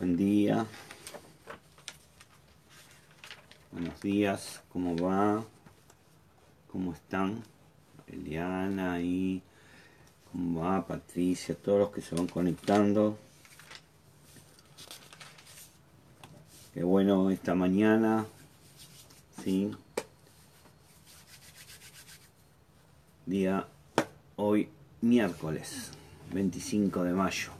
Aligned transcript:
Buen 0.00 0.16
día. 0.16 0.64
Buenos 3.70 4.00
días. 4.00 4.62
¿Cómo 4.72 4.96
va? 4.96 5.44
¿Cómo 6.72 6.94
están? 6.94 7.42
Eliana 8.06 8.98
y 9.02 9.42
¿Cómo 10.32 10.62
va 10.62 10.86
Patricia? 10.86 11.54
Todos 11.54 11.80
los 11.80 11.90
que 11.90 12.00
se 12.00 12.14
van 12.14 12.28
conectando. 12.28 13.18
Qué 16.72 16.82
bueno 16.82 17.30
esta 17.30 17.54
mañana. 17.54 18.24
Sí. 19.44 19.70
Día 23.26 23.68
hoy 24.36 24.70
miércoles 25.02 25.90
25 26.32 27.04
de 27.04 27.12
mayo. 27.12 27.50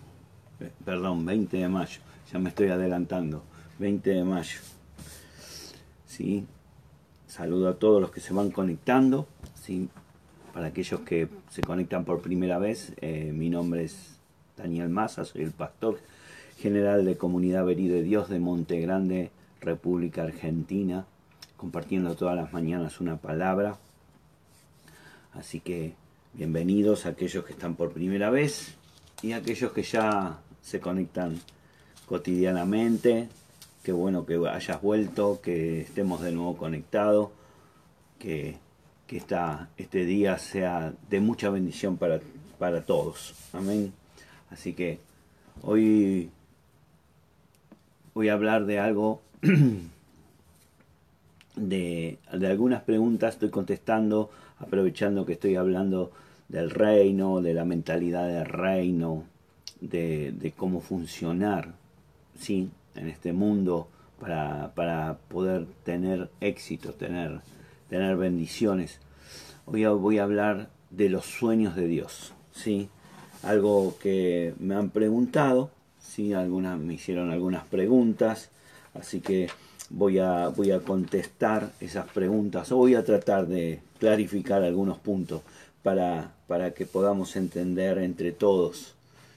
Perdón, 0.87 1.27
20 1.27 1.59
de 1.59 1.69
mayo. 1.69 2.01
Ya 2.33 2.39
me 2.39 2.51
estoy 2.51 2.69
adelantando. 2.69 3.43
20 3.79 4.11
de 4.11 4.25
mayo. 4.25 4.61
¿Sí? 6.07 6.47
Saludo 7.27 7.69
a 7.69 7.75
todos 7.75 8.01
los 8.01 8.11
que 8.11 8.21
se 8.21 8.33
van 8.33 8.51
conectando. 8.51 9.27
Para 10.53 10.67
aquellos 10.67 11.01
que 11.01 11.29
se 11.51 11.63
conectan 11.63 12.05
por 12.05 12.21
primera 12.23 12.59
vez, 12.59 12.93
eh, 13.01 13.31
mi 13.33 13.51
nombre 13.51 13.85
es 13.85 14.19
Daniel 14.57 14.89
Massa, 14.89 15.25
soy 15.25 15.43
el 15.43 15.53
pastor 15.53 16.01
general 16.59 17.05
de 17.05 17.17
Comunidad 17.17 17.65
Verí 17.65 17.87
de 17.87 18.03
Dios 18.03 18.29
de 18.29 18.41
Monte 18.41 18.81
Grande, 18.81 19.31
República 19.61 20.25
Argentina, 20.25 21.07
compartiendo 21.57 22.17
todas 22.17 22.35
las 22.35 22.53
mañanas 22.53 23.01
una 23.01 23.17
palabra. 23.17 23.79
Así 25.35 25.61
que 25.61 25.95
bienvenidos 26.35 27.07
a 27.07 27.11
aquellos 27.11 27.45
que 27.45 27.53
están 27.53 27.77
por 27.77 27.93
primera 27.93 28.31
vez 28.31 28.75
y 29.23 29.33
a 29.33 29.37
aquellos 29.37 29.71
que 29.73 29.85
ya 29.85 30.41
se 30.63 30.81
conectan 30.81 31.41
cotidianamente. 32.11 33.29
Qué 33.85 33.93
bueno 33.93 34.27
que 34.27 34.35
hayas 34.49 34.83
vuelto, 34.83 35.41
que 35.41 35.83
estemos 35.83 36.21
de 36.21 36.33
nuevo 36.33 36.57
conectados, 36.57 37.29
que, 38.19 38.57
que 39.07 39.17
esta, 39.17 39.69
este 39.77 40.05
día 40.05 40.37
sea 40.39 40.93
de 41.09 41.21
mucha 41.21 41.51
bendición 41.51 41.99
para, 41.99 42.19
para 42.59 42.83
todos. 42.83 43.35
Amén. 43.53 43.93
Así 44.51 44.73
que 44.73 44.99
hoy 45.63 46.31
voy 48.13 48.29
a 48.29 48.33
hablar 48.33 48.67
de 48.67 48.81
algo, 48.81 49.23
de, 51.55 52.19
de 52.33 52.47
algunas 52.49 52.83
preguntas, 52.83 53.35
estoy 53.35 53.51
contestando, 53.51 54.31
aprovechando 54.59 55.25
que 55.25 55.35
estoy 55.35 55.55
hablando 55.55 56.11
del 56.49 56.71
reino, 56.71 57.41
de 57.41 57.55
la 57.55 57.65
mentalidad 57.65 58.27
del 58.27 58.47
reino, 58.47 59.23
de, 59.81 60.33
de 60.33 60.51
cómo 60.51 60.81
funcionar 60.81 61.79
¿sí? 62.41 62.71
en 62.97 63.09
este 63.09 63.33
mundo 63.33 63.89
para, 64.19 64.73
para, 64.75 65.19
poder 65.29 65.67
tener 65.85 66.31
éxito, 66.41 66.93
tener, 66.93 67.41
tener 67.89 68.17
bendiciones. 68.17 68.99
Hoy 69.67 69.85
voy 69.85 70.19
a 70.19 70.25
hablar 70.25 70.71
de 70.91 71.09
los 71.09 71.27
sueños 71.27 71.77
de 71.77 71.87
Dios, 71.87 72.33
¿sí? 72.53 72.89
algo 73.43 73.97
que 74.03 74.55
me 74.59 74.75
han 74.75 74.91
preguntado, 74.91 75.71
¿sí? 76.01 76.33
algunas, 76.33 76.79
me 76.79 76.95
hicieron 76.95 77.31
algunas 77.31 77.65
preguntas, 77.65 78.51
así 78.95 79.21
que 79.21 79.49
voy 79.89 80.19
a, 80.19 80.49
voy 80.49 80.73
a 80.73 80.81
contestar 80.81 81.71
esas 81.81 82.09
preguntas 82.09 82.73
o 82.73 82.77
voy 82.77 82.95
a 82.95 83.05
tratar 83.05 83.47
de 83.47 83.81
clarificar 83.99 84.63
algunos 84.63 84.99
puntos 84.99 85.43
para, 85.83 86.33
para 86.47 86.73
que 86.73 86.85
podamos 86.85 87.37
entender 87.37 87.99
entre 87.99 88.33
todos 88.33 88.95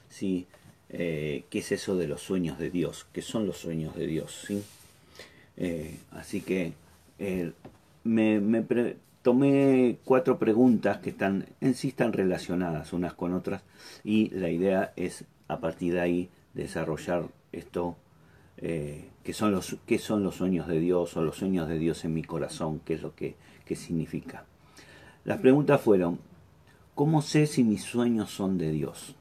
¿sí? 0.10 0.48
Eh, 0.94 1.46
qué 1.50 1.60
es 1.60 1.72
eso 1.72 1.98
de 1.98 2.08
los 2.08 2.22
sueños 2.22 2.60
de 2.60 2.70
Dios, 2.70 3.08
qué 3.12 3.22
son 3.22 3.48
los 3.48 3.58
sueños 3.58 3.96
de 3.96 4.08
Dios. 4.08 4.46
¿sí? 4.48 4.64
Eh, 5.58 5.98
así 6.12 6.42
que 6.42 6.74
eh, 7.20 7.52
me, 8.04 8.42
tomé 9.22 9.98
cuatro 10.04 10.40
preguntas 10.40 10.98
que 10.98 11.12
están 11.12 11.46
en 11.62 11.76
sí 11.76 11.90
están 11.90 12.12
relacionadas 12.12 12.92
unas 12.92 13.14
con 13.14 13.34
otras 13.34 13.62
y 14.04 14.30
la 14.32 14.50
idea 14.50 14.94
es 14.96 15.26
a 15.48 15.60
partir 15.60 15.94
de 15.94 16.02
ahí 16.02 16.30
desarrollar 16.56 17.26
esto 17.52 17.96
eh, 18.58 19.10
que 19.24 19.34
son 19.34 19.52
los 19.52 19.78
qué 19.86 20.00
son 20.00 20.24
los 20.24 20.36
sueños 20.36 20.68
de 20.68 20.80
Dios 20.80 21.16
o 21.16 21.24
los 21.24 21.38
sueños 21.38 21.68
de 21.68 21.78
Dios 21.78 22.04
en 22.04 22.16
mi 22.16 22.24
corazón 22.24 22.82
qué 22.84 22.96
es 22.96 23.02
lo 23.02 23.16
que, 23.16 23.36
que 23.66 23.76
significa 23.76 24.46
las 25.24 25.38
preguntas 25.38 25.80
fueron 25.80 26.20
cómo 26.96 27.22
sé 27.22 27.46
si 27.46 27.64
mis 27.64 27.84
sueños 27.84 28.32
son 28.32 28.58
de 28.58 28.72
Dios 28.72 29.16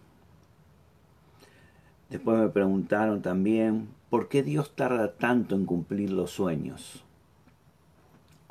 después 2.12 2.38
me 2.38 2.48
preguntaron 2.48 3.22
también 3.22 3.88
por 4.10 4.28
qué 4.28 4.42
Dios 4.42 4.76
tarda 4.76 5.14
tanto 5.14 5.56
en 5.56 5.66
cumplir 5.66 6.10
los 6.10 6.30
sueños 6.30 7.04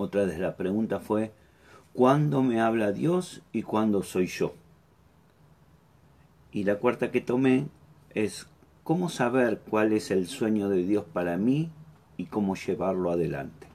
otra 0.01 0.25
de 0.25 0.37
las 0.37 0.55
preguntas 0.55 1.03
fue 1.03 1.31
¿Cuándo 1.93 2.41
me 2.41 2.61
habla 2.61 2.91
Dios 2.91 3.41
y 3.51 3.63
cuándo 3.63 4.01
soy 4.01 4.27
yo? 4.27 4.53
Y 6.51 6.63
la 6.63 6.77
cuarta 6.77 7.11
que 7.11 7.21
tomé 7.21 7.67
es 8.13 8.47
¿Cómo 8.83 9.09
saber 9.09 9.61
cuál 9.69 9.93
es 9.93 10.09
el 10.09 10.27
sueño 10.27 10.67
de 10.67 10.83
Dios 10.83 11.05
para 11.13 11.37
mí 11.37 11.69
y 12.17 12.25
cómo 12.25 12.55
llevarlo 12.55 13.11
adelante? 13.11 13.67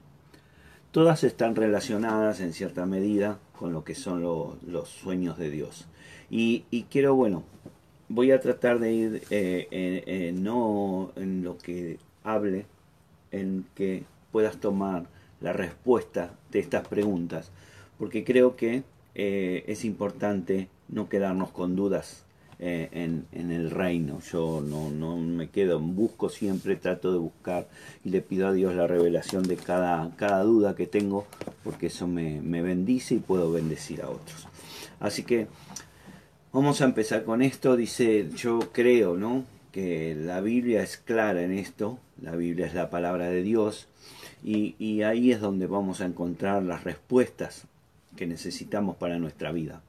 Todas 0.91 1.23
están 1.23 1.55
relacionadas 1.55 2.41
en 2.41 2.51
cierta 2.51 2.85
medida 2.85 3.39
con 3.57 3.71
lo 3.71 3.85
que 3.85 3.95
son 3.95 4.21
lo, 4.21 4.57
los 4.67 4.89
sueños 4.89 5.37
de 5.37 5.49
Dios. 5.49 5.87
Y, 6.29 6.65
quiero, 6.89 7.15
bueno, 7.15 7.43
voy 8.09 8.31
a 8.31 8.39
tratar 8.39 8.79
de 8.79 8.93
ir 8.93 9.21
eh, 9.29 9.67
eh, 9.71 10.31
no 10.33 11.11
en 11.15 11.43
lo 11.43 11.57
que 11.57 11.99
hable, 12.23 12.65
en 13.31 13.65
que 13.75 14.03
puedas 14.31 14.57
tomar 14.57 15.07
la 15.41 15.53
respuesta 15.53 16.31
de 16.51 16.59
estas 16.59 16.87
preguntas, 16.87 17.51
porque 17.97 18.23
creo 18.23 18.55
que 18.55 18.83
eh, 19.15 19.63
es 19.67 19.85
importante 19.85 20.69
no 20.89 21.09
quedarnos 21.09 21.49
con 21.51 21.75
dudas 21.75 22.23
eh, 22.59 22.89
en, 22.91 23.25
en, 23.31 23.51
el 23.51 23.71
reino. 23.71 24.19
Yo 24.31 24.63
no, 24.65 24.89
no, 24.89 25.17
me 25.17 25.49
quedo, 25.49 25.79
busco 25.79 26.29
siempre, 26.29 26.75
trato 26.75 27.11
de 27.11 27.19
buscar 27.19 27.67
y 28.03 28.09
le 28.09 28.21
pido 28.21 28.47
a 28.47 28.53
Dios 28.53 28.75
la 28.75 28.87
revelación 28.87 29.43
de 29.43 29.57
cada, 29.57 30.15
cada 30.15 30.43
duda 30.43 30.75
que 30.75 30.87
tengo, 30.87 31.25
porque 31.63 31.87
eso 31.87 32.07
me, 32.07 32.41
me 32.41 32.61
bendice 32.61 33.15
y 33.15 33.19
puedo 33.19 33.51
bendecir 33.51 34.01
a 34.01 34.09
otros. 34.09 34.47
Así 34.99 35.23
que 35.23 35.47
vamos 36.57 36.81
a 36.81 36.85
empezar 36.85 37.23
con 37.23 37.43
esto. 37.43 37.75
Dice, 37.75 38.29
yo 38.35 38.57
creo, 38.71 39.15
¿no? 39.15 39.45
Que 39.71 40.15
la 40.15 40.41
Biblia 40.41 40.81
es 40.81 40.97
clara 40.97 41.43
en 41.43 41.51
esto, 41.51 41.99
la 42.19 42.35
Biblia 42.35 42.65
es 42.65 42.73
la 42.73 42.89
palabra 42.89 43.29
de 43.29 43.43
Dios, 43.43 43.87
y, 44.43 45.03
ahí 45.03 45.31
es 45.31 45.39
donde 45.39 45.67
vamos 45.67 46.01
a 46.01 46.05
encontrar 46.05 46.63
las 46.63 46.83
respuestas 46.83 47.67
que 48.15 48.25
necesitamos 48.25 48.95
para 48.95 49.19
nuestra 49.19 49.51
vida. 49.51 49.83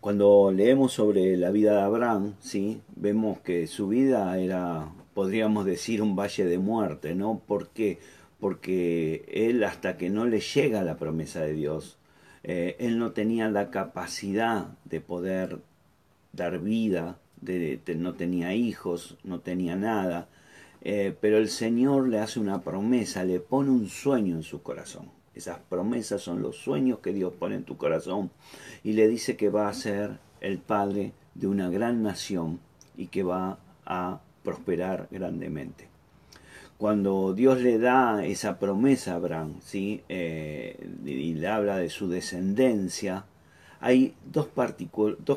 Cuando 0.00 0.52
leemos 0.52 0.92
sobre 0.92 1.36
la 1.36 1.50
vida 1.50 1.72
de 1.72 1.82
Abraham, 1.82 2.36
¿sí? 2.40 2.80
vemos 2.96 3.40
que 3.40 3.66
su 3.66 3.88
vida 3.88 4.38
era, 4.38 4.88
podríamos 5.12 5.66
decir, 5.66 6.00
un 6.00 6.16
valle 6.16 6.46
de 6.46 6.58
muerte, 6.58 7.14
¿no? 7.14 7.42
¿Por 7.46 7.68
qué? 7.68 7.98
Porque 8.40 9.26
él, 9.30 9.62
hasta 9.64 9.98
que 9.98 10.08
no 10.08 10.24
le 10.24 10.40
llega 10.40 10.82
la 10.82 10.96
promesa 10.96 11.42
de 11.42 11.52
Dios, 11.52 11.97
eh, 12.42 12.76
él 12.78 12.98
no 12.98 13.12
tenía 13.12 13.48
la 13.50 13.70
capacidad 13.70 14.68
de 14.84 15.00
poder 15.00 15.58
dar 16.32 16.58
vida, 16.60 17.18
de, 17.40 17.80
no 17.96 18.14
tenía 18.14 18.54
hijos, 18.54 19.16
no 19.24 19.40
tenía 19.40 19.76
nada, 19.76 20.28
eh, 20.82 21.16
pero 21.20 21.38
el 21.38 21.48
Señor 21.48 22.08
le 22.08 22.18
hace 22.20 22.40
una 22.40 22.62
promesa, 22.62 23.24
le 23.24 23.40
pone 23.40 23.70
un 23.70 23.88
sueño 23.88 24.36
en 24.36 24.42
su 24.42 24.62
corazón. 24.62 25.10
Esas 25.34 25.58
promesas 25.68 26.22
son 26.22 26.42
los 26.42 26.56
sueños 26.56 26.98
que 26.98 27.12
Dios 27.12 27.32
pone 27.32 27.56
en 27.56 27.64
tu 27.64 27.76
corazón 27.76 28.30
y 28.82 28.92
le 28.92 29.06
dice 29.06 29.36
que 29.36 29.50
va 29.50 29.68
a 29.68 29.74
ser 29.74 30.18
el 30.40 30.58
padre 30.58 31.12
de 31.34 31.46
una 31.46 31.70
gran 31.70 32.02
nación 32.02 32.60
y 32.96 33.06
que 33.06 33.22
va 33.22 33.58
a 33.84 34.20
prosperar 34.42 35.08
grandemente. 35.10 35.88
Cuando 36.78 37.34
Dios 37.34 37.60
le 37.60 37.78
da 37.78 38.24
esa 38.24 38.60
promesa 38.60 39.12
a 39.12 39.16
Abraham 39.16 39.56
¿sí? 39.60 40.02
Eh, 40.08 40.78
y 41.04 41.34
le 41.34 41.48
habla 41.48 41.76
de 41.76 41.90
su 41.90 42.08
descendencia, 42.08 43.24
hay 43.80 44.14
dos, 44.24 44.48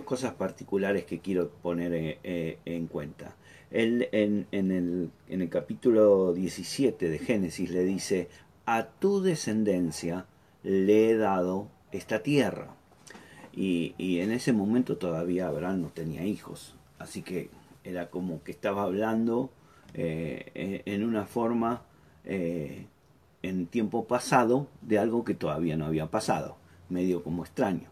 cosas 0.05 0.33
particulares 0.35 1.05
que 1.05 1.19
quiero 1.19 1.49
poner 1.49 1.93
en, 1.93 2.17
eh, 2.23 2.59
en 2.65 2.85
cuenta. 2.85 3.35
Él 3.71 4.07
en, 4.11 4.45
en, 4.51 4.71
el, 4.71 5.09
en 5.29 5.41
el 5.41 5.49
capítulo 5.49 6.33
17 6.33 7.09
de 7.09 7.17
Génesis 7.17 7.71
le 7.71 7.85
dice, 7.85 8.29
a 8.67 8.85
tu 8.85 9.21
descendencia 9.21 10.27
le 10.61 11.09
he 11.09 11.17
dado 11.17 11.69
esta 11.91 12.21
tierra. 12.21 12.75
Y, 13.53 13.95
y, 13.97 14.19
en 14.19 14.31
ese 14.31 14.53
momento 14.53 14.97
todavía 14.97 15.47
Abraham 15.47 15.81
no 15.81 15.87
tenía 15.89 16.23
hijos. 16.23 16.75
Así 16.99 17.23
que 17.23 17.49
era 17.83 18.09
como 18.09 18.43
que 18.43 18.51
estaba 18.51 18.83
hablando 18.83 19.49
eh, 19.93 20.83
en 20.85 21.03
una 21.03 21.25
forma 21.25 21.83
eh, 22.23 22.85
en 23.41 23.67
tiempo 23.67 24.05
pasado 24.05 24.67
de 24.81 24.99
algo 24.99 25.23
que 25.25 25.33
todavía 25.33 25.77
no 25.77 25.85
había 25.85 26.07
pasado. 26.07 26.57
Medio 26.89 27.23
como 27.23 27.43
extraño. 27.43 27.89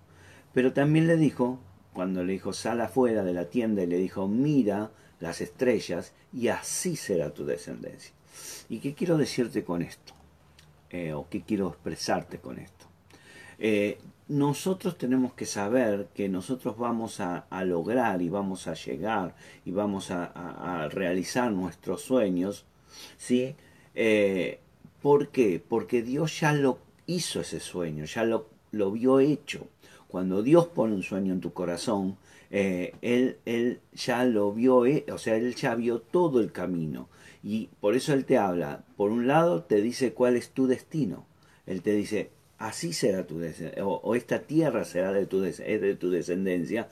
Pero 0.54 0.74
también 0.74 1.08
le 1.08 1.18
dijo, 1.18 1.60
cuando 1.94 2.24
le 2.24 2.34
dijo 2.34 2.54
sal 2.54 2.82
afuera 2.82 3.24
de 3.24 3.34
la 3.34 3.50
tienda 3.50 3.84
y 3.84 3.88
le 3.88 3.98
dijo 3.98 4.28
mira 4.28 4.92
las 5.20 5.42
estrellas, 5.42 6.14
y 6.32 6.48
así 6.48 6.96
será 6.96 7.34
tu 7.34 7.46
descendencia. 7.46 8.14
¿Y 8.70 8.80
qué 8.80 8.94
quiero 8.94 9.18
decirte 9.18 9.64
con 9.64 9.82
esto? 9.82 10.14
Eh, 10.90 11.14
¿O 11.14 11.28
qué 11.30 11.42
quiero 11.42 11.70
expresarte 11.70 12.40
con 12.40 12.58
esto? 12.60 12.86
Nosotros 14.30 14.98
tenemos 14.98 15.34
que 15.34 15.46
saber 15.46 16.08
que 16.14 16.30
nosotros 16.30 16.78
vamos 16.78 17.20
a, 17.20 17.46
lograr 17.66 18.22
y 18.22 18.30
vamos 18.30 18.68
a 18.68 18.76
llegar 18.76 19.36
y 19.66 19.72
vamos 19.72 20.12
a, 20.12 20.88
realizar 20.92 21.52
nuestros 21.52 22.02
sueños, 22.02 22.66
¿sí? 23.18 23.56
Eh, 23.96 24.60
¿Por 25.02 25.30
qué? 25.30 25.62
Porque 25.68 26.04
Dios 26.04 26.40
ya 26.40 26.54
lo 26.54 26.80
hizo 27.08 27.42
ese 27.42 27.60
sueño, 27.60 28.06
ya 28.06 28.24
lo, 28.24 28.48
lo 28.72 28.92
vio 28.92 29.20
hecho. 29.20 29.68
Cuando 30.08 30.44
Dios 30.44 30.68
pone 30.68 30.96
un 30.96 31.04
sueño 31.04 31.34
en 31.34 31.42
tu 31.42 31.52
corazón, 31.52 32.18
eh, 32.52 32.94
él, 33.02 33.38
él 33.46 33.80
ya 33.94 34.24
lo 34.26 34.52
vio, 34.54 34.86
eh, 34.86 35.06
o 35.12 35.18
sea, 35.18 35.36
Él 35.36 35.56
ya 35.56 35.76
vio 35.76 36.00
todo 36.02 36.40
el 36.40 36.52
camino. 36.52 37.10
Y 37.44 37.70
por 37.80 37.96
eso 37.96 38.14
Él 38.14 38.26
te 38.26 38.38
habla. 38.38 38.84
Por 38.98 39.12
un 39.12 39.28
lado, 39.28 39.64
te 39.64 39.82
dice 39.82 40.14
cuál 40.14 40.36
es 40.36 40.52
tu 40.52 40.68
destino. 40.68 41.26
Él 41.66 41.82
te 41.82 41.94
dice, 41.94 42.32
así 42.60 42.94
será 42.94 43.26
tu 43.26 43.40
descendencia, 43.40 43.86
o, 43.86 44.16
esta 44.16 44.40
tierra 44.40 44.86
será 44.86 45.12
de 45.12 45.26
tu, 45.26 45.42
de 45.42 45.98
tu 46.00 46.12
descendencia. 46.12 46.88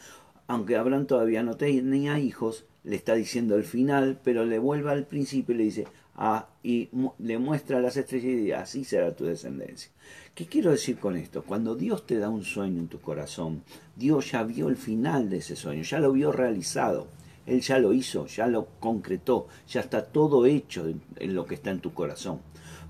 Aunque 0.48 0.78
Abraham 0.78 1.06
todavía 1.06 1.44
no 1.44 1.58
tenía 1.58 2.20
hijos, 2.20 2.66
le 2.84 2.96
está 2.96 3.16
diciendo 3.16 3.56
el 3.56 3.66
final, 3.66 4.20
pero 4.24 4.46
le 4.46 4.60
vuelve 4.60 4.90
al 4.92 5.06
principio 5.06 5.54
y 5.54 5.58
le 5.58 5.64
dice, 5.66 5.88
ah, 6.16 6.48
y 6.64 6.90
le 7.20 7.38
muestra 7.38 7.82
las 7.82 7.98
estrellas 7.98 8.26
y 8.26 8.36
dice, 8.36 8.56
así 8.56 8.84
será 8.86 9.14
tu 9.14 9.26
descendencia. 9.26 9.92
¿Qué 10.34 10.46
quiero 10.46 10.72
decir 10.72 10.98
con 10.98 11.18
esto? 11.18 11.44
Cuando 11.44 11.76
Dios 11.76 12.06
te 12.06 12.18
da 12.18 12.30
un 12.30 12.44
sueño 12.44 12.80
en 12.80 12.88
tu 12.88 13.02
corazón, 13.02 13.64
Dios 13.96 14.32
ya 14.32 14.44
vio 14.44 14.70
el 14.70 14.78
final 14.78 15.30
de 15.30 15.38
ese 15.38 15.56
sueño, 15.56 15.84
ya 15.84 16.00
lo 16.00 16.14
vio 16.14 16.32
realizado. 16.32 17.08
Él 17.48 17.62
ya 17.62 17.80
lo 17.80 17.92
hizo, 17.92 18.28
ya 18.28 18.46
lo 18.48 18.68
concretó, 18.80 19.48
ya 19.68 19.82
está 19.82 20.06
todo 20.06 20.46
hecho 20.46 20.86
en, 21.16 21.34
lo 21.34 21.46
que 21.46 21.56
está 21.56 21.72
en 21.72 21.80
tu 21.80 21.94
corazón. 21.94 22.40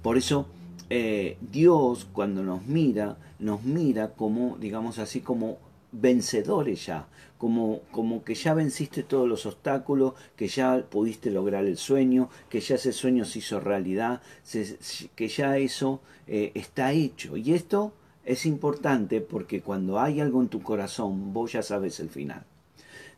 Por 0.01 0.17
eso 0.17 0.47
eh, 0.89 1.37
Dios 1.41 2.07
cuando 2.11 2.43
nos 2.43 2.65
mira, 2.65 3.17
nos 3.39 3.63
mira 3.63 4.13
como, 4.13 4.57
digamos 4.57 4.99
así, 4.99 5.21
como 5.21 5.57
vencedores 5.91 6.85
ya, 6.85 7.07
como, 7.37 7.81
como 7.91 8.23
que 8.23 8.35
ya 8.35 8.53
venciste 8.53 9.03
todos 9.03 9.27
los 9.27 9.45
obstáculos, 9.45 10.13
que 10.35 10.47
ya 10.47 10.83
pudiste 10.89 11.31
lograr 11.31 11.65
el 11.65 11.77
sueño, 11.77 12.29
que 12.49 12.59
ya 12.59 12.75
ese 12.75 12.93
sueño 12.93 13.25
se 13.25 13.39
hizo 13.39 13.59
realidad, 13.59 14.21
que 15.15 15.27
ya 15.27 15.57
eso 15.57 16.01
eh, 16.27 16.51
está 16.55 16.91
hecho. 16.93 17.37
Y 17.37 17.53
esto 17.53 17.93
es 18.25 18.45
importante 18.45 19.21
porque 19.21 19.61
cuando 19.61 19.99
hay 19.99 20.19
algo 20.19 20.41
en 20.41 20.49
tu 20.49 20.61
corazón, 20.61 21.33
vos 21.33 21.53
ya 21.53 21.63
sabes 21.63 21.99
el 21.99 22.09
final. 22.09 22.45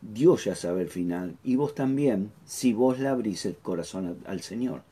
Dios 0.02 0.44
ya 0.44 0.54
sabe 0.54 0.82
el 0.82 0.88
final 0.88 1.36
y 1.44 1.56
vos 1.56 1.74
también, 1.74 2.32
si 2.44 2.72
vos 2.72 2.98
le 2.98 3.08
abrís 3.08 3.44
el 3.44 3.56
corazón 3.56 4.18
al, 4.24 4.40
Señor. 4.40 4.82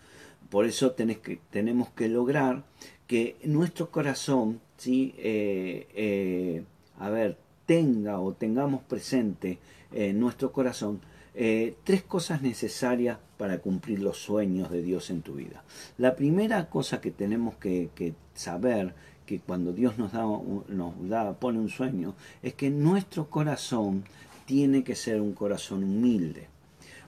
Por 0.50 0.66
eso 0.66 0.92
tenés 0.92 1.18
que, 1.18 1.40
tenemos 1.50 1.90
que 1.90 2.08
lograr 2.08 2.64
que 3.06 3.36
nuestro 3.44 3.90
corazón, 3.90 4.60
¿sí? 4.76 5.14
Eh, 5.18 5.86
eh, 5.94 6.64
a 6.98 7.10
ver, 7.10 7.38
tenga 7.66 8.20
o 8.20 8.32
tengamos 8.32 8.82
presente 8.82 9.58
en 9.92 10.18
nuestro 10.18 10.52
corazón 10.52 11.00
eh, 11.40 11.76
tres 11.84 12.02
cosas 12.02 12.42
necesarias 12.42 13.18
para 13.36 13.58
cumplir 13.58 14.00
los 14.00 14.16
sueños 14.18 14.70
de 14.72 14.82
Dios 14.82 15.08
en 15.10 15.22
tu 15.22 15.34
vida. 15.34 15.62
La 15.96 16.16
primera 16.16 16.68
cosa 16.68 17.00
que 17.00 17.12
tenemos 17.12 17.54
que, 17.56 18.14
saber, 18.34 18.94
que 19.24 19.38
cuando 19.38 19.72
Dios 19.72 19.98
nos 19.98 20.10
da, 20.10 20.24
nos 20.24 21.08
da, 21.08 21.38
pone 21.38 21.60
un 21.60 21.68
sueño, 21.68 22.16
es 22.42 22.54
que 22.54 22.70
nuestro 22.70 23.30
corazón 23.30 24.02
tiene 24.46 24.82
que 24.82 24.96
ser 24.96 25.20
un 25.20 25.32
corazón 25.32 25.84
humilde. 25.84 26.48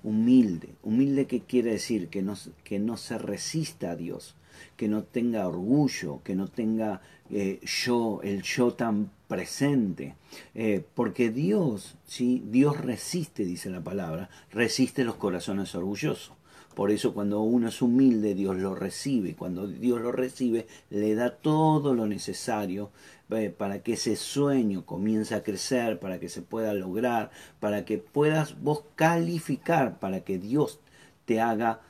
Humilde, 0.02 0.75
humilde 0.82 1.26
que 1.26 1.41
quiere 1.41 1.73
decir 1.73 2.08
que 2.08 2.23
no, 2.23 2.35
que 2.64 2.79
no 2.79 2.97
se 2.97 3.19
resista 3.19 3.91
a 3.93 3.97
Dios, 3.97 4.35
que 4.76 4.88
no 4.88 5.05
tenga 5.05 5.47
orgullo, 5.47 6.23
que 6.23 6.35
no 6.35 6.49
tenga 6.49 7.00
eh, 7.31 7.61
yo, 7.62 8.20
el 8.23 8.43
yo 8.43 8.73
tan 8.75 9.11
presente. 9.29 10.17
Eh, 10.55 10.85
porque 10.94 11.31
Dios, 11.31 11.97
¿sí? 12.05 12.43
Dios 12.47 12.79
resiste, 12.81 13.44
dice 13.44 13.70
la 13.70 13.82
palabra, 13.82 14.31
resiste 14.50 15.05
los 15.05 15.17
corazones 15.17 15.75
orgullosos. 15.75 16.32
Por 16.75 16.90
eso 16.90 17.12
cuando 17.12 17.40
uno 17.40 17.69
es 17.69 17.82
humilde, 17.82 18.34
Dios 18.34 18.56
lo 18.56 18.75
recibe. 18.75 19.34
Cuando 19.34 19.67
Dios 19.67 20.00
lo 20.00 20.12
recibe, 20.12 20.67
le 20.90 21.14
da 21.14 21.31
todo 21.31 21.94
lo 21.94 22.06
necesario 22.06 22.90
eh, 23.31 23.50
para 23.50 23.82
que 23.82 23.94
ese 23.94 24.17
sueño 24.17 24.87
comience 24.87 25.34
a 25.34 25.43
crecer, 25.43 25.99
para 25.99 26.20
que 26.20 26.28
se 26.28 26.43
pueda 26.43 26.72
lograr, 26.75 27.31
para 27.58 27.84
que 27.84 27.99
puedas 27.99 28.61
vos 28.61 28.84
calificar, 28.94 29.99
para 29.99 30.20
que 30.20 30.38
Dios 30.38 30.81
te 31.25 31.40
haga 31.40 31.81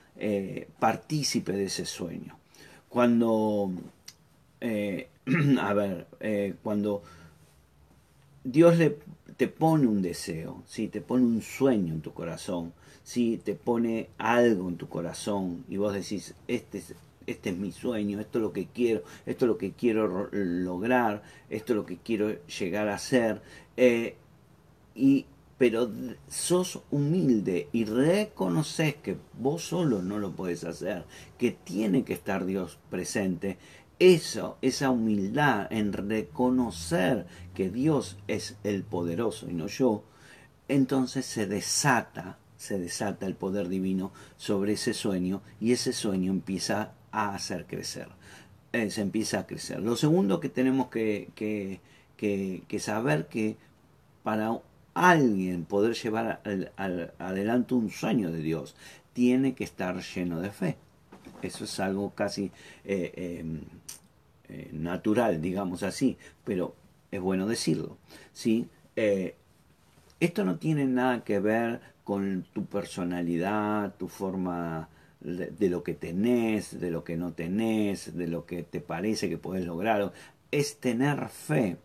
partícipe 0.79 1.53
de 1.53 1.65
ese 1.65 1.87
sueño. 1.87 2.37
Cuando 2.91 3.73
eh, 4.61 5.09
a 5.61 5.73
ver, 5.73 6.07
eh, 6.21 6.55
cuando 6.63 7.03
Dios 8.45 8.77
te 9.37 9.49
pone 9.49 9.87
un 9.87 10.03
deseo, 10.03 10.63
¿sí? 10.67 10.89
te 10.89 11.01
pone 11.01 11.25
un 11.25 11.43
sueño 11.43 11.95
en 11.95 12.01
tu 12.01 12.13
corazón, 12.13 12.73
¿sí? 13.11 13.41
te 13.43 13.57
pone 13.57 14.09
algo 14.19 14.69
en 14.69 14.77
tu 14.77 14.89
corazón 14.89 15.65
y 15.69 15.79
vos 15.79 15.93
decís, 15.93 16.35
este 16.47 16.79
es, 16.79 16.95
este 17.27 17.51
es 17.51 17.57
mi 17.57 17.73
sueño, 17.73 18.21
esto 18.21 18.39
es 18.39 18.43
lo 18.43 18.53
que 18.53 18.67
quiero, 18.67 19.03
esto 19.27 19.47
es 19.47 19.49
lo 19.49 19.59
que 19.59 19.73
quiero 19.73 20.29
lograr, 20.31 21.25
esto 21.49 21.73
es 21.73 21.77
lo 21.77 21.87
que 21.87 21.97
quiero 21.97 22.31
llegar 22.47 22.87
a 22.87 22.99
ser, 22.99 23.43
eh, 23.77 24.15
y, 24.95 25.27
pero 25.59 25.91
sos 26.29 26.83
humilde 26.93 27.69
y 27.73 27.85
reconoces 27.85 28.95
que 28.95 29.17
vos 29.37 29.65
solo 29.65 30.03
no 30.03 30.21
lo 30.21 30.31
puedes 30.31 30.63
hacer, 30.63 31.05
que 31.37 31.51
tiene 31.51 32.05
que 32.05 32.13
estar 32.13 32.47
Dios 32.47 32.79
presente, 32.91 33.59
eso, 33.99 34.57
esa 34.63 34.91
humildad 34.91 35.67
en 35.73 35.93
reconocer 35.93 37.27
que 37.55 37.71
Dios 37.71 38.19
es 38.29 38.57
el 38.63 38.85
poderoso 38.85 39.51
y 39.51 39.55
no 39.55 39.67
yo, 39.67 40.05
entonces 40.69 41.27
se 41.27 41.49
desata, 41.49 42.39
se 42.61 42.79
desata 42.79 43.27
el 43.27 43.37
poder 43.37 43.71
divino 43.71 44.13
sobre 44.37 44.75
ese 44.75 44.93
sueño 44.93 45.41
y 45.63 45.73
ese 45.73 45.95
sueño 45.95 46.31
empieza 46.31 46.93
a 47.11 47.35
hacer 47.35 47.67
crecer, 47.67 48.09
eh, 48.75 48.91
se 48.91 49.01
empieza 49.01 49.39
a 49.39 49.47
crecer. 49.47 49.81
Lo 49.81 49.97
segundo 49.97 50.41
que 50.41 50.51
tenemos 50.51 50.89
que, 50.89 51.31
que, 51.35 51.81
que, 52.19 52.79
saber 52.79 53.29
que 53.29 53.57
para 54.23 54.61
alguien 54.93 55.65
poder 55.65 55.95
llevar 55.95 56.43
adelante 57.17 57.73
un 57.73 57.91
sueño 57.91 58.31
de 58.31 58.43
Dios, 58.43 58.77
tiene 59.15 59.55
que 59.55 59.65
estar 59.65 59.99
lleno 60.03 60.43
de 60.43 60.51
fe. 60.51 60.77
Eso 61.41 61.65
es 61.65 61.81
algo 61.81 62.11
casi 62.11 62.53
eh, 62.85 63.39
em, 63.41 63.63
eh, 64.51 64.69
natural, 64.75 65.41
digamos 65.41 65.83
así, 65.83 66.19
pero 66.45 66.75
es 67.11 67.23
bueno 67.23 67.47
decirlo. 67.47 67.97
¿sí? 68.35 68.69
Esto 70.21 70.45
no 70.45 70.59
tiene 70.59 70.85
nada 70.85 71.25
que 71.25 71.41
ver 71.41 71.81
con 72.05 72.47
tu 72.53 72.67
personalidad, 72.67 73.95
tu 73.97 74.09
forma 74.09 74.89
de, 75.21 75.69
lo 75.69 75.83
que 75.83 75.95
tenés, 75.95 76.79
de 76.81 76.91
lo 76.91 77.05
que 77.05 77.17
no 77.17 77.33
tenés, 77.33 78.17
de 78.17 78.27
lo 78.27 78.47
que 78.47 78.63
te 78.63 78.81
parece 78.81 79.29
que 79.29 79.39
puedes 79.39 79.67
lograr. 79.67 80.13
Es 80.51 80.79
tener 80.79 81.29
fe, 81.29 81.79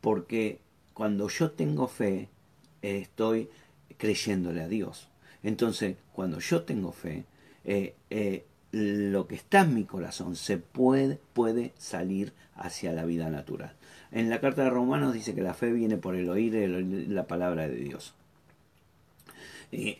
porque 0.00 0.60
cuando 0.92 1.28
yo 1.28 1.52
tengo 1.52 1.88
fe, 1.88 2.28
estoy 2.82 3.48
creyéndole 3.96 4.62
a 4.62 4.68
Dios. 4.68 5.08
Entonces, 5.42 5.96
cuando 6.12 6.38
yo 6.40 6.62
tengo 6.62 6.92
fe, 6.92 7.24
eh, 7.64 7.94
lo 8.72 9.26
que 9.26 9.34
está 9.34 9.60
en 9.60 9.74
mi 9.74 9.84
corazón 9.84 10.34
se 10.34 10.56
puede, 10.56 11.20
puede 11.34 11.72
salir 11.76 12.32
hacia 12.56 12.92
la 12.92 13.04
vida 13.04 13.28
natural. 13.28 13.74
En 14.10 14.30
la 14.30 14.40
carta 14.40 14.64
de 14.64 14.70
Romanos 14.70 15.12
dice 15.12 15.34
que 15.34 15.42
la 15.42 15.54
fe 15.54 15.72
viene 15.72 15.98
por 15.98 16.14
el 16.16 16.28
oír, 16.28 16.54
la 17.08 17.26
palabra 17.26 17.68
de 17.68 17.76
Dios. 17.76 18.14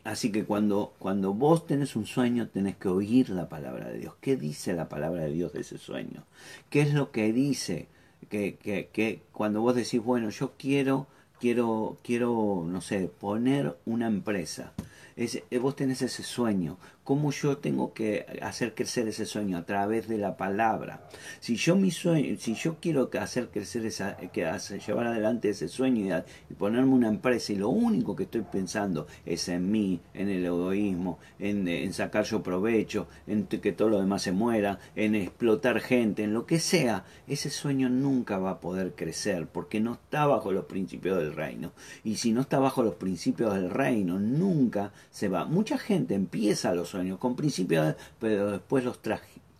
así 0.05 0.33
que 0.33 0.45
cuando, 0.45 0.95
cuando 0.99 1.35
vos 1.35 1.67
tenés 1.67 1.97
un 1.97 2.07
sueño, 2.07 2.49
tenés 2.49 2.77
que 2.77 2.89
oír 2.89 3.31
la 3.31 3.49
palabra 3.49 3.89
de 3.89 3.99
Dios. 3.99 4.15
¿Qué 4.21 4.37
dice 4.37 4.73
la 4.73 4.89
palabra 4.89 5.23
de 5.23 5.33
Dios 5.33 5.53
de 5.53 5.61
ese 5.61 5.79
sueño? 5.79 6.25
¿Qué 6.71 6.81
es 6.81 6.95
lo 6.95 7.11
que 7.11 7.33
dice? 7.33 7.89
Que, 8.31 8.57
que, 8.57 8.89
que 8.93 9.23
cuando 9.33 9.61
vos 9.61 9.75
decís, 9.75 10.03
bueno, 10.03 10.31
yo 10.31 10.53
quiero, 10.57 11.07
quiero, 11.41 11.99
quiero, 12.03 12.65
no 12.67 12.81
sé, 12.81 13.11
poner 13.19 13.77
una 13.85 14.07
empresa. 14.07 14.73
Es, 15.17 15.43
vos 15.61 15.77
tenés 15.77 16.01
ese 16.03 16.23
sueño. 16.23 16.79
Cómo 17.05 17.33
yo 17.33 17.59
tengo 17.59 17.93
que 17.93 18.27
hacer 18.43 18.75
crecer 18.75 19.09
ese 19.09 19.27
sueño 19.27 19.59
a 19.59 19.67
través 19.67 20.09
de 20.09 20.19
la 20.19 20.37
palabra. 20.37 21.09
Si 21.41 21.57
yo 21.57 21.75
mi 21.77 21.91
sueño, 21.91 22.37
si 22.39 22.55
yo 22.55 22.77
quiero 22.81 23.11
hacer 23.21 23.49
crecer 23.49 23.87
esa, 23.87 24.17
que 24.17 24.49
llevar 24.87 25.07
adelante 25.07 25.51
ese 25.51 25.69
sueño 25.69 26.23
y, 26.51 26.55
ponerme 26.55 26.93
una 26.93 27.09
empresa 27.09 27.53
y 27.53 27.57
lo 27.57 27.71
único 27.71 28.15
que 28.15 28.25
estoy 28.25 28.43
pensando 28.43 29.07
es 29.27 29.49
en 29.49 29.71
mí, 29.71 30.01
en 30.15 30.29
el 30.29 30.45
egoísmo, 30.45 31.19
en, 31.39 31.67
en 31.67 31.93
sacar 31.93 32.25
yo 32.25 32.43
provecho, 32.43 33.09
en 33.27 33.47
que 33.47 33.73
todo 33.73 33.89
lo 33.89 34.01
demás 34.01 34.23
se 34.23 34.33
muera, 34.33 34.79
en 34.95 35.15
explotar 35.15 35.81
gente, 35.81 36.23
en 36.23 36.33
lo 36.33 36.47
que 36.47 36.61
sea, 36.61 37.05
ese 37.27 37.51
sueño 37.51 37.89
nunca 37.89 38.39
va 38.39 38.51
a 38.51 38.61
poder 38.61 38.95
crecer 38.95 39.49
porque 39.49 39.81
no 39.81 39.95
está 39.95 40.27
bajo 40.27 40.53
los 40.53 40.67
principios 40.67 41.19
del 41.19 41.35
reino. 41.35 41.73
Y 42.05 42.17
si 42.17 42.33
no 42.33 42.43
está 42.43 42.59
bajo 42.59 42.83
los 42.83 42.95
principios 42.95 43.55
del 43.55 43.71
reino, 43.71 44.19
nunca 44.19 44.93
se 45.11 45.29
va. 45.29 45.45
Mucha 45.45 45.79
gente 45.79 46.15
empieza 46.15 46.75
los 46.75 46.92
sueños 46.93 47.19
con 47.19 47.35
principios, 47.35 47.97
pero 48.21 48.53
después 48.53 48.85
los 48.85 49.01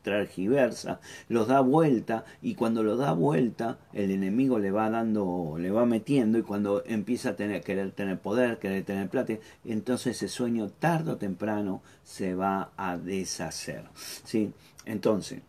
transgiversa, 0.03 1.01
los 1.29 1.49
da 1.49 1.61
vuelta 1.61 2.25
y 2.43 2.55
cuando 2.55 2.83
lo 2.83 2.97
da 2.97 3.13
vuelta 3.13 3.79
el 3.93 4.11
enemigo 4.11 4.59
le 4.59 4.71
va 4.71 4.91
dando, 4.91 5.57
le 5.59 5.71
va 5.71 5.87
metiendo 5.87 6.39
y 6.39 6.43
cuando 6.43 6.83
empieza 6.85 7.31
a 7.31 7.37
tener, 7.37 7.63
querer 7.63 7.93
tener 7.93 8.19
poder, 8.19 8.59
querer 8.59 8.85
tener 8.85 9.09
plata, 9.09 9.35
entonces 9.65 10.17
ese 10.17 10.29
sueño 10.29 10.69
tarde 10.69 11.13
o 11.13 11.17
temprano 11.17 11.83
se 12.05 12.35
va 12.35 12.73
a 12.77 12.99
deshacer. 12.99 13.85
¿sí? 14.25 14.53
Entonces, 14.85 15.41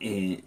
eh, 0.00 0.42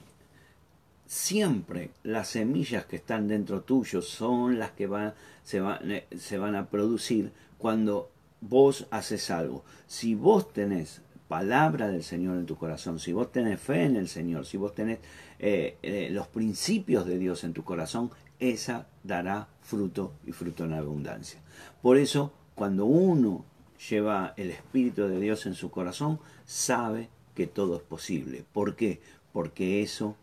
siempre 1.05 1.91
las 2.03 2.29
semillas 2.29 2.85
que 2.85 2.97
están 2.97 3.27
dentro 3.27 3.61
tuyo 3.61 4.01
son 4.01 4.59
las 4.59 4.71
que 4.71 4.87
van, 4.87 5.13
se, 5.43 5.59
van, 5.59 5.91
eh, 5.91 6.07
se 6.17 6.37
van 6.37 6.55
a 6.55 6.67
producir 6.67 7.31
cuando 7.57 8.09
vos 8.41 8.88
haces 8.91 9.31
algo. 9.31 9.63
Si 9.88 10.15
vos 10.15 10.51
tenés 10.51 11.01
palabra 11.27 11.88
del 11.88 12.03
Señor 12.03 12.38
en 12.38 12.45
tu 12.45 12.57
corazón, 12.57 13.00
si 13.00 13.13
vos 13.13 13.31
tenés 13.31 13.60
fe 13.60 13.83
en 13.86 13.95
el 13.95 14.10
Señor, 14.10 14.45
si 14.45 14.57
vos 14.57 14.75
tenés 14.75 15.00
eh, 15.39 15.77
eh, 15.81 16.10
los 16.12 16.27
principios 16.27 17.05
de 17.05 17.17
Dios 17.17 17.45
en 17.45 17.53
tu 17.53 17.63
corazón, 17.63 18.12
esa 18.39 18.88
dará 19.03 19.48
fruto 19.62 20.13
y 20.25 20.33
fruto 20.33 20.65
en 20.65 20.74
abundancia. 20.74 21.39
Por 21.81 21.98
eso, 21.98 22.33
cuando 22.55 22.86
uno 22.86 23.45
lleva 23.89 24.33
el 24.36 24.51
Espíritu 24.51 25.07
de 25.07 25.19
Dios 25.19 25.45
en 25.45 25.53
su 25.53 25.71
corazón, 25.71 26.19
sabe 26.45 27.10
que 27.36 27.48
todo 27.48 27.77
es 27.77 27.83
posible. 27.83 28.43
¿Por 28.51 28.75
qué? 28.75 29.00
Porque 29.31 29.81
eso 29.81 30.17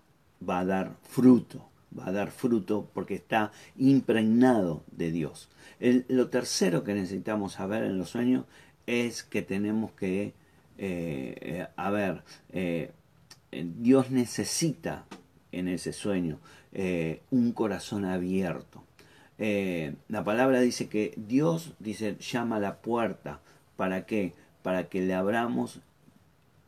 va 0.46 0.60
a 0.60 0.64
dar 0.64 0.96
fruto, 1.02 1.68
va 1.96 2.08
a 2.08 2.12
dar 2.12 2.30
fruto 2.30 2.88
porque 2.92 3.14
está 3.14 3.52
impregnado 3.76 4.82
de 4.92 5.10
Dios. 5.10 5.48
lo 5.80 6.28
tercero 6.28 6.84
que 6.84 6.94
necesitamos 6.94 7.52
saber 7.52 7.84
en 7.84 7.98
los 7.98 8.10
sueños 8.10 8.44
es 8.86 9.22
que 9.22 9.42
tenemos 9.42 9.92
que, 9.92 10.32
eh, 10.78 11.66
eh, 11.76 11.90
ver, 11.90 12.22
eh, 12.50 12.92
Dios 13.52 14.10
necesita 14.10 15.04
en 15.52 15.68
ese 15.68 15.92
sueño 15.92 16.38
un 17.30 17.52
corazón 17.52 18.04
abierto. 18.04 18.84
la 19.38 20.24
palabra 20.24 20.60
dice 20.60 20.88
que 20.88 21.14
Dios 21.16 21.74
dice 21.78 22.16
llama 22.18 22.56
a 22.56 22.60
la 22.60 22.76
puerta. 22.76 23.40
¿Para 23.76 24.06
qué? 24.06 24.34
Para 24.62 24.88
que 24.88 25.00
le 25.00 25.14
abramos 25.14 25.80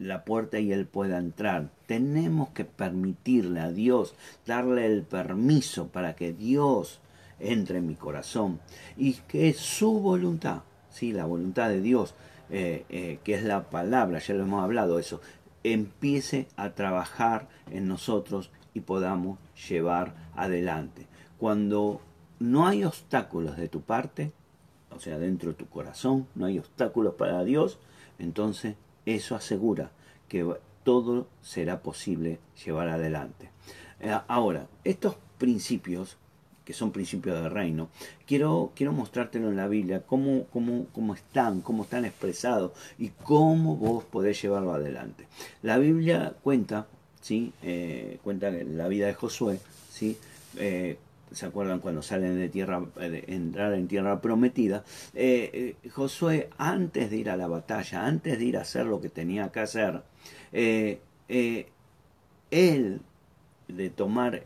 la 0.00 0.24
puerta 0.24 0.58
y 0.58 0.72
Él 0.72 0.86
pueda 0.86 1.18
entrar. 1.18 1.70
Tenemos 1.86 2.48
que 2.48 2.64
permitirle 2.64 3.60
a 3.60 3.70
Dios, 3.70 4.14
darle 4.46 4.86
el 4.86 5.02
permiso 5.02 5.88
para 5.88 6.16
que 6.16 6.32
Dios 6.32 7.00
entre 7.38 7.78
en 7.78 7.86
mi 7.86 7.94
corazón 7.94 8.60
y 8.96 9.14
que 9.14 9.52
su 9.52 10.00
voluntad, 10.00 10.62
sí, 10.90 11.12
la 11.12 11.26
voluntad 11.26 11.68
de 11.68 11.80
Dios, 11.80 12.14
eh, 12.50 12.84
eh, 12.88 13.18
que 13.22 13.34
es 13.34 13.44
la 13.44 13.70
palabra, 13.70 14.18
ya 14.18 14.34
lo 14.34 14.42
hemos 14.42 14.64
hablado 14.64 14.98
eso, 14.98 15.20
empiece 15.62 16.48
a 16.56 16.70
trabajar 16.70 17.48
en 17.70 17.86
nosotros 17.86 18.50
y 18.72 18.80
podamos 18.80 19.38
llevar 19.68 20.14
adelante. 20.34 21.06
Cuando 21.38 22.00
no 22.38 22.66
hay 22.66 22.84
obstáculos 22.84 23.58
de 23.58 23.68
tu 23.68 23.82
parte, 23.82 24.32
o 24.90 24.98
sea, 24.98 25.18
dentro 25.18 25.50
de 25.50 25.56
tu 25.56 25.66
corazón, 25.66 26.26
no 26.34 26.46
hay 26.46 26.58
obstáculos 26.58 27.14
para 27.14 27.44
Dios, 27.44 27.78
entonces 28.18 28.76
eso 29.06 29.34
asegura 29.34 29.90
que 30.28 30.46
todo 30.84 31.26
será 31.42 31.82
posible 31.82 32.38
llevar 32.64 32.88
adelante. 32.88 33.50
Eh, 34.00 34.16
ahora, 34.28 34.66
estos 34.84 35.16
principios, 35.38 36.16
que 36.64 36.72
son 36.72 36.92
principios 36.92 37.42
del 37.42 37.50
reino, 37.50 37.88
quiero, 38.26 38.72
quiero 38.74 38.92
mostrártelo 38.92 39.48
en 39.48 39.56
la 39.56 39.68
Biblia, 39.68 40.02
cómo, 40.06 40.44
cómo, 40.52 40.86
cómo 40.92 41.14
están, 41.14 41.60
cómo 41.60 41.84
están 41.84 42.04
expresados 42.04 42.72
y 42.98 43.08
cómo 43.08 43.76
vos 43.76 44.04
podés 44.04 44.40
llevarlo 44.40 44.72
adelante. 44.72 45.26
La 45.62 45.78
Biblia 45.78 46.34
cuenta, 46.42 46.86
¿sí? 47.20 47.52
Eh, 47.62 48.18
cuenta 48.22 48.50
la 48.50 48.88
vida 48.88 49.06
de 49.06 49.14
Josué, 49.14 49.60
¿sí? 49.90 50.16
Eh, 50.56 50.96
¿Se 51.32 51.46
acuerdan 51.46 51.78
cuando 51.78 52.02
salen 52.02 52.38
de 52.38 52.48
tierra, 52.48 52.82
de 52.96 53.24
entrar 53.28 53.72
en 53.74 53.86
tierra 53.86 54.20
prometida? 54.20 54.84
Eh, 55.14 55.76
eh, 55.82 55.90
Josué, 55.90 56.50
antes 56.58 57.10
de 57.10 57.16
ir 57.16 57.30
a 57.30 57.36
la 57.36 57.46
batalla, 57.46 58.04
antes 58.04 58.38
de 58.38 58.44
ir 58.44 58.56
a 58.56 58.62
hacer 58.62 58.86
lo 58.86 59.00
que 59.00 59.10
tenía 59.10 59.50
que 59.50 59.60
hacer, 59.60 60.02
eh, 60.52 60.98
él 62.50 63.00
de 63.68 63.90
tomar, 63.90 64.42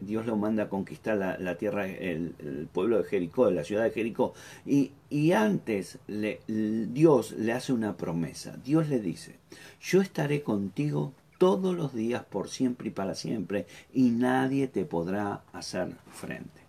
Dios 0.00 0.26
lo 0.26 0.36
manda 0.36 0.64
a 0.64 0.68
conquistar 0.68 1.16
la, 1.16 1.56
tierra, 1.56 1.86
el, 1.86 2.68
pueblo 2.72 2.98
de 2.98 3.04
Jericó, 3.04 3.48
la 3.52 3.62
ciudad 3.62 3.84
de 3.84 3.92
Jericó, 3.92 4.34
y, 4.64 4.90
y 5.08 5.30
antes 5.30 6.00
Dios 6.08 7.32
le 7.38 7.52
hace 7.52 7.72
una 7.72 7.96
promesa. 7.96 8.56
Dios 8.64 8.88
le 8.88 8.98
dice, 8.98 9.36
yo 9.80 10.00
estaré 10.00 10.42
contigo 10.42 11.12
todos 11.38 11.76
los 11.76 11.94
días 11.94 12.24
por 12.24 12.48
siempre 12.48 12.88
y 12.88 12.92
para 12.92 13.14
siempre 13.14 13.66
y 13.92 14.10
nadie 14.10 14.68
te 14.68 14.84
podrá 14.84 15.42
hacer 15.52 15.94
frente. 16.12 16.60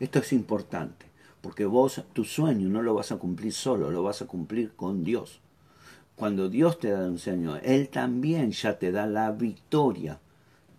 Esto 0.00 0.18
es 0.20 0.32
importante 0.32 1.06
porque 1.40 1.64
vos 1.64 2.02
tu 2.12 2.24
sueño 2.24 2.68
no 2.68 2.82
lo 2.82 2.94
vas 2.94 3.12
a 3.12 3.16
cumplir 3.16 3.52
solo, 3.52 3.90
lo 3.90 4.02
vas 4.02 4.22
a 4.22 4.26
cumplir 4.26 4.72
con 4.74 5.04
Dios. 5.04 5.40
Cuando 6.16 6.48
Dios 6.48 6.80
te 6.80 6.90
da 6.90 7.06
un 7.06 7.18
sueño, 7.18 7.56
Él 7.62 7.88
también 7.88 8.50
ya 8.50 8.78
te 8.78 8.90
da 8.90 9.06
la 9.06 9.30
victoria, 9.30 10.18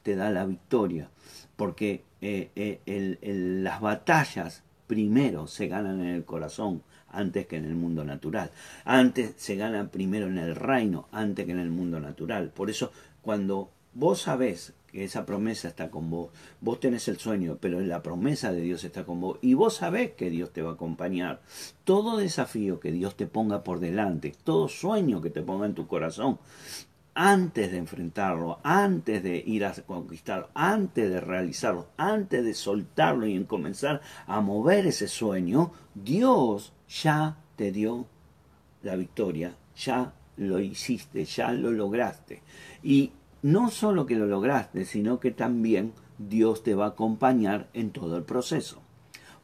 te 0.03 0.15
da 0.15 0.29
la 0.31 0.45
victoria, 0.45 1.09
porque 1.55 2.03
eh, 2.21 2.51
eh, 2.55 3.19
las 3.63 3.79
batallas 3.79 4.63
primero 4.87 5.47
se 5.47 5.67
ganan 5.67 6.01
en 6.01 6.07
el 6.07 6.25
corazón 6.25 6.83
antes 7.11 7.47
que 7.47 7.57
en 7.57 7.65
el 7.65 7.75
mundo 7.75 8.03
natural. 8.03 8.51
Antes 8.85 9.33
se 9.37 9.55
ganan 9.55 9.89
primero 9.89 10.27
en 10.27 10.37
el 10.37 10.55
reino 10.55 11.07
antes 11.11 11.45
que 11.45 11.51
en 11.51 11.59
el 11.59 11.69
mundo 11.69 11.99
natural. 11.99 12.49
Por 12.49 12.69
eso 12.69 12.91
cuando 13.21 13.69
vos 13.93 14.21
sabés 14.21 14.73
que 14.91 15.03
esa 15.03 15.25
promesa 15.25 15.67
está 15.67 15.89
con 15.89 16.09
vos, 16.09 16.31
vos 16.61 16.79
tenés 16.79 17.07
el 17.07 17.17
sueño, 17.17 17.57
pero 17.61 17.79
la 17.79 18.01
promesa 18.01 18.51
de 18.51 18.61
Dios 18.61 18.83
está 18.83 19.05
con 19.05 19.21
vos, 19.21 19.37
y 19.41 19.53
vos 19.53 19.75
sabés 19.75 20.11
que 20.11 20.29
Dios 20.29 20.51
te 20.51 20.61
va 20.61 20.71
a 20.71 20.73
acompañar, 20.73 21.41
todo 21.83 22.17
desafío 22.17 22.79
que 22.79 22.91
Dios 22.91 23.15
te 23.15 23.27
ponga 23.27 23.63
por 23.63 23.79
delante, 23.79 24.33
todo 24.43 24.67
sueño 24.67 25.21
que 25.21 25.29
te 25.29 25.41
ponga 25.41 25.67
en 25.67 25.75
tu 25.75 25.87
corazón, 25.87 26.39
antes 27.13 27.71
de 27.71 27.77
enfrentarlo, 27.77 28.59
antes 28.63 29.21
de 29.23 29.43
ir 29.45 29.65
a 29.65 29.73
conquistarlo, 29.73 30.49
antes 30.53 31.09
de 31.09 31.19
realizarlo, 31.19 31.87
antes 31.97 32.43
de 32.43 32.53
soltarlo 32.53 33.27
y 33.27 33.35
en 33.35 33.45
comenzar 33.45 34.01
a 34.27 34.41
mover 34.41 34.87
ese 34.87 35.07
sueño, 35.07 35.71
Dios 35.93 36.73
ya 36.87 37.37
te 37.55 37.71
dio 37.71 38.07
la 38.83 38.95
victoria, 38.95 39.55
ya 39.75 40.13
lo 40.37 40.59
hiciste, 40.59 41.25
ya 41.25 41.51
lo 41.51 41.71
lograste. 41.71 42.41
Y 42.81 43.11
no 43.41 43.69
solo 43.69 44.05
que 44.05 44.15
lo 44.15 44.25
lograste, 44.25 44.85
sino 44.85 45.19
que 45.19 45.31
también 45.31 45.93
Dios 46.17 46.63
te 46.63 46.75
va 46.75 46.85
a 46.85 46.89
acompañar 46.89 47.69
en 47.73 47.91
todo 47.91 48.17
el 48.17 48.23
proceso. 48.23 48.81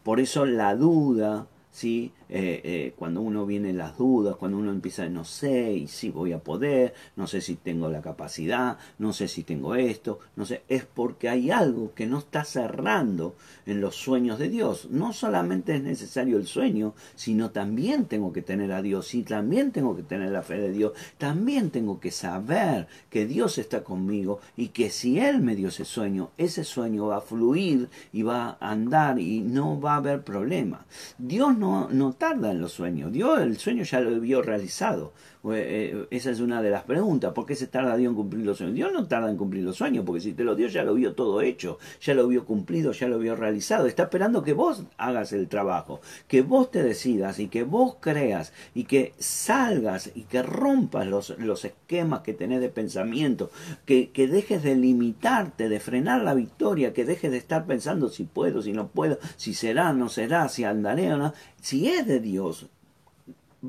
Por 0.04 0.20
eso 0.20 0.46
la 0.46 0.76
duda, 0.76 1.48
¿sí? 1.72 2.14
Eh, 2.30 2.62
eh, 2.64 2.94
cuando 2.98 3.22
uno 3.22 3.46
viene 3.46 3.72
las 3.74 3.98
dudas, 3.98 4.36
cuando 4.36 4.58
uno 4.58 4.72
empieza, 4.72 5.08
no 5.10 5.26
sé 5.26 5.74
y 5.74 5.88
si 5.88 6.10
voy 6.10 6.34
a 6.34 6.40
poder, 6.40 6.94
no 7.16 7.28
sé 7.28 7.42
si 7.42 7.56
tengo 7.56 7.90
la 7.90 8.02
capacidad, 8.02 8.78
no 8.98 9.14
sé 9.14 9.28
si 9.28 9.44
tengo 9.44 9.76
esto, 9.76 10.20
no 10.36 10.46
sé, 10.46 10.64
es 10.68 10.86
porque 10.86 11.30
hay 11.30 11.52
algo 11.52 11.94
que 11.94 12.08
no 12.08 12.20
está 12.20 12.44
cerrando 12.44 13.36
en 13.66 13.80
los 13.82 13.96
sueños 13.96 14.40
de 14.40 14.50
Dios. 14.50 14.90
No 14.90 15.14
solamente 15.14 15.76
es 15.76 15.84
necesario 15.84 16.38
el 16.38 16.48
sueño, 16.48 16.96
sino 17.16 17.52
también 17.52 18.06
tengo 18.06 18.34
que 18.34 18.42
tener 18.42 18.72
a 18.72 18.82
Dios 18.82 19.14
y 19.14 19.24
también 19.24 19.72
tengo 19.72 19.96
que 19.96 20.04
tener 20.04 20.32
la 20.32 20.42
fe 20.42 20.58
de 20.58 20.72
Dios, 20.72 20.94
también 21.18 21.70
tengo 21.70 22.00
que 22.00 22.12
saber 22.12 22.88
que 23.10 23.26
Dios 23.26 23.58
está 23.58 23.84
conmigo 23.84 24.40
y 24.58 24.70
que 24.70 24.90
si 24.90 25.20
Él 25.20 25.42
me 25.42 25.56
dio 25.56 25.68
ese 25.68 25.86
sueño, 25.86 26.32
ese 26.38 26.64
sueño 26.64 27.08
va 27.08 27.18
a 27.18 27.22
fluir 27.22 27.90
y 28.12 28.24
va 28.24 28.58
a 28.60 28.72
andar 28.72 29.20
y 29.20 29.42
no 29.42 29.80
va 29.80 29.94
a 29.94 29.98
haber 29.98 30.24
problema. 30.24 30.86
Dios 31.18 31.56
no 31.58 31.76
no, 31.92 32.15
tarda 32.18 32.52
en 32.52 32.62
los 32.62 32.72
sueños. 32.74 33.12
Dios 33.12 33.40
el 33.42 33.58
sueño 33.58 33.84
ya 33.84 34.00
lo 34.00 34.20
vio 34.20 34.42
realizado. 34.42 35.14
Eh, 35.54 35.94
eh, 35.94 36.08
esa 36.12 36.32
es 36.32 36.40
una 36.40 36.62
de 36.62 36.70
las 36.70 36.84
preguntas. 36.84 37.34
¿Por 37.34 37.46
qué 37.46 37.56
se 37.56 37.68
tarda 37.68 37.96
Dios 37.96 38.10
en 38.10 38.16
cumplir 38.16 38.46
los 38.46 38.58
sueños? 38.58 38.76
Dios 38.76 38.92
no 38.94 39.08
tarda 39.08 39.30
en 39.30 39.38
cumplir 39.38 39.64
los 39.64 39.76
sueños, 39.76 40.04
porque 40.06 40.22
si 40.22 40.34
te 40.34 40.44
lo 40.44 40.56
dio 40.56 40.68
ya 40.68 40.84
lo 40.84 40.96
vio 40.96 41.14
todo 41.14 41.42
hecho, 41.42 41.78
ya 42.02 42.14
lo 42.14 42.28
vio 42.28 42.46
cumplido, 42.46 42.92
ya 42.92 43.08
lo 43.08 43.20
vio 43.20 43.36
realizado. 43.36 43.86
Está 43.86 44.04
esperando 44.04 44.44
que 44.44 44.54
vos 44.54 44.84
hagas 44.98 45.34
el 45.34 45.48
trabajo, 45.48 46.02
que 46.28 46.42
vos 46.42 46.72
te 46.72 46.82
decidas 46.82 47.40
y 47.40 47.48
que 47.48 47.64
vos 47.64 47.98
creas 48.00 48.54
y 48.74 48.86
que 48.86 49.14
salgas 49.20 50.12
y 50.16 50.24
que 50.24 50.42
rompas 50.42 51.08
los, 51.08 51.38
los 51.38 51.66
esquemas 51.66 52.22
que 52.22 52.34
tenés 52.34 52.62
de 52.62 52.70
pensamiento, 52.70 53.52
que, 53.86 54.10
que 54.10 54.28
dejes 54.28 54.64
de 54.64 54.76
limitarte, 54.76 55.70
de 55.70 55.80
frenar 55.80 56.24
la 56.24 56.34
victoria, 56.34 56.94
que 56.94 57.06
dejes 57.06 57.32
de 57.32 57.38
estar 57.38 57.66
pensando 57.66 58.10
si 58.10 58.24
puedo, 58.24 58.62
si 58.62 58.74
no 58.74 58.88
puedo, 58.88 59.20
si 59.38 59.54
será, 59.54 59.94
no 59.94 60.10
será, 60.10 60.50
si 60.50 60.64
andaré 60.64 61.14
o 61.14 61.18
no. 61.18 61.34
Si 61.62 61.88
es 61.88 62.06
de 62.06 62.20
Dios, 62.20 62.68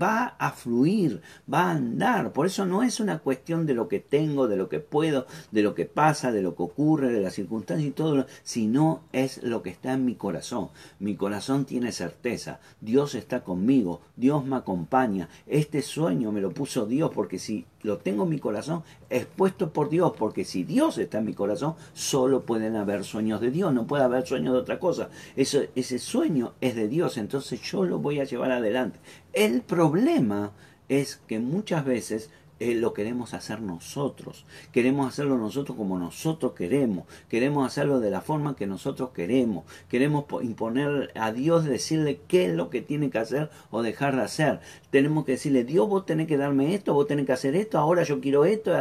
va 0.00 0.36
a 0.38 0.50
fluir, 0.50 1.22
va 1.52 1.64
a 1.64 1.72
andar. 1.72 2.32
Por 2.32 2.46
eso 2.46 2.66
no 2.66 2.82
es 2.82 3.00
una 3.00 3.18
cuestión 3.18 3.66
de 3.66 3.74
lo 3.74 3.88
que 3.88 4.00
tengo, 4.00 4.48
de 4.48 4.56
lo 4.56 4.68
que 4.68 4.80
puedo, 4.80 5.26
de 5.50 5.62
lo 5.62 5.74
que 5.74 5.86
pasa, 5.86 6.32
de 6.32 6.42
lo 6.42 6.54
que 6.54 6.62
ocurre, 6.62 7.12
de 7.12 7.20
las 7.20 7.34
circunstancias 7.34 7.88
y 7.88 7.92
todo, 7.92 8.26
sino 8.42 9.02
es 9.12 9.42
lo 9.42 9.62
que 9.62 9.70
está 9.70 9.92
en 9.92 10.04
mi 10.04 10.14
corazón. 10.14 10.68
Mi 10.98 11.16
corazón 11.16 11.64
tiene 11.64 11.92
certeza. 11.92 12.60
Dios 12.80 13.14
está 13.14 13.42
conmigo, 13.42 14.00
Dios 14.16 14.44
me 14.44 14.56
acompaña. 14.56 15.28
Este 15.46 15.82
sueño 15.82 16.32
me 16.32 16.40
lo 16.40 16.50
puso 16.50 16.86
Dios 16.86 17.10
porque 17.14 17.38
si 17.38 17.66
lo 17.82 17.98
tengo 17.98 18.24
en 18.24 18.30
mi 18.30 18.38
corazón, 18.38 18.82
es 19.08 19.26
puesto 19.26 19.72
por 19.72 19.88
Dios, 19.88 20.12
porque 20.18 20.44
si 20.44 20.64
Dios 20.64 20.98
está 20.98 21.18
en 21.18 21.26
mi 21.26 21.34
corazón, 21.34 21.76
solo 21.94 22.42
pueden 22.42 22.74
haber 22.74 23.04
sueños 23.04 23.40
de 23.40 23.52
Dios, 23.52 23.72
no 23.72 23.86
puede 23.86 24.02
haber 24.02 24.26
sueños 24.26 24.54
de 24.54 24.60
otra 24.60 24.80
cosa. 24.80 25.08
Ese 25.36 25.98
sueño 26.00 26.54
es 26.60 26.74
de 26.74 26.88
Dios, 26.88 27.16
entonces 27.16 27.60
yo 27.62 27.84
lo 27.84 28.00
voy 28.00 28.18
a 28.18 28.24
llevar 28.24 28.50
adelante. 28.50 28.98
El 29.36 29.60
problema 29.60 30.52
es 30.88 31.20
que 31.28 31.38
muchas 31.38 31.84
veces 31.84 32.30
lo 32.58 32.94
queremos 32.94 33.34
hacer 33.34 33.60
nosotros. 33.60 34.46
Queremos 34.72 35.08
hacerlo 35.08 35.36
nosotros 35.36 35.76
como 35.76 35.98
nosotros 35.98 36.52
queremos. 36.52 37.04
Queremos 37.28 37.66
hacerlo 37.66 38.00
de 38.00 38.10
la 38.10 38.22
forma 38.22 38.56
que 38.56 38.66
nosotros 38.66 39.10
queremos. 39.10 39.64
Queremos 39.90 40.24
imponer 40.42 41.10
a 41.14 41.32
Dios, 41.32 41.64
decirle 41.64 42.20
qué 42.26 42.46
es 42.46 42.54
lo 42.54 42.70
que 42.70 42.80
tiene 42.80 43.10
que 43.10 43.18
hacer 43.18 43.50
o 43.70 43.82
dejar 43.82 44.16
de 44.16 44.22
hacer. 44.22 44.60
Tenemos 44.90 45.26
que 45.26 45.32
decirle, 45.32 45.64
Dios, 45.64 45.86
vos 45.88 46.06
tenés 46.06 46.26
que 46.26 46.38
darme 46.38 46.74
esto, 46.74 46.94
vos 46.94 47.06
tenés 47.06 47.26
que 47.26 47.32
hacer 47.32 47.54
esto, 47.56 47.78
ahora 47.78 48.04
yo 48.04 48.20
quiero 48.20 48.46
esto. 48.46 48.72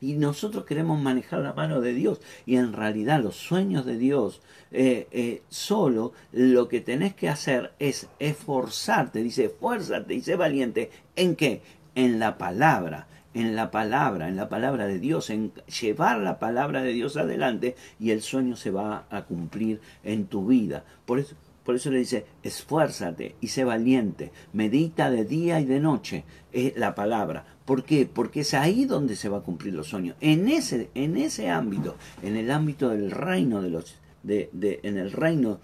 Y 0.00 0.14
nosotros 0.14 0.64
queremos 0.66 1.00
manejar 1.00 1.40
la 1.40 1.54
mano 1.54 1.80
de 1.80 1.94
Dios. 1.94 2.20
Y 2.44 2.56
en 2.56 2.74
realidad 2.74 3.22
los 3.22 3.36
sueños 3.36 3.86
de 3.86 3.96
Dios, 3.96 4.42
eh, 4.72 5.06
eh, 5.10 5.42
solo 5.48 6.12
lo 6.32 6.68
que 6.68 6.82
tenés 6.82 7.14
que 7.14 7.30
hacer 7.30 7.72
es 7.78 8.08
esforzarte. 8.18 9.22
Dice, 9.22 9.46
esfuérzate 9.46 10.14
y 10.14 10.20
sé 10.20 10.36
valiente. 10.36 10.90
¿En 11.16 11.34
qué? 11.34 11.62
En 11.94 12.18
la 12.18 12.36
palabra 12.38 13.06
en 13.34 13.56
la 13.56 13.70
palabra, 13.70 14.28
en 14.28 14.36
la 14.36 14.48
palabra 14.48 14.86
de 14.86 14.98
Dios, 14.98 15.30
en 15.30 15.52
llevar 15.80 16.18
la 16.18 16.38
palabra 16.38 16.82
de 16.82 16.92
Dios 16.92 17.16
adelante 17.16 17.76
y 17.98 18.10
el 18.10 18.22
sueño 18.22 18.56
se 18.56 18.70
va 18.70 19.06
a 19.10 19.22
cumplir 19.22 19.80
en 20.04 20.26
tu 20.26 20.46
vida. 20.46 20.84
Por 21.06 21.18
eso, 21.18 21.34
por 21.64 21.76
eso 21.76 21.90
le 21.90 21.98
dice, 21.98 22.26
esfuérzate 22.42 23.36
y 23.40 23.48
sé 23.48 23.64
valiente, 23.64 24.32
medita 24.52 25.10
de 25.10 25.24
día 25.24 25.60
y 25.60 25.64
de 25.64 25.80
noche 25.80 26.24
es 26.52 26.76
la 26.76 26.94
palabra. 26.94 27.44
¿Por 27.64 27.84
qué? 27.84 28.08
Porque 28.12 28.40
es 28.40 28.54
ahí 28.54 28.84
donde 28.84 29.14
se 29.14 29.28
va 29.28 29.38
a 29.38 29.42
cumplir 29.42 29.74
los 29.74 29.88
sueños. 29.88 30.16
En 30.20 30.48
ese, 30.48 30.90
en 30.94 31.16
ese 31.16 31.48
ámbito, 31.48 31.96
en 32.22 32.36
el 32.36 32.50
ámbito 32.50 32.88
del 32.88 33.10
reino 33.10 33.62
de 33.62 33.70
los, 33.70 33.96
de, 34.22 34.50
de, 34.52 34.80
en 34.82 34.98
el 34.98 35.12
reino 35.12 35.60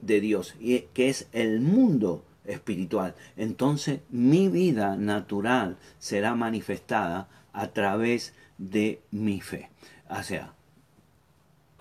de 0.00 0.20
Dios, 0.20 0.54
y 0.60 0.80
que 0.94 1.08
es 1.08 1.28
el 1.32 1.60
mundo 1.60 2.24
espiritual. 2.44 3.14
Entonces 3.36 4.00
mi 4.10 4.48
vida 4.48 4.96
natural 4.96 5.76
será 5.98 6.34
manifestada 6.34 7.28
a 7.52 7.68
través 7.68 8.34
de 8.58 9.02
mi 9.10 9.40
fe. 9.40 9.70
O 10.08 10.22
sea, 10.22 10.54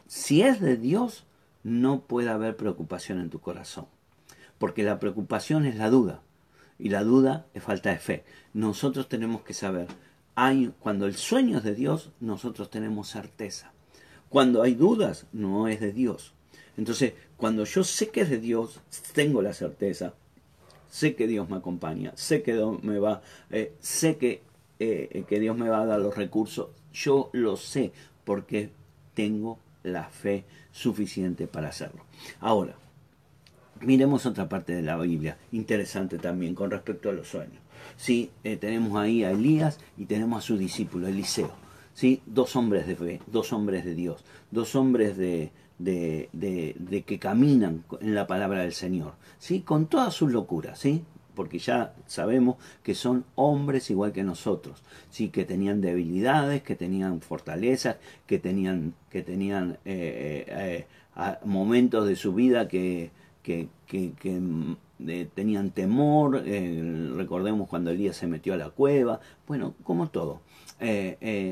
si 0.08 0.42
es 0.42 0.60
de 0.60 0.78
Dios, 0.78 1.26
no 1.64 2.02
puede 2.02 2.30
haber 2.30 2.56
preocupación 2.56 3.20
en 3.20 3.30
tu 3.30 3.40
corazón. 3.40 3.88
Porque 4.58 4.84
la 4.84 5.00
preocupación 5.00 5.66
es 5.66 5.76
la 5.76 5.90
duda. 5.90 6.22
Y 6.78 6.90
la 6.90 7.04
duda 7.04 7.46
es 7.54 7.64
falta 7.64 7.92
de 7.92 8.00
fe. 8.00 8.24
Nosotros 8.54 9.08
tenemos 9.08 9.42
que 9.44 9.54
saber, 9.54 9.88
hay, 10.36 10.74
cuando 10.80 11.06
el 11.06 11.16
sueño 11.16 11.58
es 11.60 11.64
de 11.64 11.76
Dios, 11.76 12.12
nosotros 12.20 12.70
tenemos 12.70 13.08
certeza. 13.10 13.72
Cuando 14.30 14.64
hay 14.64 14.76
dudas, 14.76 15.28
no 15.32 15.68
es 15.68 15.80
de 15.80 15.94
Dios. 15.94 16.34
Entonces, 16.78 17.14
cuando 17.38 17.66
yo 17.66 17.84
sé 17.84 18.10
que 18.10 18.22
es 18.22 18.30
de 18.30 18.40
Dios, 18.40 18.82
tengo 19.14 19.42
la 19.42 19.54
certeza, 19.54 20.14
sé 20.92 21.16
que 21.16 21.26
Dios 21.26 21.50
me 21.50 21.56
acompaña, 21.56 22.12
sé 22.16 22.44
que 22.44 22.54
Dios 22.54 22.84
me 22.84 23.00
va, 23.00 23.22
eh, 23.50 23.74
sé 23.80 24.18
que, 24.18 24.44
eh, 24.80 25.24
que 25.28 25.40
Dios 25.40 25.58
me 25.58 25.70
va 25.70 25.82
a 25.82 25.86
dar 25.86 26.00
los 26.00 26.16
recursos, 26.16 26.68
yo 26.94 27.30
lo 27.34 27.56
sé 27.58 27.94
porque 28.26 28.70
tengo 29.16 29.58
la 29.84 30.04
fe 30.10 30.44
suficiente 30.72 31.48
para 31.48 31.70
hacerlo. 31.70 32.04
Ahora, 32.42 32.76
miremos 33.80 34.26
otra 34.26 34.50
parte 34.50 34.74
de 34.74 34.82
la 34.82 34.98
Biblia, 34.98 35.38
interesante 35.54 36.20
también 36.20 36.54
con 36.54 36.70
respecto 36.70 37.10
a 37.10 37.14
los 37.14 37.30
sueños. 37.30 37.62
Sí, 37.96 38.30
eh, 38.44 38.58
tenemos 38.58 38.96
ahí 39.00 39.24
a 39.24 39.32
Elías 39.32 39.80
y 39.98 40.06
tenemos 40.06 40.44
a 40.44 40.46
su 40.46 40.58
discípulo, 40.58 41.08
Eliseo. 41.08 41.52
¿sí? 41.94 42.22
Dos 42.26 42.56
hombres 42.56 42.86
de 42.86 42.96
fe, 42.96 43.22
dos 43.28 43.54
hombres 43.54 43.86
de 43.86 43.96
Dios, 43.96 44.24
dos 44.52 44.76
hombres 44.76 45.18
de, 45.18 45.52
de, 45.84 46.30
de, 46.34 47.04
que 47.04 47.20
caminan 47.20 47.84
en 48.02 48.16
la 48.16 48.28
palabra 48.28 48.62
del 48.62 48.74
Señor, 48.74 49.14
¿sí? 49.40 49.62
con 49.62 49.88
todas 49.88 50.14
sus 50.14 50.32
locuras, 50.32 50.80
¿sí? 50.80 51.04
porque 51.36 51.60
ya 51.60 51.94
sabemos 52.06 52.58
que 52.84 52.94
son 52.94 53.26
hombres 53.36 53.90
igual 53.90 54.12
que 54.12 54.24
nosotros, 54.24 54.84
sí, 55.10 55.30
que 55.30 55.46
tenían 55.46 55.82
debilidades, 55.82 56.62
que 56.62 56.76
tenían 56.76 57.22
fortalezas, 57.22 57.98
que 58.28 58.38
tenían, 58.38 58.94
que 59.10 59.24
tenían 59.24 59.78
eh, 59.86 60.46
eh, 60.48 60.86
eh, 61.18 61.36
momentos 61.46 62.08
de 62.08 62.16
su 62.16 62.34
vida 62.34 62.68
que, 62.68 63.12
que, 63.42 63.70
que, 63.88 64.42
tenían 65.34 65.72
temor, 65.72 66.44
recordemos 67.16 67.70
cuando 67.70 67.92
Elías 67.92 68.18
se 68.18 68.28
metió 68.28 68.54
a 68.54 68.58
la 68.58 68.70
cueva, 68.70 69.20
bueno, 69.48 69.76
como 69.84 70.10
todo. 70.10 70.42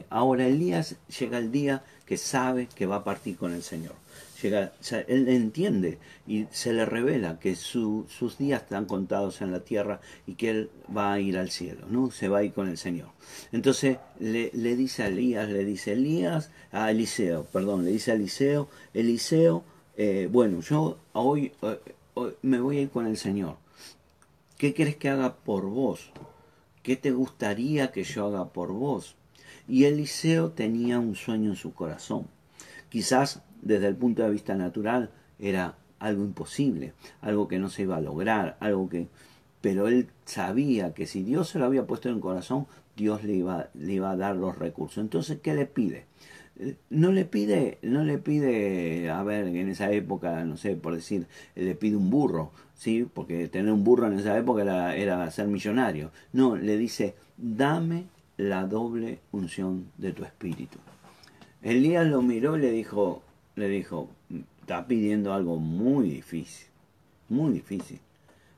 ahora 0.09 0.47
Elías 0.47 0.95
llega 1.19 1.37
el 1.37 1.51
día 1.51 1.83
que 2.05 2.17
sabe 2.17 2.67
que 2.75 2.85
va 2.85 2.97
a 2.97 3.03
partir 3.03 3.37
con 3.37 3.53
el 3.53 3.63
Señor 3.63 3.95
llega, 4.41 4.71
él 5.07 5.27
entiende 5.29 5.97
y 6.27 6.45
se 6.51 6.73
le 6.73 6.85
revela 6.85 7.39
que 7.39 7.55
sus 7.55 8.37
días 8.37 8.63
están 8.63 8.85
contados 8.85 9.41
en 9.41 9.51
la 9.51 9.61
tierra 9.61 9.99
y 10.27 10.35
que 10.35 10.49
él 10.49 10.69
va 10.95 11.13
a 11.13 11.19
ir 11.19 11.37
al 11.37 11.51
cielo, 11.51 11.85
¿no? 11.89 12.11
Se 12.11 12.27
va 12.27 12.39
a 12.39 12.43
ir 12.43 12.53
con 12.53 12.67
el 12.67 12.77
Señor. 12.77 13.09
Entonces 13.51 13.97
le, 14.19 14.49
dice 14.51 15.03
a 15.03 15.07
Elías, 15.07 15.49
le 15.49 15.65
dice 15.65 15.93
Elías, 15.93 16.51
a 16.71 16.91
Eliseo, 16.91 17.45
perdón, 17.45 17.85
le 17.85 17.91
dice 17.91 18.11
a 18.11 18.15
Eliseo, 18.15 18.69
Eliseo, 18.93 19.63
eh, 19.97 20.29
bueno, 20.31 20.61
yo 20.61 20.97
eh, 20.97 21.05
hoy 21.13 21.51
me 22.41 22.59
voy 22.59 22.77
a 22.77 22.81
ir 22.81 22.89
con 22.89 23.07
el 23.07 23.17
Señor. 23.17 23.57
¿Qué 24.57 24.73
quieres 24.73 24.97
que 24.97 25.09
haga 25.09 25.35
por 25.35 25.65
vos? 25.65 26.11
¿Qué 26.83 26.95
te 26.95 27.11
gustaría 27.11 27.91
que 27.91 28.03
yo 28.03 28.27
haga 28.27 28.49
por 28.49 28.71
vos? 28.71 29.15
Y 29.67 29.85
Eliseo 29.85 30.51
tenía 30.51 30.99
un 30.99 31.15
sueño 31.15 31.51
en 31.51 31.55
su 31.55 31.73
corazón. 31.73 32.27
Quizás 32.89 33.41
desde 33.61 33.87
el 33.87 33.95
punto 33.95 34.23
de 34.23 34.31
vista 34.31 34.55
natural 34.55 35.11
era 35.39 35.77
algo 35.99 36.23
imposible, 36.23 36.93
algo 37.21 37.47
que 37.47 37.59
no 37.59 37.69
se 37.69 37.83
iba 37.83 37.97
a 37.97 38.01
lograr, 38.01 38.57
algo 38.59 38.89
que... 38.89 39.07
Pero 39.61 39.87
él 39.87 40.09
sabía 40.25 40.93
que 40.93 41.05
si 41.05 41.23
Dios 41.23 41.49
se 41.49 41.59
lo 41.59 41.65
había 41.65 41.85
puesto 41.85 42.09
en 42.09 42.15
el 42.15 42.21
corazón, 42.21 42.67
Dios 42.95 43.23
le 43.23 43.33
iba, 43.33 43.69
le 43.73 43.93
iba 43.93 44.11
a 44.11 44.17
dar 44.17 44.35
los 44.35 44.57
recursos. 44.57 44.99
Entonces, 44.99 45.39
¿qué 45.41 45.53
le 45.53 45.65
pide? 45.65 46.05
No 46.89 47.11
le 47.11 47.23
pide, 47.25 47.77
no 47.81 48.03
le 48.03 48.17
pide, 48.17 49.09
a 49.09 49.23
ver, 49.23 49.47
en 49.47 49.69
esa 49.69 49.91
época, 49.91 50.43
no 50.43 50.57
sé, 50.57 50.75
por 50.75 50.93
decir, 50.93 51.27
le 51.55 51.73
pide 51.75 51.95
un 51.95 52.09
burro, 52.09 52.51
¿sí? 52.75 53.07
Porque 53.13 53.47
tener 53.47 53.71
un 53.71 53.83
burro 53.83 54.07
en 54.07 54.19
esa 54.19 54.37
época 54.37 54.63
era, 54.63 54.95
era 54.95 55.31
ser 55.31 55.47
millonario. 55.47 56.11
No, 56.33 56.57
le 56.57 56.77
dice, 56.77 57.15
dame 57.37 58.05
la 58.35 58.65
doble 58.65 59.19
unción 59.31 59.91
de 59.97 60.11
tu 60.11 60.23
espíritu. 60.23 60.79
Elías 61.61 62.07
lo 62.07 62.21
miró 62.21 62.57
y 62.57 62.61
le 62.61 62.71
dijo, 62.71 63.21
le 63.55 63.67
dijo, 63.67 64.09
está 64.61 64.87
pidiendo 64.87 65.33
algo 65.33 65.57
muy 65.57 66.09
difícil, 66.09 66.67
muy 67.27 67.53
difícil, 67.53 67.99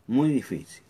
muy 0.07 0.29
difícil. 0.29 0.83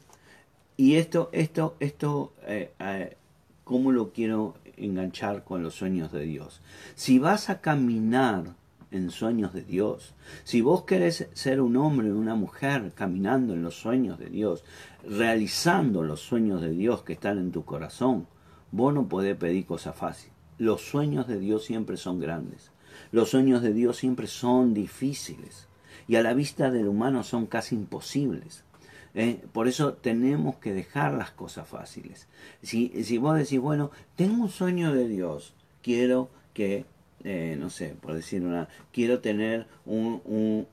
Y 0.78 0.96
esto, 0.96 1.30
esto, 1.32 1.76
esto, 1.80 2.34
eh, 2.48 2.72
eh, 2.80 3.16
¿cómo 3.64 3.92
lo 3.92 4.12
quiero 4.12 4.56
enganchar 4.84 5.44
con 5.44 5.64
los 5.64 5.76
sueños 5.76 6.12
de 6.12 6.22
Dios? 6.22 6.62
Si 6.96 7.20
vas 7.20 7.50
a 7.50 7.62
caminar 7.62 8.56
en 8.92 9.10
sueños 9.10 9.54
de 9.54 9.64
Dios, 9.64 10.14
si 10.44 10.62
vos 10.62 10.84
querés 10.84 11.30
ser 11.34 11.62
un 11.62 11.78
hombre 11.78 12.12
o 12.12 12.18
una 12.18 12.36
mujer 12.36 12.92
caminando 12.94 13.54
en 13.54 13.64
los 13.64 13.76
sueños 13.76 14.20
de 14.20 14.30
Dios, 14.30 14.64
realizando 15.08 16.04
los 16.04 16.20
sueños 16.20 16.62
de 16.62 16.72
Dios 16.72 17.04
que 17.04 17.14
están 17.14 17.38
en 17.38 17.52
tu 17.52 17.64
corazón, 17.64 18.28
vos 18.72 18.94
no 18.94 19.08
podés 19.08 19.38
pedir 19.38 19.66
cosas 19.66 19.96
fáciles. 19.96 20.36
Los 20.58 20.82
sueños 20.82 21.28
de 21.28 21.40
Dios 21.40 21.64
siempre 21.64 21.98
son 21.98 22.20
grandes. 22.20 22.72
Los 23.12 23.30
sueños 23.30 23.62
de 23.62 23.74
Dios 23.74 23.98
siempre 23.98 24.28
son 24.28 24.74
difíciles 24.74 25.68
y 26.08 26.18
a 26.18 26.24
la 26.24 26.34
vista 26.34 26.70
del 26.72 26.88
humano 26.88 27.24
son 27.24 27.46
casi 27.46 27.76
imposibles. 27.76 28.64
¿Eh? 29.16 29.42
Por 29.52 29.68
eso 29.68 29.94
tenemos 29.94 30.56
que 30.58 30.74
dejar 30.74 31.14
las 31.14 31.32
cosas 31.32 31.68
fáciles. 31.68 32.28
Si, 32.62 33.04
si 33.04 33.18
vos 33.18 33.38
decís, 33.38 33.60
bueno, 33.60 33.92
tengo 34.16 34.44
un 34.44 34.50
sueño 34.50 34.94
de 34.94 35.08
Dios, 35.08 35.54
quiero 35.82 36.30
que, 36.54 36.86
eh, 37.24 37.56
no 37.60 37.70
sé, 37.70 37.96
por 38.00 38.14
decir 38.14 38.44
una, 38.44 38.68
quiero 38.92 39.20
tener 39.20 39.68
un, 39.86 40.22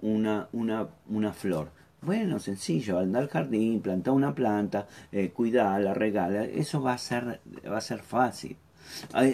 una, 0.00 0.48
una, 0.52 0.88
una 1.08 1.32
flor. 1.32 1.70
Bueno, 2.00 2.38
sencillo, 2.38 2.98
andar 2.98 3.24
al 3.24 3.28
jardín, 3.28 3.80
plantar 3.80 4.14
una 4.14 4.34
planta, 4.34 4.86
eh, 5.10 5.30
cuidarla, 5.30 5.94
regala, 5.94 6.44
eso 6.44 6.80
va 6.80 6.92
a 6.92 6.98
ser, 6.98 7.40
va 7.66 7.78
a 7.78 7.80
ser 7.80 8.02
fácil. 8.02 8.56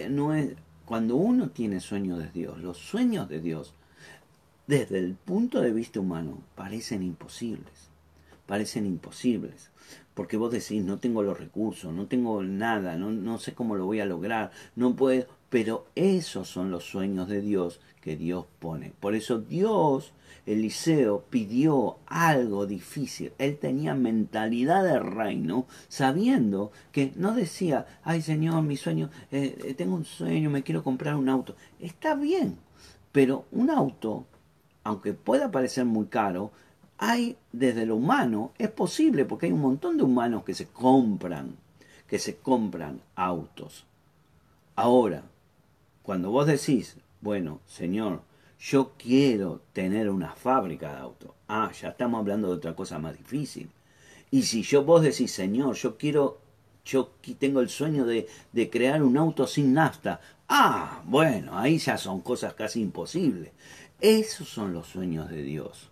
No 0.09 0.33
es, 0.33 0.55
cuando 0.85 1.15
uno 1.15 1.49
tiene 1.49 1.79
sueños 1.79 2.19
de 2.19 2.29
Dios, 2.29 2.59
los 2.59 2.77
sueños 2.77 3.29
de 3.29 3.39
Dios, 3.39 3.75
desde 4.67 4.97
el 4.97 5.13
punto 5.13 5.61
de 5.61 5.71
vista 5.71 5.99
humano, 5.99 6.39
parecen 6.55 7.03
imposibles. 7.03 7.89
Parecen 8.45 8.85
imposibles. 8.85 9.71
Porque 10.13 10.37
vos 10.37 10.51
decís, 10.51 10.83
no 10.83 10.97
tengo 10.99 11.23
los 11.23 11.37
recursos, 11.37 11.93
no 11.93 12.07
tengo 12.07 12.41
nada, 12.41 12.95
no, 12.95 13.11
no 13.11 13.37
sé 13.37 13.53
cómo 13.53 13.75
lo 13.75 13.85
voy 13.85 13.99
a 13.99 14.05
lograr, 14.05 14.51
no 14.75 14.95
puedo. 14.95 15.27
Pero 15.49 15.87
esos 15.95 16.47
son 16.47 16.71
los 16.71 16.85
sueños 16.85 17.27
de 17.27 17.41
Dios 17.41 17.79
que 18.05 18.15
Dios 18.15 18.45
pone. 18.59 18.93
Por 18.99 19.15
eso 19.15 19.39
Dios, 19.39 20.13
Eliseo, 20.45 21.23
pidió 21.29 21.97
algo 22.05 22.67
difícil. 22.67 23.33
Él 23.39 23.57
tenía 23.57 23.95
mentalidad 23.95 24.83
de 24.83 24.99
reino, 24.99 25.65
sabiendo 25.87 26.71
que 26.91 27.13
no 27.15 27.33
decía, 27.33 27.87
ay 28.03 28.21
Señor, 28.21 28.61
mi 28.61 28.77
sueño, 28.77 29.09
eh, 29.31 29.57
eh, 29.63 29.73
tengo 29.73 29.95
un 29.95 30.05
sueño, 30.05 30.51
me 30.51 30.61
quiero 30.61 30.83
comprar 30.83 31.15
un 31.15 31.29
auto. 31.29 31.55
Está 31.79 32.13
bien, 32.13 32.57
pero 33.11 33.45
un 33.51 33.71
auto, 33.71 34.27
aunque 34.83 35.13
pueda 35.13 35.49
parecer 35.49 35.85
muy 35.85 36.05
caro, 36.05 36.51
hay 36.97 37.37
desde 37.51 37.85
lo 37.85 37.97
humano, 37.97 38.53
es 38.57 38.69
posible, 38.71 39.25
porque 39.25 39.47
hay 39.47 39.51
un 39.51 39.61
montón 39.61 39.97
de 39.97 40.03
humanos 40.03 40.43
que 40.43 40.53
se 40.53 40.67
compran, 40.67 41.57
que 42.07 42.19
se 42.19 42.37
compran 42.37 43.01
autos. 43.15 43.85
Ahora, 44.75 45.23
cuando 46.03 46.31
vos 46.31 46.47
decís, 46.47 46.97
bueno, 47.21 47.59
señor, 47.65 48.21
yo 48.59 48.93
quiero 48.97 49.61
tener 49.73 50.09
una 50.09 50.33
fábrica 50.33 50.93
de 50.93 51.01
autos. 51.01 51.31
Ah, 51.47 51.71
ya 51.79 51.89
estamos 51.89 52.19
hablando 52.19 52.47
de 52.47 52.55
otra 52.55 52.75
cosa 52.75 52.99
más 52.99 53.17
difícil. 53.17 53.69
Y 54.31 54.43
si 54.43 54.63
yo 54.63 54.83
vos 54.83 55.01
decís, 55.01 55.31
señor, 55.31 55.75
yo 55.75 55.97
quiero, 55.97 56.39
yo 56.85 57.11
tengo 57.37 57.59
el 57.61 57.69
sueño 57.69 58.05
de, 58.05 58.27
de 58.53 58.69
crear 58.69 59.03
un 59.03 59.17
auto 59.17 59.47
sin 59.47 59.73
nafta. 59.73 60.21
Ah, 60.47 61.01
bueno, 61.05 61.57
ahí 61.57 61.77
ya 61.77 61.97
son 61.97 62.21
cosas 62.21 62.53
casi 62.53 62.81
imposibles. 62.81 63.51
Esos 63.99 64.47
son 64.47 64.73
los 64.73 64.87
sueños 64.87 65.29
de 65.29 65.41
Dios. 65.41 65.89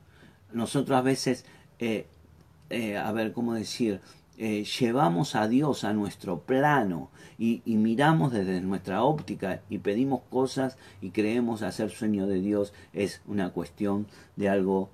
Nosotros 0.53 0.97
a 0.97 1.01
veces, 1.01 1.45
eh, 1.79 2.05
eh, 2.69 2.97
a 2.97 3.11
ver, 3.11 3.33
¿cómo 3.33 3.53
decir? 3.53 3.99
Eh, 4.37 4.63
llevamos 4.63 5.35
a 5.35 5.47
Dios 5.47 5.83
a 5.83 5.93
nuestro 5.93 6.39
plano 6.39 7.11
y, 7.37 7.61
miramos 7.65 8.31
desde 8.31 8.61
nuestra 8.61 9.03
óptica 9.03 9.61
y 9.69 9.77
pedimos 9.77 10.21
cosas 10.31 10.77
y 11.01 11.11
creemos 11.11 11.61
hacer 11.61 11.91
sueño 11.91 12.25
de 12.25 12.41
Dios 12.41 12.73
es 12.93 13.21
una 13.27 13.51
cuestión 13.51 14.07
de 14.35 14.49
algo 14.49 14.89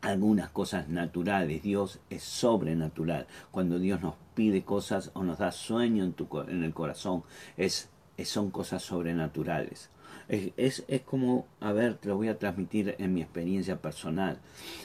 algunas 0.00 0.50
cosas 0.50 0.88
naturales. 0.88 1.62
Dios 1.62 1.98
es 2.10 2.22
sobrenatural. 2.22 3.26
Cuando 3.50 3.80
Dios 3.80 4.00
nos 4.00 4.14
pide 4.34 4.62
cosas 4.62 5.10
o 5.14 5.24
nos 5.24 5.38
da 5.38 5.50
sueño 5.50 6.04
en, 6.04 6.12
tu, 6.12 6.28
en 6.46 6.62
el 6.62 6.72
corazón, 6.72 7.24
es, 7.56 7.88
son 8.24 8.50
cosas 8.50 8.82
sobrenaturales. 8.82 9.90
Es, 10.28 10.84
es, 10.88 11.00
como, 11.02 11.46
a 11.60 11.72
ver, 11.72 11.94
te 11.94 12.08
lo 12.08 12.16
voy 12.16 12.28
a 12.28 12.38
transmitir 12.38 12.96
en 12.98 13.14
mi 13.14 13.22
experiencia 13.22 13.80
personal. 13.80 14.38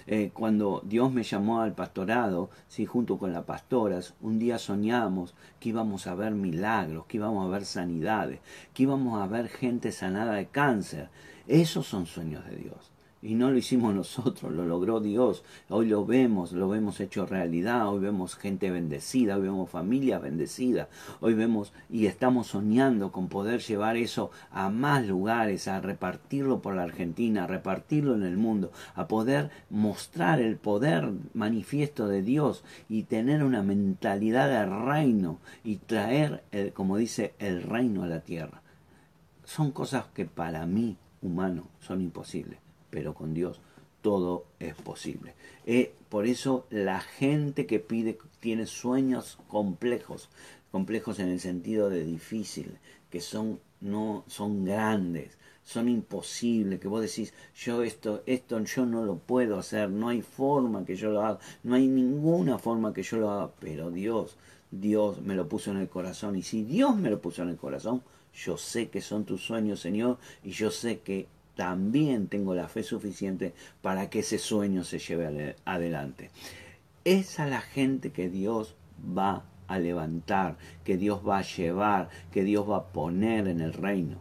Eh, 0.05 0.29
cuando 0.33 0.81
Dios 0.85 1.11
me 1.11 1.23
llamó 1.23 1.61
al 1.61 1.73
pastorado, 1.73 2.51
sí, 2.67 2.85
junto 2.85 3.17
con 3.17 3.33
las 3.33 3.45
pastoras, 3.45 4.13
un 4.21 4.37
día 4.37 4.59
soñamos 4.59 5.33
que 5.59 5.69
íbamos 5.69 6.05
a 6.05 6.13
ver 6.13 6.33
milagros, 6.33 7.05
que 7.07 7.17
íbamos 7.17 7.47
a 7.47 7.49
ver 7.49 7.65
sanidades, 7.65 8.39
que 8.73 8.83
íbamos 8.83 9.19
a 9.19 9.27
ver 9.27 9.47
gente 9.49 9.91
sanada 9.91 10.33
de 10.33 10.45
cáncer. 10.45 11.09
Esos 11.47 11.87
son 11.87 12.05
sueños 12.05 12.45
de 12.45 12.57
Dios. 12.57 12.91
Y 13.23 13.35
no 13.35 13.51
lo 13.51 13.57
hicimos 13.57 13.93
nosotros, 13.95 14.51
lo 14.51 14.65
logró 14.65 14.99
Dios. 14.99 15.43
Hoy 15.69 15.87
lo 15.87 16.05
vemos, 16.05 16.53
lo 16.53 16.67
vemos 16.69 16.99
hecho 16.99 17.25
realidad. 17.25 17.87
Hoy 17.87 17.99
vemos 17.99 18.35
gente 18.35 18.71
bendecida, 18.71 19.35
hoy 19.35 19.43
vemos 19.43 19.69
familias 19.69 20.21
bendecidas. 20.21 20.87
Hoy 21.19 21.35
vemos 21.35 21.71
y 21.89 22.07
estamos 22.07 22.47
soñando 22.47 23.11
con 23.11 23.27
poder 23.27 23.61
llevar 23.61 23.95
eso 23.95 24.31
a 24.49 24.69
más 24.69 25.05
lugares, 25.05 25.67
a 25.67 25.79
repartirlo 25.81 26.61
por 26.61 26.75
la 26.75 26.83
Argentina, 26.83 27.43
a 27.43 27.47
repartirlo 27.47 28.15
en 28.15 28.23
el 28.23 28.37
mundo, 28.37 28.71
a 28.95 29.07
poder 29.07 29.51
mostrar 29.69 30.41
el 30.41 30.57
poder 30.57 31.11
manifiesto 31.33 32.07
de 32.07 32.23
Dios 32.23 32.63
y 32.89 33.03
tener 33.03 33.43
una 33.43 33.61
mentalidad 33.61 34.49
de 34.49 34.65
reino 34.65 35.39
y 35.63 35.75
traer, 35.77 36.43
el, 36.51 36.73
como 36.73 36.97
dice, 36.97 37.35
el 37.37 37.61
reino 37.61 38.03
a 38.03 38.07
la 38.07 38.21
tierra. 38.21 38.63
Son 39.43 39.71
cosas 39.71 40.05
que 40.13 40.25
para 40.25 40.65
mí, 40.65 40.97
humano, 41.21 41.67
son 41.79 42.01
imposibles 42.01 42.60
pero 42.91 43.15
con 43.15 43.33
Dios 43.33 43.59
todo 44.01 44.45
es 44.59 44.75
posible. 44.75 45.33
Eh, 45.65 45.93
por 46.09 46.27
eso 46.27 46.67
la 46.69 46.99
gente 46.99 47.65
que 47.65 47.79
pide 47.79 48.17
tiene 48.39 48.67
sueños 48.67 49.39
complejos, 49.47 50.29
complejos 50.71 51.19
en 51.19 51.29
el 51.29 51.39
sentido 51.39 51.89
de 51.89 52.03
difícil, 52.03 52.77
que 53.09 53.21
son 53.21 53.59
no 53.79 54.23
son 54.27 54.63
grandes, 54.63 55.37
son 55.63 55.89
imposibles, 55.89 56.79
que 56.79 56.87
vos 56.87 57.01
decís, 57.01 57.33
yo 57.55 57.83
esto, 57.83 58.23
esto 58.25 58.63
yo 58.63 58.85
no 58.85 59.05
lo 59.05 59.17
puedo 59.17 59.57
hacer, 59.57 59.89
no 59.89 60.09
hay 60.09 60.21
forma 60.21 60.85
que 60.85 60.95
yo 60.95 61.11
lo 61.11 61.21
haga, 61.21 61.39
no 61.63 61.75
hay 61.75 61.87
ninguna 61.87 62.57
forma 62.57 62.93
que 62.93 63.03
yo 63.03 63.17
lo 63.17 63.31
haga, 63.31 63.51
pero 63.59 63.89
Dios, 63.89 64.37
Dios 64.69 65.21
me 65.21 65.35
lo 65.35 65.47
puso 65.47 65.71
en 65.71 65.77
el 65.77 65.89
corazón, 65.89 66.35
y 66.35 66.43
si 66.43 66.63
Dios 66.63 66.95
me 66.95 67.09
lo 67.09 67.21
puso 67.21 67.41
en 67.41 67.49
el 67.49 67.57
corazón, 67.57 68.03
yo 68.33 68.57
sé 68.57 68.89
que 68.89 69.01
son 69.01 69.25
tus 69.25 69.41
sueños, 69.41 69.79
Señor, 69.79 70.17
y 70.43 70.51
yo 70.51 70.71
sé 70.71 70.99
que 70.99 71.27
también 71.55 72.27
tengo 72.27 72.55
la 72.55 72.67
fe 72.67 72.83
suficiente 72.83 73.53
para 73.81 74.09
que 74.09 74.19
ese 74.19 74.37
sueño 74.37 74.83
se 74.83 74.99
lleve 74.99 75.55
adelante. 75.65 76.31
Esa 77.03 77.45
es 77.45 77.49
la 77.49 77.61
gente 77.61 78.11
que 78.11 78.29
Dios 78.29 78.75
va 79.17 79.43
a 79.67 79.79
levantar, 79.79 80.57
que 80.83 80.97
Dios 80.97 81.21
va 81.27 81.39
a 81.39 81.43
llevar, 81.43 82.09
que 82.31 82.43
Dios 82.43 82.69
va 82.69 82.77
a 82.77 82.87
poner 82.87 83.47
en 83.47 83.61
el 83.61 83.73
reino. 83.73 84.17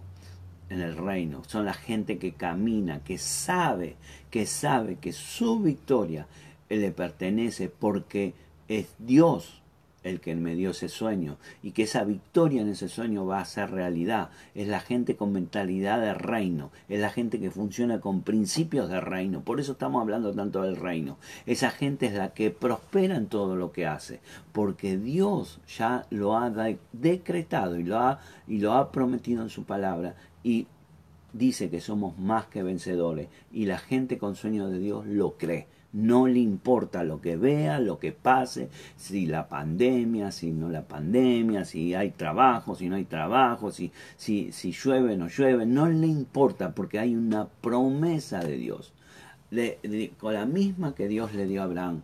En 0.69 0.81
el 0.81 0.97
reino. 0.97 1.43
Son 1.47 1.64
la 1.64 1.75
gente 1.75 2.19
que 2.19 2.33
camina, 2.33 3.03
que 3.03 3.19
sabe, 3.19 3.97
que 4.31 4.47
sabe 4.47 4.97
que 4.97 5.12
su 5.12 5.61
victoria 5.61 6.27
le 6.69 6.93
pertenece 6.93 7.69
porque 7.69 8.35
es 8.69 8.87
Dios 8.99 9.60
el 10.03 10.21
que 10.21 10.35
me 10.35 10.55
dio 10.55 10.71
ese 10.71 10.89
sueño 10.89 11.37
y 11.63 11.73
que 11.73 11.83
esa 11.83 12.05
victoria 12.05 12.63
en 12.63 12.69
ese 12.69 12.89
sueño 12.89 13.27
va 13.27 13.41
a 13.41 13.45
ser 13.45 13.71
realidad. 13.71 14.31
Es 14.55 14.69
la 14.69 14.81
gente 14.81 15.17
con 15.17 15.33
mentalidad 15.33 16.01
de 16.01 16.15
reino, 16.15 16.71
es 16.89 17.01
la 17.01 17.11
gente 17.11 17.41
que 17.41 17.51
funciona 17.51 18.01
con 18.01 18.23
principios 18.23 18.89
de 18.89 19.01
reino. 19.01 19.43
Por 19.43 19.61
eso 19.61 19.73
estamos 19.73 20.01
hablando 20.01 20.33
tanto 20.35 20.63
del 20.63 20.77
reino. 20.77 21.19
Esa 21.47 21.71
gente 21.71 22.07
es 22.07 22.15
la 22.15 22.33
que 22.33 22.51
prospera 22.51 23.17
en 23.17 23.27
todo 23.27 23.57
lo 23.57 23.73
que 23.73 23.87
hace, 23.87 24.21
porque 24.53 24.97
Dios 24.97 25.61
ya 25.67 26.07
lo 26.11 26.37
ha 26.37 26.51
decretado 26.93 27.79
y 27.79 27.85
lo 27.85 27.99
ha, 27.99 28.21
y 28.47 28.59
lo 28.59 28.75
ha 28.75 28.91
prometido 28.93 29.43
en 29.43 29.51
su 29.51 29.65
palabra 29.65 30.15
y 30.43 30.67
dice 31.33 31.71
que 31.71 31.81
somos 31.81 32.19
más 32.19 32.47
que 32.47 32.63
vencedores 32.63 33.29
y 33.53 33.67
la 33.67 33.79
gente 33.79 34.19
con 34.19 34.35
sueño 34.35 34.69
de 34.69 34.79
Dios 34.79 35.07
lo 35.07 35.37
cree 35.37 35.69
no 35.92 36.26
le 36.26 36.38
importa 36.38 37.03
lo 37.05 37.20
que 37.20 37.37
vea, 37.37 37.81
lo 37.81 37.98
que 37.98 38.12
pase, 38.12 38.68
si 38.96 39.26
la 39.26 39.48
pandemia, 39.48 40.31
si 40.31 40.53
no 40.53 40.68
la 40.68 40.83
pandemia, 40.83 41.64
si 41.64 41.94
hay 41.94 42.11
trabajo, 42.11 42.74
si 42.74 42.88
no 42.88 42.96
hay 42.96 43.05
trabajo, 43.05 43.72
si, 43.72 43.92
si, 44.16 44.53
si 44.53 44.72
llueve, 44.72 45.16
no 45.16 45.29
llueve, 45.29 45.66
no 45.66 45.88
le 45.88 46.07
importa 46.07 46.74
porque 46.74 46.98
hay 46.98 47.16
una 47.16 47.48
promesa 47.48 48.40
de 48.40 48.57
Dios. 48.57 48.92
con 50.18 50.35
la 50.35 50.46
misma 50.46 50.94
que 50.94 51.09
Dios 51.09 51.35
le 51.35 51.46
dio 51.46 51.61
a 51.61 51.64
Abraham 51.64 52.03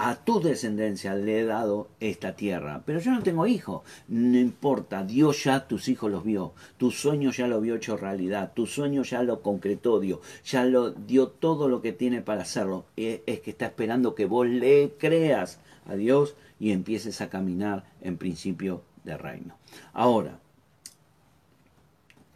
a 0.00 0.14
tu 0.14 0.40
descendencia 0.40 1.16
le 1.16 1.40
he 1.40 1.44
dado 1.44 1.88
esta 1.98 2.36
tierra. 2.36 2.82
Pero 2.86 3.00
yo 3.00 3.10
no 3.10 3.20
tengo 3.24 3.48
hijos. 3.48 3.82
No 4.06 4.38
importa, 4.38 5.02
Dios 5.02 5.42
ya 5.42 5.66
tus 5.66 5.88
hijos 5.88 6.08
los 6.08 6.22
vio. 6.22 6.52
Tu 6.76 6.92
sueño 6.92 7.32
ya 7.32 7.48
lo 7.48 7.60
vio 7.60 7.74
hecho 7.74 7.96
realidad. 7.96 8.52
Tu 8.54 8.68
sueño 8.68 9.02
ya 9.02 9.24
lo 9.24 9.42
concretó 9.42 9.98
Dios. 9.98 10.20
Ya 10.44 10.64
lo 10.64 10.92
dio 10.92 11.26
todo 11.26 11.68
lo 11.68 11.82
que 11.82 11.90
tiene 11.90 12.22
para 12.22 12.42
hacerlo. 12.42 12.84
Es 12.94 13.40
que 13.40 13.50
está 13.50 13.66
esperando 13.66 14.14
que 14.14 14.26
vos 14.26 14.46
le 14.46 14.94
creas 14.98 15.58
a 15.84 15.96
Dios 15.96 16.36
y 16.60 16.70
empieces 16.70 17.20
a 17.20 17.28
caminar 17.28 17.84
en 18.00 18.18
principio 18.18 18.82
de 19.02 19.18
reino. 19.18 19.56
Ahora, 19.92 20.38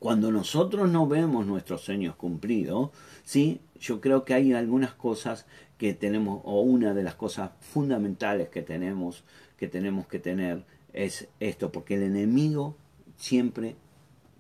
cuando 0.01 0.33
nosotros 0.33 0.91
no 0.91 1.07
vemos 1.07 1.47
nuestros 1.47 1.83
sueños 1.83 2.17
cumplidos, 2.17 2.91
¿sí? 3.23 3.61
yo 3.83 4.01
creo 4.01 4.25
que 4.25 4.35
hay 4.35 4.53
algunas 4.53 4.95
cosas 4.95 5.47
que 5.83 5.95
tenemos, 5.95 6.43
o 6.45 6.61
una 6.61 6.95
de 6.95 7.03
las 7.03 7.17
cosas 7.17 7.51
fundamentales 7.59 8.51
que 8.51 8.63
tenemos, 8.63 9.25
que 9.57 9.67
tenemos 9.67 10.07
que 10.07 10.21
tener 10.21 10.63
es 10.93 11.27
esto, 11.41 11.73
porque 11.73 11.97
el 11.97 12.05
enemigo 12.05 12.77
siempre 13.17 13.75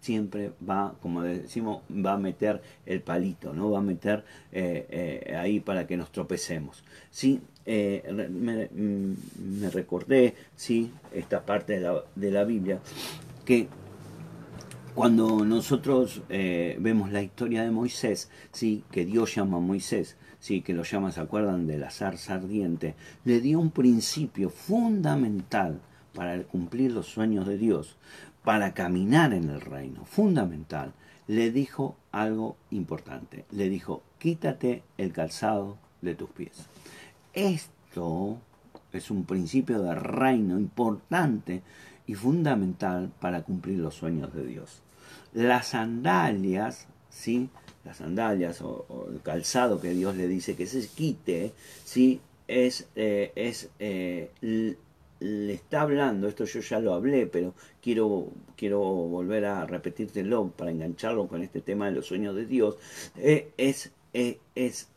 siempre 0.00 0.52
va, 0.68 0.94
como 1.02 1.22
decimos, 1.22 1.82
va 1.90 2.12
a 2.12 2.16
meter 2.16 2.62
el 2.86 3.00
palito, 3.00 3.52
¿no? 3.52 3.72
Va 3.72 3.80
a 3.80 3.82
meter 3.82 4.24
eh, 4.52 4.86
eh, 4.88 5.34
ahí 5.34 5.58
para 5.58 5.84
que 5.84 5.96
nos 5.96 6.12
tropecemos. 6.12 6.84
Sí, 7.10 7.40
eh, 7.66 8.04
mm, 8.08 9.62
me, 9.62 9.70
recordé, 9.70 10.36
sí, 10.54 10.92
esta 11.12 11.44
parte 11.44 11.72
de 11.72 11.80
la, 11.80 12.04
de 12.14 12.30
la 12.30 12.44
Biblia, 12.44 12.78
que 13.44 13.66
cuando 14.94 15.44
nosotros 15.44 16.22
vemos 16.28 17.10
la 17.10 17.22
historia 17.22 17.64
de 17.64 17.72
Moisés, 17.72 18.30
sí, 18.52 18.84
que 18.92 19.04
Dios 19.04 19.34
llama 19.34 19.56
a 19.56 19.60
Moisés, 19.60 20.16
sí, 20.42 20.60
que 20.60 20.74
lo 20.74 20.82
llama, 20.82 21.12
¿se 21.12 21.20
acuerdan? 21.20 21.68
De 21.68 21.78
la 21.78 21.90
zarza 21.90 22.34
ardiente, 22.34 22.96
le 23.24 23.40
dio 23.40 23.60
un 23.60 23.70
principio 23.70 24.50
fundamental 24.50 25.80
para 26.12 26.42
cumplir 26.42 26.90
los 26.90 27.06
sueños 27.06 27.46
de 27.46 27.56
Dios, 27.56 27.96
para 28.42 28.74
caminar 28.74 29.32
en 29.32 29.48
el 29.48 29.60
reino, 29.60 30.04
fundamental, 30.04 30.92
le 31.28 31.52
dijo 31.52 31.96
algo 32.10 32.56
importante. 32.72 33.44
Le 33.52 33.68
dijo, 33.68 34.02
quítate 34.18 34.82
el 34.98 35.12
calzado 35.12 35.78
de 36.00 36.16
tus 36.16 36.30
pies. 36.30 36.66
Esto 37.32 38.38
es 38.92 39.12
un 39.12 39.24
principio 39.24 39.80
de 39.80 39.94
reino 39.94 40.58
importante 40.58 41.62
y 42.04 42.14
fundamental 42.14 43.12
para 43.20 43.42
cumplir 43.42 43.78
los 43.78 43.94
sueños 43.94 44.34
de 44.34 44.44
Dios. 44.44 44.82
Las 45.32 45.68
sandalias, 45.68 46.88
¿sí? 47.10 47.48
Las 47.84 47.96
sandalias 47.98 48.60
o, 48.62 49.08
el 49.12 49.20
calzado 49.22 49.80
que 49.80 49.90
Dios 49.90 50.16
le 50.16 50.28
dice 50.28 50.56
que 50.56 50.66
se 50.66 50.86
quite, 50.88 51.52
¿sí? 51.84 52.20
Es, 52.46 52.86
eh, 52.96 53.32
es 53.34 53.70
eh, 53.78 54.30
le 55.22 55.54
está 55.54 55.82
hablando, 55.82 56.28
esto 56.28 56.44
yo 56.44 56.60
ya 56.60 56.80
lo 56.80 56.94
hablé, 56.94 57.26
pero 57.26 57.54
quiero, 57.80 58.28
quiero 58.56 58.80
volver 58.80 59.44
a 59.44 59.64
repetírtelo 59.66 60.48
para 60.50 60.70
engancharlo 60.70 61.28
con 61.28 61.42
este 61.42 61.60
tema 61.60 61.86
de 61.86 61.92
los 61.92 62.06
sueños 62.06 62.34
de 62.34 62.46
Dios, 62.46 62.76
eh, 63.16 63.52
es, 63.56 63.92
eh, 64.12 64.38
es 64.54 64.88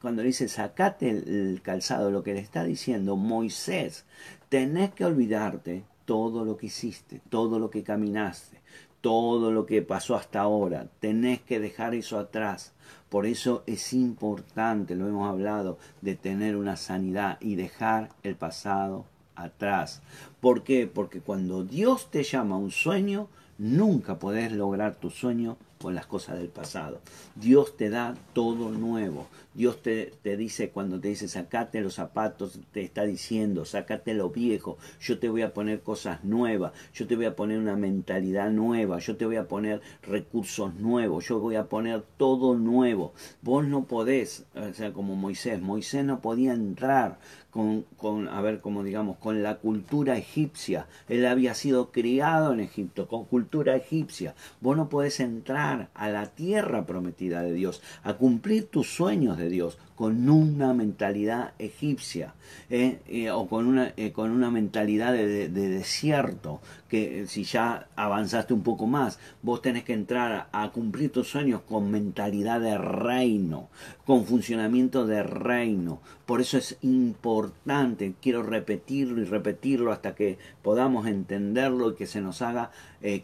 cuando 0.00 0.22
dice 0.22 0.48
sacate 0.48 1.10
el, 1.10 1.60
calzado, 1.62 2.10
lo 2.10 2.22
que 2.22 2.34
le 2.34 2.40
está 2.40 2.64
diciendo 2.64 3.16
Moisés, 3.16 4.04
tenés 4.48 4.92
que 4.92 5.04
olvidarte 5.04 5.84
todo 6.04 6.44
lo 6.44 6.56
que 6.56 6.66
hiciste, 6.66 7.20
todo 7.28 7.58
lo 7.58 7.68
que 7.70 7.82
caminaste, 7.82 8.60
todo 9.06 9.52
lo 9.52 9.66
que 9.66 9.82
pasó 9.82 10.16
hasta 10.16 10.40
ahora, 10.40 10.88
tenés 10.98 11.40
que 11.40 11.60
dejar 11.60 11.94
eso 11.94 12.18
atrás. 12.18 12.72
Por 13.08 13.24
eso 13.24 13.62
es 13.64 13.92
importante, 13.92 14.96
lo 14.96 15.06
hemos 15.06 15.30
hablado, 15.30 15.78
de 16.00 16.16
tener 16.16 16.56
una 16.56 16.74
sanidad 16.74 17.38
y 17.40 17.54
dejar 17.54 18.08
el 18.24 18.34
pasado 18.34 19.04
atrás. 19.36 20.02
¿Por 20.40 20.64
qué? 20.64 20.88
Porque 20.92 21.20
cuando 21.20 21.62
Dios 21.62 22.10
te 22.10 22.24
llama 22.24 22.56
a 22.56 22.58
un 22.58 22.72
sueño, 22.72 23.28
nunca 23.58 24.18
podés 24.18 24.50
lograr 24.50 24.96
tu 24.96 25.10
sueño 25.10 25.56
con 25.80 25.94
las 25.94 26.06
cosas 26.06 26.38
del 26.38 26.48
pasado. 26.48 26.98
Dios 27.36 27.76
te 27.76 27.90
da 27.90 28.16
todo 28.32 28.70
nuevo. 28.70 29.28
Dios 29.56 29.82
te, 29.82 30.12
te, 30.22 30.36
dice 30.36 30.70
cuando 30.70 31.00
te 31.00 31.08
dice 31.08 31.28
sacate 31.28 31.80
los 31.80 31.94
zapatos, 31.94 32.60
te 32.72 32.82
está 32.82 33.04
diciendo 33.04 33.64
sacate 33.64 34.14
lo 34.14 34.30
viejo, 34.30 34.76
yo 35.00 35.18
te 35.18 35.28
voy 35.28 35.42
a 35.42 35.54
poner 35.54 35.80
cosas 35.80 36.24
nuevas, 36.24 36.72
yo 36.92 37.06
te 37.06 37.16
voy 37.16 37.24
a 37.24 37.34
poner 37.36 37.58
una 37.58 37.76
mentalidad 37.76 38.50
nueva, 38.50 38.98
yo 38.98 39.16
te 39.16 39.24
voy 39.24 39.36
a 39.36 39.48
poner 39.48 39.80
recursos 40.02 40.74
nuevos, 40.74 41.26
yo 41.26 41.40
voy 41.40 41.56
a 41.56 41.68
poner 41.68 42.02
todo 42.16 42.56
nuevo. 42.56 43.14
Vos 43.42 43.66
no 43.66 43.84
podés, 43.86 44.44
o 44.54 44.72
sea, 44.74 44.92
como 44.92 45.16
Moisés, 45.16 45.60
Moisés 45.60 46.04
no 46.04 46.20
podía 46.20 46.52
entrar 46.52 47.18
con, 47.50 47.86
con, 47.96 48.28
a 48.28 48.42
ver, 48.42 48.60
como 48.60 48.84
digamos, 48.84 49.16
con 49.16 49.42
la 49.42 49.56
cultura 49.56 50.18
egipcia. 50.18 50.88
Él 51.08 51.24
había 51.24 51.54
sido 51.54 51.90
criado 51.90 52.52
en 52.52 52.60
Egipto, 52.60 53.08
con 53.08 53.24
cultura 53.24 53.76
egipcia. 53.76 54.34
Vos 54.60 54.76
no 54.76 54.90
podés 54.90 55.20
entrar 55.20 55.88
a 55.94 56.10
la 56.10 56.26
tierra 56.26 56.84
prometida 56.84 57.42
de 57.42 57.54
Dios, 57.54 57.82
a 58.02 58.14
cumplir 58.14 58.68
tus 58.68 58.88
sueños 58.88 59.38
de 59.38 59.45
Dios 59.48 59.78
con 59.96 60.28
una 60.28 60.74
mentalidad 60.74 61.54
egipcia 61.58 62.34
¿eh? 62.68 63.00
Eh, 63.06 63.30
o 63.30 63.48
con 63.48 63.66
una, 63.66 63.94
eh, 63.96 64.12
con 64.12 64.30
una 64.30 64.50
mentalidad 64.50 65.12
de, 65.14 65.48
desierto, 65.48 66.60
que 66.88 67.26
si 67.26 67.44
ya 67.44 67.88
avanzaste 67.96 68.52
un 68.52 68.62
poco 68.62 68.86
más, 68.86 69.18
vos 69.42 69.62
tenés 69.62 69.84
que 69.84 69.94
entrar 69.94 70.48
a, 70.52 70.70
cumplir 70.70 71.10
tus 71.10 71.28
sueños 71.28 71.62
con 71.62 71.90
mentalidad 71.90 72.60
de 72.60 72.76
reino, 72.76 73.70
con 74.04 74.26
funcionamiento 74.26 75.06
de 75.06 75.22
reino. 75.22 76.00
Por 76.26 76.40
eso 76.40 76.58
es 76.58 76.76
importante, 76.82 78.14
quiero 78.20 78.42
repetirlo 78.42 79.22
y 79.22 79.24
repetirlo 79.24 79.92
hasta 79.92 80.14
que 80.14 80.38
podamos 80.62 81.06
entenderlo 81.06 81.90
y 81.90 81.94
que 81.94 82.06
se 82.06 82.20
nos 82.20 82.42
haga 82.42 82.70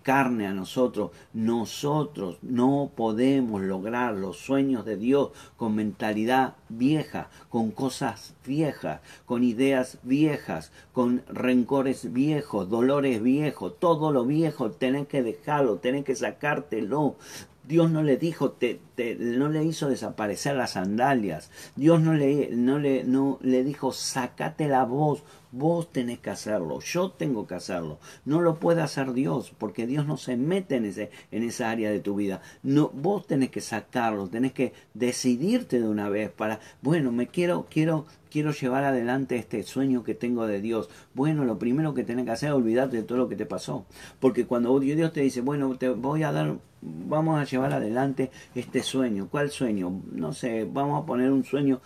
carne 0.03 0.47
a 0.47 0.55
nosotros. 0.55 1.11
Nosotros 1.33 2.39
no 2.43 2.93
podemos 2.95 3.61
lograr 3.61 4.15
los 4.15 4.39
sueños 4.39 4.85
de 4.85 4.97
Dios 4.97 5.31
con 5.57 5.75
mentalidad 5.75 6.55
vieja, 6.79 7.29
con 7.49 7.71
cosas 7.71 8.35
viejas, 8.45 9.01
con 9.27 9.45
ideas 9.45 9.99
viejas, 10.03 10.73
con 10.93 11.23
rencores 11.29 12.13
viejos, 12.13 12.69
dolores 12.69 13.23
viejos, 13.23 13.79
todo 13.79 14.13
lo 14.13 14.25
viejo, 14.25 14.71
tenés 14.71 15.07
que 15.07 15.23
dejarlo, 15.23 15.77
tenés 15.79 16.05
que 16.05 16.17
sacártelo. 16.17 17.17
Dios 17.65 17.91
no 17.91 18.03
le 18.03 18.17
dijo, 18.17 18.51
te, 18.51 18.81
no 19.19 19.49
le 19.49 19.65
hizo 19.65 19.89
desaparecer 19.89 20.57
las 20.57 20.73
sandalias. 20.73 21.51
Dios 21.77 22.01
no 22.01 22.13
le, 22.13 22.51
no 22.51 22.79
le, 22.79 23.05
no 23.05 23.39
le 23.41 23.63
dijo, 23.63 23.93
sacate 23.93 24.67
la 24.67 24.85
voz, 24.85 25.23
Vos 25.53 25.93
tenés 25.93 26.19
que 26.19 26.31
hacerlo, 26.31 26.81
yo 26.81 27.11
tengo 27.11 27.47
que 27.47 27.55
hacerlo. 27.55 27.99
No 28.25 28.41
lo 28.41 28.59
puede 28.59 28.81
hacer 28.81 29.13
Dios, 29.13 29.53
porque 29.59 29.87
Dios 29.87 30.07
no 30.07 30.17
se 30.17 30.39
mete 30.39 30.77
en, 30.77 30.87
ese, 30.87 31.11
en 31.31 31.43
esa 31.43 31.71
área 31.71 31.91
de 31.91 32.01
tu 32.01 32.15
vida. 32.15 32.41
No, 32.63 32.91
vos 32.95 33.27
tenés 33.27 33.51
que 33.51 33.61
sacarlo, 33.61 34.29
tenés 34.29 34.53
que 34.53 34.73
decidirte 34.95 35.79
de 35.79 35.87
una 35.87 36.09
vez 36.09 36.31
para, 36.31 36.59
bueno, 36.81 37.13
me 37.13 37.27
quiero, 37.27 37.67
quiero, 37.69 38.07
quiero 38.31 38.53
llevar 38.53 38.85
adelante 38.85 39.37
este 39.37 39.63
sueño 39.63 40.03
que 40.05 40.15
tengo 40.15 40.47
de 40.47 40.63
Dios. 40.63 40.89
Bueno, 41.13 41.45
lo 41.45 41.59
primero 41.59 41.93
que 41.93 42.03
tenés 42.03 42.25
que 42.25 42.31
hacer 42.31 42.49
es 42.49 42.55
olvidarte 42.55 42.97
de 42.97 43.03
todo 43.03 43.19
lo 43.19 43.29
que 43.29 43.37
te 43.37 43.45
pasó. 43.45 43.85
Porque 44.21 44.47
cuando 44.47 44.81
Dios 44.81 45.13
te 45.13 45.21
dice, 45.21 45.43
bueno, 45.43 45.77
te 45.77 45.91
voy 45.91 46.23
a 46.23 46.33
dar, 46.33 46.57
vamos 46.81 47.39
a 47.39 47.45
llevar 47.45 47.75
adelante 47.75 48.31
este 48.55 48.83
sueño. 48.83 49.29
¿Cuál 49.31 49.51
sueño? 49.51 50.01
No 50.13 50.33
sé, 50.33 50.65
vamos 50.65 51.03
a 51.03 51.07
poner 51.07 51.31
un 51.31 51.45
sueño, 51.45 51.83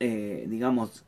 eh, 0.00 0.44
digamos, 0.48 1.06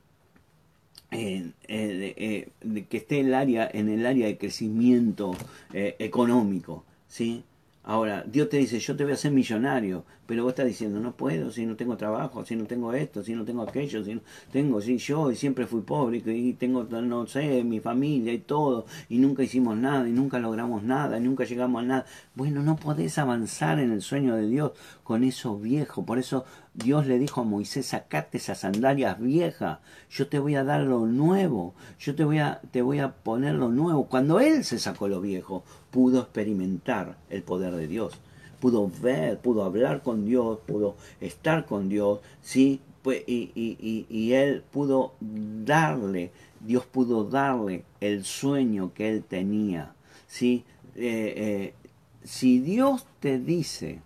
eh, 1.10 1.52
eh, 1.68 2.48
que 2.88 2.96
esté 2.96 3.20
en 3.20 3.26
el 3.26 3.34
área, 3.34 3.70
en 3.72 3.88
el 3.88 4.04
área 4.06 4.26
de 4.26 4.38
crecimiento 4.38 5.36
eh, 5.72 5.96
económico, 5.98 6.84
¿sí? 7.08 7.44
Ahora, 7.88 8.24
Dios 8.26 8.48
te 8.48 8.56
dice, 8.56 8.80
yo 8.80 8.96
te 8.96 9.04
voy 9.04 9.12
a 9.12 9.14
hacer 9.14 9.30
millonario, 9.30 10.04
pero 10.26 10.42
vos 10.42 10.50
estás 10.50 10.66
diciendo, 10.66 10.98
no 10.98 11.12
puedo, 11.12 11.52
si 11.52 11.64
no 11.64 11.76
tengo 11.76 11.96
trabajo, 11.96 12.44
si 12.44 12.56
no 12.56 12.64
tengo 12.64 12.92
esto, 12.92 13.22
si 13.22 13.32
no 13.32 13.44
tengo 13.44 13.62
aquello, 13.62 14.04
si 14.04 14.16
no 14.16 14.22
tengo, 14.50 14.80
si 14.80 14.98
yo 14.98 15.30
y 15.30 15.36
siempre 15.36 15.68
fui 15.68 15.82
pobre, 15.82 16.20
y 16.26 16.52
tengo, 16.54 16.82
no 16.82 17.28
sé, 17.28 17.62
mi 17.62 17.78
familia 17.78 18.32
y 18.32 18.38
todo, 18.38 18.86
y 19.08 19.18
nunca 19.18 19.44
hicimos 19.44 19.76
nada, 19.76 20.08
y 20.08 20.10
nunca 20.10 20.40
logramos 20.40 20.82
nada, 20.82 21.16
y 21.16 21.20
nunca 21.20 21.44
llegamos 21.44 21.84
a 21.84 21.86
nada. 21.86 22.06
Bueno, 22.34 22.60
no 22.60 22.74
podés 22.74 23.18
avanzar 23.18 23.78
en 23.78 23.92
el 23.92 24.02
sueño 24.02 24.34
de 24.34 24.48
Dios 24.48 24.72
con 25.04 25.22
eso 25.22 25.56
viejo. 25.56 26.04
Por 26.04 26.18
eso 26.18 26.44
Dios 26.76 27.06
le 27.06 27.18
dijo 27.18 27.40
a 27.40 27.44
Moisés, 27.44 27.86
sacate 27.86 28.38
esas 28.38 28.58
sandalias 28.58 29.18
viejas, 29.18 29.78
yo 30.10 30.28
te 30.28 30.38
voy 30.38 30.54
a 30.56 30.64
dar 30.64 30.82
lo 30.82 31.06
nuevo, 31.06 31.74
yo 31.98 32.14
te 32.14 32.24
voy 32.24 32.38
a, 32.38 32.60
te 32.70 32.82
voy 32.82 32.98
a 32.98 33.12
poner 33.12 33.54
lo 33.54 33.68
nuevo. 33.70 34.06
Cuando 34.06 34.40
él 34.40 34.64
se 34.64 34.78
sacó 34.78 35.08
lo 35.08 35.20
viejo, 35.20 35.64
pudo 35.90 36.20
experimentar 36.20 37.16
el 37.30 37.42
poder 37.42 37.74
de 37.74 37.88
Dios 37.88 38.18
pudo 38.60 38.90
ver, 39.00 39.38
pudo 39.38 39.64
hablar 39.64 40.02
con 40.02 40.24
Dios, 40.24 40.58
pudo 40.66 40.96
estar 41.20 41.66
con 41.66 41.88
Dios, 41.88 42.20
¿sí? 42.40 42.80
Pues, 43.02 43.22
y, 43.26 43.52
y, 43.54 44.06
y, 44.08 44.32
él 44.32 44.64
pudo 44.72 45.12
darle, 45.20 46.32
Dios 46.60 46.84
pudo 46.86 47.24
darle 47.24 47.84
el 48.00 48.24
sueño 48.24 48.92
que 48.92 49.08
él 49.08 49.22
tenía, 49.22 49.94
¿sí? 50.26 50.64
Eh, 50.96 51.34
eh, 51.36 51.74
si 52.24 52.58
Dios 52.58 53.06
te 53.20 53.38
dice 53.38 54.00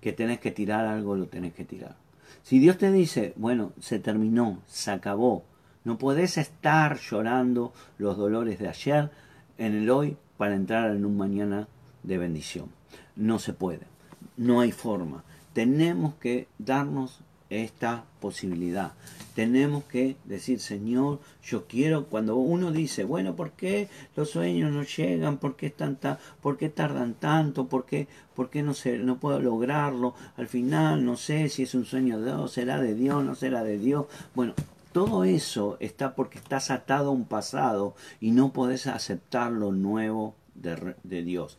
que 0.00 0.12
tenés 0.12 0.40
que 0.40 0.50
tirar 0.50 0.86
algo, 0.86 1.16
lo 1.16 1.26
tenés 1.26 1.54
que 1.54 1.64
tirar. 1.64 1.96
Si 2.42 2.58
Dios 2.58 2.78
te 2.78 2.90
dice, 2.90 3.34
bueno, 3.36 3.72
se 3.80 3.98
terminó, 3.98 4.60
se 4.66 4.90
acabó, 4.90 5.44
no 5.84 5.98
podés 5.98 6.38
estar 6.38 6.98
llorando 6.98 7.72
los 7.98 8.16
dolores 8.16 8.58
de 8.58 8.68
ayer 8.68 9.10
en 9.58 9.74
el 9.74 9.90
hoy 9.90 10.16
para 10.36 10.54
entrar 10.54 10.90
en 10.90 11.04
un 11.04 11.16
mañana 11.16 11.68
de 12.02 12.18
bendición 12.18 12.80
no 13.20 13.38
se 13.38 13.52
puede, 13.52 13.86
no 14.36 14.60
hay 14.60 14.72
forma. 14.72 15.22
Tenemos 15.52 16.14
que 16.14 16.48
darnos 16.58 17.20
esta 17.50 18.04
posibilidad. 18.20 18.92
Tenemos 19.34 19.84
que 19.84 20.16
decir, 20.24 20.60
Señor, 20.60 21.20
yo 21.42 21.66
quiero, 21.66 22.06
cuando 22.06 22.36
uno 22.36 22.72
dice, 22.72 23.04
bueno, 23.04 23.36
¿por 23.36 23.52
qué 23.52 23.88
los 24.16 24.30
sueños 24.30 24.72
no 24.72 24.82
llegan? 24.82 25.38
¿Por 25.38 25.56
qué, 25.56 25.70
tanta, 25.70 26.18
por 26.40 26.56
qué 26.56 26.68
tardan 26.68 27.14
tanto? 27.14 27.66
¿Por 27.66 27.84
qué, 27.84 28.08
por 28.34 28.50
qué 28.50 28.62
no, 28.62 28.74
se, 28.74 28.98
no 28.98 29.18
puedo 29.18 29.40
lograrlo? 29.40 30.14
Al 30.36 30.48
final 30.48 31.04
no 31.04 31.16
sé 31.16 31.48
si 31.48 31.64
es 31.64 31.74
un 31.74 31.84
sueño 31.84 32.20
de 32.20 32.26
Dios, 32.26 32.52
será 32.52 32.80
de 32.80 32.94
Dios, 32.94 33.24
no 33.24 33.34
será 33.34 33.62
de 33.64 33.78
Dios. 33.78 34.06
Bueno, 34.34 34.54
todo 34.92 35.24
eso 35.24 35.76
está 35.80 36.14
porque 36.14 36.38
estás 36.38 36.70
atado 36.70 37.10
a 37.10 37.12
un 37.12 37.24
pasado 37.24 37.94
y 38.20 38.32
no 38.32 38.52
podés 38.52 38.86
aceptar 38.86 39.52
lo 39.52 39.72
nuevo 39.72 40.34
de, 40.54 40.96
de 41.04 41.22
Dios 41.22 41.56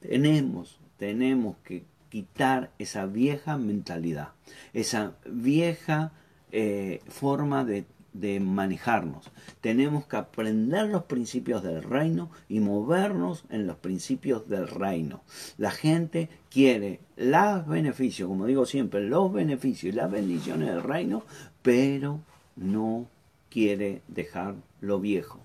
Tenemos, 0.00 0.78
tenemos 0.96 1.56
que 1.58 1.84
quitar 2.14 2.70
esa 2.78 3.06
vieja 3.06 3.58
mentalidad, 3.58 4.28
esa 4.72 5.16
vieja 5.26 6.12
eh, 6.52 7.00
forma 7.08 7.64
de 7.64 7.86
de 8.12 8.38
manejarnos. 8.38 9.32
Tenemos 9.60 10.06
que 10.06 10.16
aprender 10.16 10.86
los 10.86 11.02
principios 11.02 11.64
del 11.64 11.82
reino 11.82 12.30
y 12.48 12.60
movernos 12.60 13.44
en 13.50 13.66
los 13.66 13.76
principios 13.78 14.48
del 14.48 14.68
reino. 14.68 15.22
La 15.58 15.72
gente 15.72 16.28
quiere 16.48 17.00
los 17.16 17.66
beneficios, 17.66 18.28
como 18.28 18.46
digo 18.46 18.64
siempre, 18.64 19.02
los 19.02 19.32
beneficios 19.32 19.92
y 19.92 19.96
las 19.96 20.12
bendiciones 20.12 20.68
del 20.68 20.84
reino, 20.84 21.24
pero 21.62 22.20
no 22.54 23.08
quiere 23.50 24.02
dejar 24.06 24.54
lo 24.80 25.00
viejo. 25.00 25.40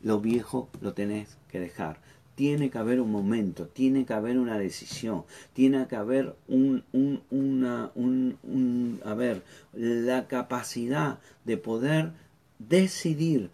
Lo 0.00 0.20
viejo 0.20 0.68
lo 0.80 0.94
tenés 0.94 1.38
que 1.50 1.58
dejar 1.58 1.98
tiene 2.34 2.70
que 2.70 2.78
haber 2.78 3.00
un 3.00 3.10
momento, 3.10 3.66
tiene 3.66 4.06
que 4.06 4.14
haber 4.14 4.38
una 4.38 4.58
decisión, 4.58 5.24
tiene 5.52 5.86
que 5.86 5.96
haber 5.96 6.34
un, 6.48 6.84
una, 7.30 7.90
un, 7.94 9.00
a 9.04 9.14
ver, 9.14 9.42
la 9.74 10.26
capacidad 10.28 11.18
de 11.44 11.56
poder 11.56 12.12
decidir 12.58 13.50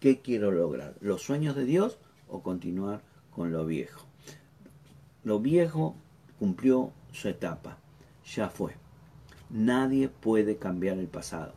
qué 0.00 0.20
quiero 0.20 0.50
lograr, 0.50 0.94
los 1.00 1.22
sueños 1.22 1.56
de 1.56 1.64
Dios 1.64 1.98
o 2.28 2.42
continuar 2.42 3.02
con 3.30 3.52
lo 3.52 3.64
viejo. 3.64 4.06
Lo 5.24 5.40
viejo 5.40 5.96
cumplió 6.38 6.92
su 7.12 7.28
etapa, 7.28 7.78
ya 8.24 8.48
fue. 8.48 8.74
Nadie 9.48 10.08
puede 10.08 10.56
cambiar 10.56 10.98
el 10.98 11.08
pasado. 11.08 11.54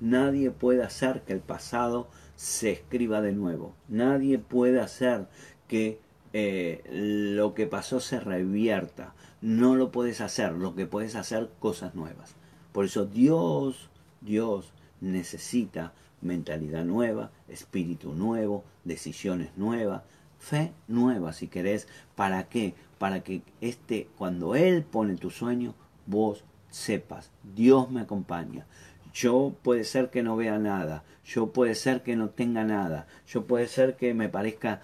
Nadie 0.00 0.50
puede 0.50 0.82
hacer 0.84 1.22
que 1.22 1.32
el 1.32 1.40
pasado 1.40 2.08
se 2.36 2.70
escriba 2.70 3.20
de 3.20 3.32
nuevo. 3.32 3.74
Nadie 3.88 4.38
puede 4.38 4.80
hacer 4.80 5.26
que 5.68 6.00
eh, 6.32 6.82
lo 6.90 7.54
que 7.54 7.66
pasó 7.66 8.00
se 8.00 8.20
revierta. 8.20 9.14
No 9.40 9.76
lo 9.76 9.92
puedes 9.92 10.20
hacer, 10.20 10.52
lo 10.52 10.74
que 10.74 10.86
puedes 10.86 11.14
hacer 11.14 11.48
cosas 11.60 11.94
nuevas. 11.94 12.34
Por 12.72 12.84
eso 12.84 13.06
Dios, 13.06 13.88
Dios 14.20 14.72
necesita 15.00 15.92
mentalidad 16.20 16.84
nueva, 16.84 17.30
espíritu 17.48 18.14
nuevo, 18.14 18.64
decisiones 18.84 19.50
nuevas, 19.56 20.02
fe 20.38 20.72
nueva 20.88 21.32
si 21.32 21.48
querés. 21.48 21.86
¿Para 22.14 22.48
qué? 22.48 22.74
Para 22.98 23.22
que 23.22 23.42
este, 23.60 24.08
cuando 24.16 24.54
Él 24.54 24.82
pone 24.82 25.16
tu 25.16 25.30
sueño, 25.30 25.74
vos 26.06 26.44
sepas, 26.70 27.30
Dios 27.54 27.90
me 27.90 28.00
acompaña. 28.00 28.66
Yo 29.14 29.54
puede 29.62 29.84
ser 29.84 30.10
que 30.10 30.22
no 30.22 30.36
vea 30.36 30.58
nada, 30.58 31.02
yo 31.24 31.48
puede 31.48 31.74
ser 31.74 32.02
que 32.02 32.14
no 32.14 32.30
tenga 32.30 32.64
nada, 32.64 33.06
yo 33.26 33.46
puede 33.46 33.66
ser 33.66 33.96
que 33.96 34.14
me 34.14 34.28
parezca 34.28 34.82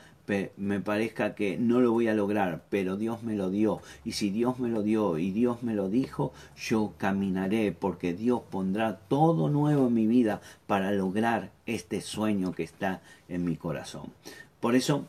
me 0.56 0.80
parezca 0.80 1.34
que 1.34 1.58
no 1.58 1.80
lo 1.80 1.92
voy 1.92 2.08
a 2.08 2.14
lograr, 2.14 2.64
pero 2.70 2.96
Dios 2.96 3.22
me 3.22 3.34
lo 3.34 3.50
dio. 3.50 3.80
Y 4.04 4.12
si 4.12 4.30
Dios 4.30 4.58
me 4.58 4.68
lo 4.68 4.82
dio 4.82 5.18
y 5.18 5.30
Dios 5.32 5.62
me 5.62 5.74
lo 5.74 5.88
dijo, 5.88 6.32
yo 6.56 6.94
caminaré 6.96 7.72
porque 7.72 8.14
Dios 8.14 8.42
pondrá 8.50 8.96
todo 9.08 9.50
nuevo 9.50 9.88
en 9.88 9.94
mi 9.94 10.06
vida 10.06 10.40
para 10.66 10.92
lograr 10.92 11.50
este 11.66 12.00
sueño 12.00 12.52
que 12.52 12.62
está 12.62 13.02
en 13.28 13.44
mi 13.44 13.56
corazón. 13.56 14.12
Por 14.60 14.74
eso, 14.74 15.06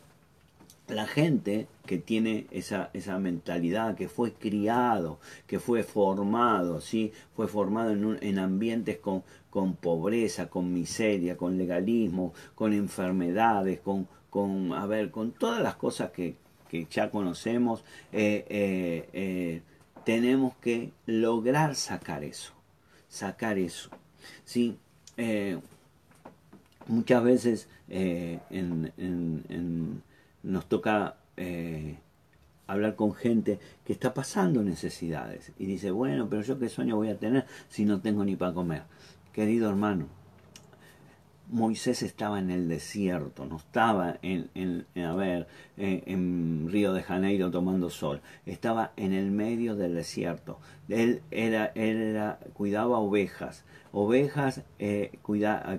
la 0.88 1.06
gente 1.06 1.66
que 1.86 1.98
tiene 1.98 2.46
esa, 2.50 2.90
esa 2.92 3.18
mentalidad, 3.18 3.94
que 3.96 4.08
fue 4.08 4.32
criado, 4.34 5.18
que 5.46 5.58
fue 5.58 5.82
formado, 5.82 6.80
¿sí? 6.82 7.12
fue 7.34 7.48
formado 7.48 7.92
en, 7.92 8.18
en 8.20 8.38
ambientes 8.38 8.98
con, 8.98 9.22
con 9.48 9.74
pobreza, 9.76 10.50
con 10.50 10.74
miseria, 10.74 11.38
con 11.38 11.56
legalismo, 11.56 12.34
con 12.54 12.74
enfermedades, 12.74 13.80
con, 13.80 14.06
con, 14.30 14.72
a 14.72 14.86
ver, 14.86 15.10
con 15.10 15.32
todas 15.32 15.62
las 15.62 15.76
cosas 15.76 16.10
que, 16.10 16.36
ya 16.90 17.10
conocemos, 17.10 17.84
eh, 18.12 18.44
eh, 18.50 19.08
eh, 19.14 19.62
tenemos 20.04 20.54
que 20.56 20.92
lograr 21.06 21.74
sacar 21.74 22.22
eso, 22.22 22.52
sacar 23.08 23.58
eso. 23.58 23.90
¿sí? 24.44 24.78
muchas 26.86 27.24
veces 27.24 27.68
nos 30.42 30.68
toca 30.68 31.16
hablar 32.66 32.96
con 32.96 33.14
gente 33.14 33.58
que 33.84 33.94
está 33.94 34.12
pasando 34.12 34.62
necesidades 34.62 35.52
y 35.58 35.64
dice, 35.64 35.90
bueno, 35.90 36.28
pero 36.28 36.42
yo 36.42 36.58
qué 36.58 36.68
sueño 36.68 36.96
voy 36.96 37.08
a 37.08 37.18
tener 37.18 37.46
si 37.68 37.86
no 37.86 38.00
tengo 38.00 38.24
ni 38.24 38.36
para 38.36 38.52
comer. 38.52 38.82
Querido 39.32 39.70
hermano, 39.70 40.08
Moisés 41.48 42.02
estaba 42.02 42.38
en 42.38 42.50
el 42.50 42.68
desierto, 42.68 43.46
no 43.46 43.56
estaba 43.56 44.18
en, 44.22 44.86
a 44.96 45.14
ver, 45.14 45.46
en, 45.76 46.68
Río 46.68 46.92
de 46.92 47.02
Janeiro 47.02 47.50
tomando 47.50 47.88
sol, 47.90 48.20
estaba 48.46 48.92
en 48.96 49.12
el 49.12 49.30
medio 49.30 49.76
del 49.76 49.94
desierto. 49.94 50.58
Él 50.88 51.22
era, 51.30 51.66
él 51.74 51.98
era 51.98 52.38
cuidaba 52.52 52.98
ovejas, 52.98 53.64
ovejas, 53.96 54.62
eh, 54.78 55.18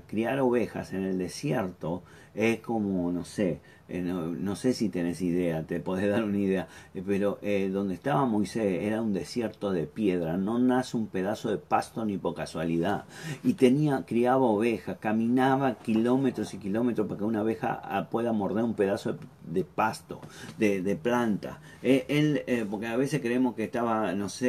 criar 0.07 0.39
ovejas 0.39 0.91
en 0.91 1.03
el 1.03 1.19
desierto 1.19 2.01
es 2.33 2.59
como, 2.61 3.11
no 3.11 3.23
sé, 3.23 3.59
eh, 3.89 4.01
no, 4.01 4.55
sé 4.55 4.73
si 4.73 4.89
tenés 4.89 5.21
idea, 5.21 5.63
te 5.63 5.79
podés 5.79 6.09
dar 6.09 6.23
una 6.23 6.37
idea, 6.37 6.67
eh, 6.93 7.03
pero 7.05 7.39
eh, 7.41 7.69
donde 7.69 7.93
estaba 7.93 8.25
Moisés 8.25 8.83
era 8.83 9.01
un 9.01 9.13
desierto 9.13 9.71
de 9.71 9.87
piedra, 9.87 10.35
no 10.35 10.59
nace 10.59 10.97
un 10.97 11.07
pedazo 11.07 11.49
de 11.49 11.57
pasto 11.57 12.05
ni 12.05 12.17
por 12.17 12.33
casualidad. 12.35 13.05
Y 13.43 13.53
tenía, 13.53 14.03
criaba 14.05 14.45
ovejas, 14.45 14.97
caminaba 14.99 15.75
kilómetros 15.75 16.53
y 16.53 16.57
kilómetros 16.57 17.07
para 17.07 17.19
que 17.19 17.23
una 17.23 17.43
oveja 17.43 17.79
ah, 17.83 18.09
pueda 18.09 18.33
morder 18.33 18.63
un 18.63 18.73
pedazo 18.73 19.13
de, 19.13 19.19
pasto, 19.63 20.21
de, 20.57 20.99
planta. 21.01 21.59
él, 21.81 22.43
porque 22.69 22.87
a 22.87 22.97
veces 22.97 23.21
creemos 23.21 23.55
que 23.55 23.63
estaba, 23.63 24.13
no 24.13 24.29
sé, 24.29 24.47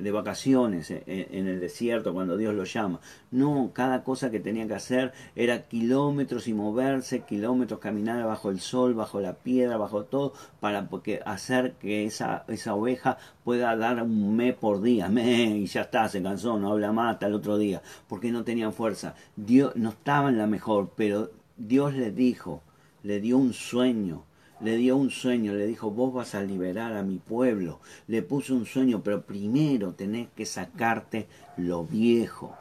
de 0.00 0.10
vacaciones 0.12 0.90
en 0.90 1.46
el 1.46 1.60
desierto 1.60 2.12
cuando 2.12 2.36
Dios 2.36 2.54
lo 2.54 2.64
llama. 2.64 3.00
No, 3.30 3.70
cada 3.72 4.02
cosa 4.02 4.30
que 4.30 4.40
tenía 4.40 4.66
que 4.66 4.74
hacer 4.74 5.12
era 5.36 5.68
kilómetros 5.68 6.48
y 6.48 6.54
moverse, 6.54 7.20
kilómetros 7.20 7.80
caminar 7.80 8.24
bajo 8.24 8.50
el 8.50 8.60
sol, 8.60 8.94
bajo 8.94 9.20
la 9.20 9.34
piedra, 9.34 9.76
bajo 9.76 10.04
todo, 10.04 10.32
para 10.60 10.88
porque 10.88 11.20
hacer 11.24 11.74
que 11.80 12.04
esa, 12.04 12.44
esa 12.48 12.74
oveja 12.74 13.18
pueda 13.44 13.76
dar 13.76 14.02
un 14.02 14.36
me 14.36 14.52
por 14.52 14.80
día, 14.82 15.08
me, 15.08 15.44
y 15.58 15.66
ya 15.66 15.82
está, 15.82 16.08
se 16.08 16.22
cansó, 16.22 16.58
no 16.58 16.72
habla 16.72 16.92
más 16.92 17.14
hasta 17.14 17.26
el 17.26 17.34
otro 17.34 17.58
día, 17.58 17.82
porque 18.08 18.30
no 18.30 18.44
tenían 18.44 18.72
fuerza. 18.72 19.14
Dios 19.36 19.74
no 19.76 19.90
estaba 19.90 20.28
en 20.28 20.38
la 20.38 20.46
mejor, 20.46 20.90
pero 20.96 21.30
Dios 21.56 21.94
le 21.94 22.10
dijo, 22.10 22.62
le 23.02 23.20
dio 23.20 23.38
un 23.38 23.52
sueño, 23.52 24.24
le 24.60 24.76
dio 24.76 24.96
un 24.96 25.10
sueño, 25.10 25.54
le 25.54 25.66
dijo, 25.66 25.90
vos 25.90 26.12
vas 26.12 26.34
a 26.34 26.42
liberar 26.42 26.94
a 26.94 27.02
mi 27.02 27.18
pueblo. 27.18 27.80
Le 28.06 28.22
puso 28.22 28.54
un 28.54 28.66
sueño, 28.66 29.02
pero 29.02 29.22
primero 29.22 29.94
tenés 29.94 30.28
que 30.36 30.46
sacarte 30.46 31.28
lo 31.56 31.84
viejo, 31.84 32.56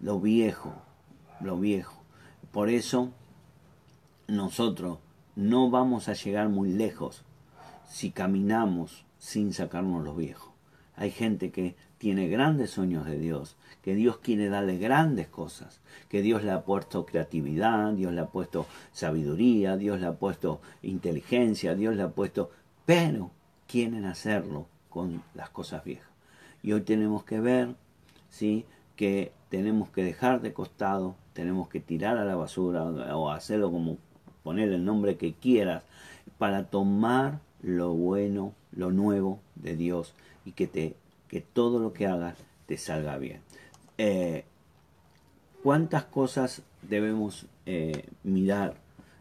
lo 0.00 0.20
viejo, 0.20 0.74
lo 1.40 1.58
viejo. 1.58 2.02
Por 2.52 2.68
eso 2.68 3.10
nosotros 4.28 4.98
no 5.34 5.70
vamos 5.70 6.08
a 6.08 6.12
llegar 6.12 6.48
muy 6.48 6.72
lejos 6.72 7.24
si 7.88 8.10
caminamos 8.10 9.04
sin 9.18 9.52
sacarnos 9.52 10.04
los 10.04 10.16
viejos. 10.16 10.52
Hay 10.94 11.10
gente 11.10 11.50
que 11.50 11.74
tiene 12.02 12.26
grandes 12.26 12.70
sueños 12.70 13.06
de 13.06 13.16
Dios, 13.16 13.54
que 13.80 13.94
Dios 13.94 14.18
quiere 14.18 14.48
darle 14.48 14.76
grandes 14.76 15.28
cosas, 15.28 15.80
que 16.08 16.20
Dios 16.20 16.42
le 16.42 16.50
ha 16.50 16.62
puesto 16.62 17.06
creatividad, 17.06 17.92
Dios 17.92 18.12
le 18.12 18.22
ha 18.22 18.26
puesto 18.26 18.66
sabiduría, 18.90 19.76
Dios 19.76 20.00
le 20.00 20.08
ha 20.08 20.14
puesto 20.14 20.60
inteligencia, 20.82 21.76
Dios 21.76 21.94
le 21.94 22.02
ha 22.02 22.08
puesto, 22.08 22.50
pero 22.86 23.30
quieren 23.68 24.04
hacerlo 24.04 24.66
con 24.90 25.22
las 25.36 25.50
cosas 25.50 25.84
viejas. 25.84 26.08
Y 26.60 26.72
hoy 26.72 26.80
tenemos 26.80 27.22
que 27.22 27.38
ver, 27.38 27.76
¿sí? 28.30 28.64
que 28.96 29.30
tenemos 29.48 29.88
que 29.90 30.02
dejar 30.02 30.40
de 30.40 30.52
costado, 30.52 31.14
tenemos 31.34 31.68
que 31.68 31.78
tirar 31.78 32.18
a 32.18 32.24
la 32.24 32.34
basura 32.34 32.82
o 32.82 33.30
hacerlo 33.30 33.70
como 33.70 33.96
poner 34.42 34.72
el 34.72 34.84
nombre 34.84 35.18
que 35.18 35.34
quieras, 35.34 35.84
para 36.36 36.64
tomar 36.64 37.38
lo 37.62 37.92
bueno, 37.94 38.54
lo 38.72 38.90
nuevo 38.90 39.38
de 39.54 39.76
Dios 39.76 40.14
y 40.44 40.52
que, 40.52 40.66
te, 40.66 40.96
que 41.32 41.40
todo 41.40 41.78
lo 41.78 41.94
que 41.94 42.06
hagas 42.06 42.36
te 42.66 42.76
salga 42.76 43.16
bien. 43.16 43.40
Eh, 43.96 44.44
¿Cuántas 45.62 46.04
cosas 46.04 46.60
debemos 46.82 47.46
eh, 47.64 48.04
mirar? 48.22 48.74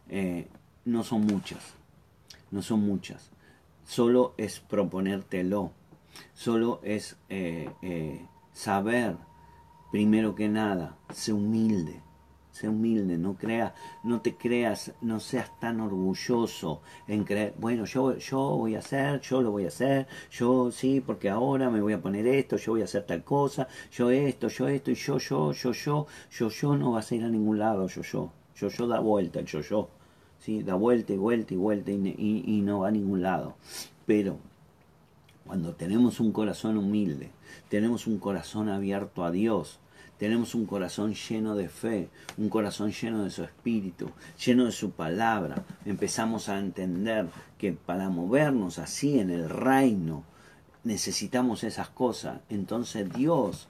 Eh, 0.09 0.49
no 0.83 1.05
son 1.05 1.25
muchas, 1.25 1.73
no 2.51 2.61
son 2.61 2.81
muchas. 2.81 3.31
Solo 3.85 4.33
es 4.35 4.59
proponértelo, 4.59 5.71
solo 6.33 6.81
es 6.83 7.15
saber, 8.51 9.15
primero 9.89 10.35
que 10.35 10.49
nada, 10.49 10.97
ser 11.13 11.35
humilde 11.35 12.01
Sé 12.51 12.67
humilde, 12.67 13.17
no 13.17 13.35
creas, 13.35 13.73
no 14.03 14.21
te 14.21 14.35
creas, 14.35 14.93
no 15.01 15.19
seas 15.19 15.57
tan 15.59 15.79
orgulloso 15.79 16.81
en 17.07 17.23
creer, 17.23 17.53
bueno, 17.57 17.85
yo, 17.85 18.17
yo 18.17 18.39
voy 18.57 18.75
a 18.75 18.79
hacer, 18.79 19.21
yo 19.21 19.41
lo 19.41 19.51
voy 19.51 19.65
a 19.65 19.69
hacer, 19.69 20.07
yo 20.29 20.69
sí, 20.71 20.99
porque 20.99 21.29
ahora 21.29 21.69
me 21.69 21.81
voy 21.81 21.93
a 21.93 22.01
poner 22.01 22.27
esto, 22.27 22.57
yo 22.57 22.73
voy 22.73 22.81
a 22.81 22.85
hacer 22.85 23.05
tal 23.05 23.23
cosa, 23.23 23.67
yo 23.91 24.11
esto, 24.11 24.49
yo 24.49 24.67
esto, 24.67 24.91
y 24.91 24.95
yo, 24.95 25.17
yo, 25.17 25.53
yo, 25.53 25.71
yo, 25.71 26.07
yo, 26.29 26.49
yo 26.49 26.75
no 26.75 26.91
vas 26.91 27.11
a 27.11 27.15
ir 27.15 27.23
a 27.23 27.29
ningún 27.29 27.57
lado, 27.57 27.87
yo, 27.87 28.01
yo, 28.01 28.31
yo, 28.55 28.67
yo 28.67 28.87
da 28.87 28.99
vuelta 28.99 29.39
el 29.39 29.45
yo, 29.45 29.61
yo. 29.61 29.89
¿sí? 30.41 30.63
da 30.63 30.75
vuelta 30.75 31.13
y 31.13 31.17
vuelta 31.17 31.53
y 31.53 31.57
vuelta 31.57 31.91
y, 31.91 32.43
y 32.45 32.61
no 32.61 32.81
va 32.81 32.89
a 32.89 32.91
ningún 32.91 33.21
lado. 33.21 33.55
Pero 34.05 34.39
cuando 35.45 35.73
tenemos 35.73 36.19
un 36.19 36.31
corazón 36.31 36.77
humilde, 36.77 37.31
tenemos 37.69 38.07
un 38.07 38.19
corazón 38.19 38.69
abierto 38.69 39.23
a 39.23 39.31
Dios, 39.31 39.79
tenemos 40.21 40.53
un 40.53 40.67
corazón 40.67 41.15
lleno 41.15 41.55
de 41.55 41.67
fe, 41.67 42.07
un 42.37 42.47
corazón 42.47 42.91
lleno 42.91 43.23
de 43.23 43.31
su 43.31 43.43
espíritu, 43.43 44.11
lleno 44.45 44.65
de 44.65 44.71
su 44.71 44.91
palabra. 44.91 45.65
Empezamos 45.83 46.47
a 46.47 46.59
entender 46.59 47.25
que 47.57 47.71
para 47.73 48.07
movernos 48.09 48.77
así 48.77 49.17
en 49.17 49.31
el 49.31 49.49
reino 49.49 50.23
necesitamos 50.83 51.63
esas 51.63 51.89
cosas. 51.89 52.41
Entonces 52.49 53.11
Dios 53.11 53.67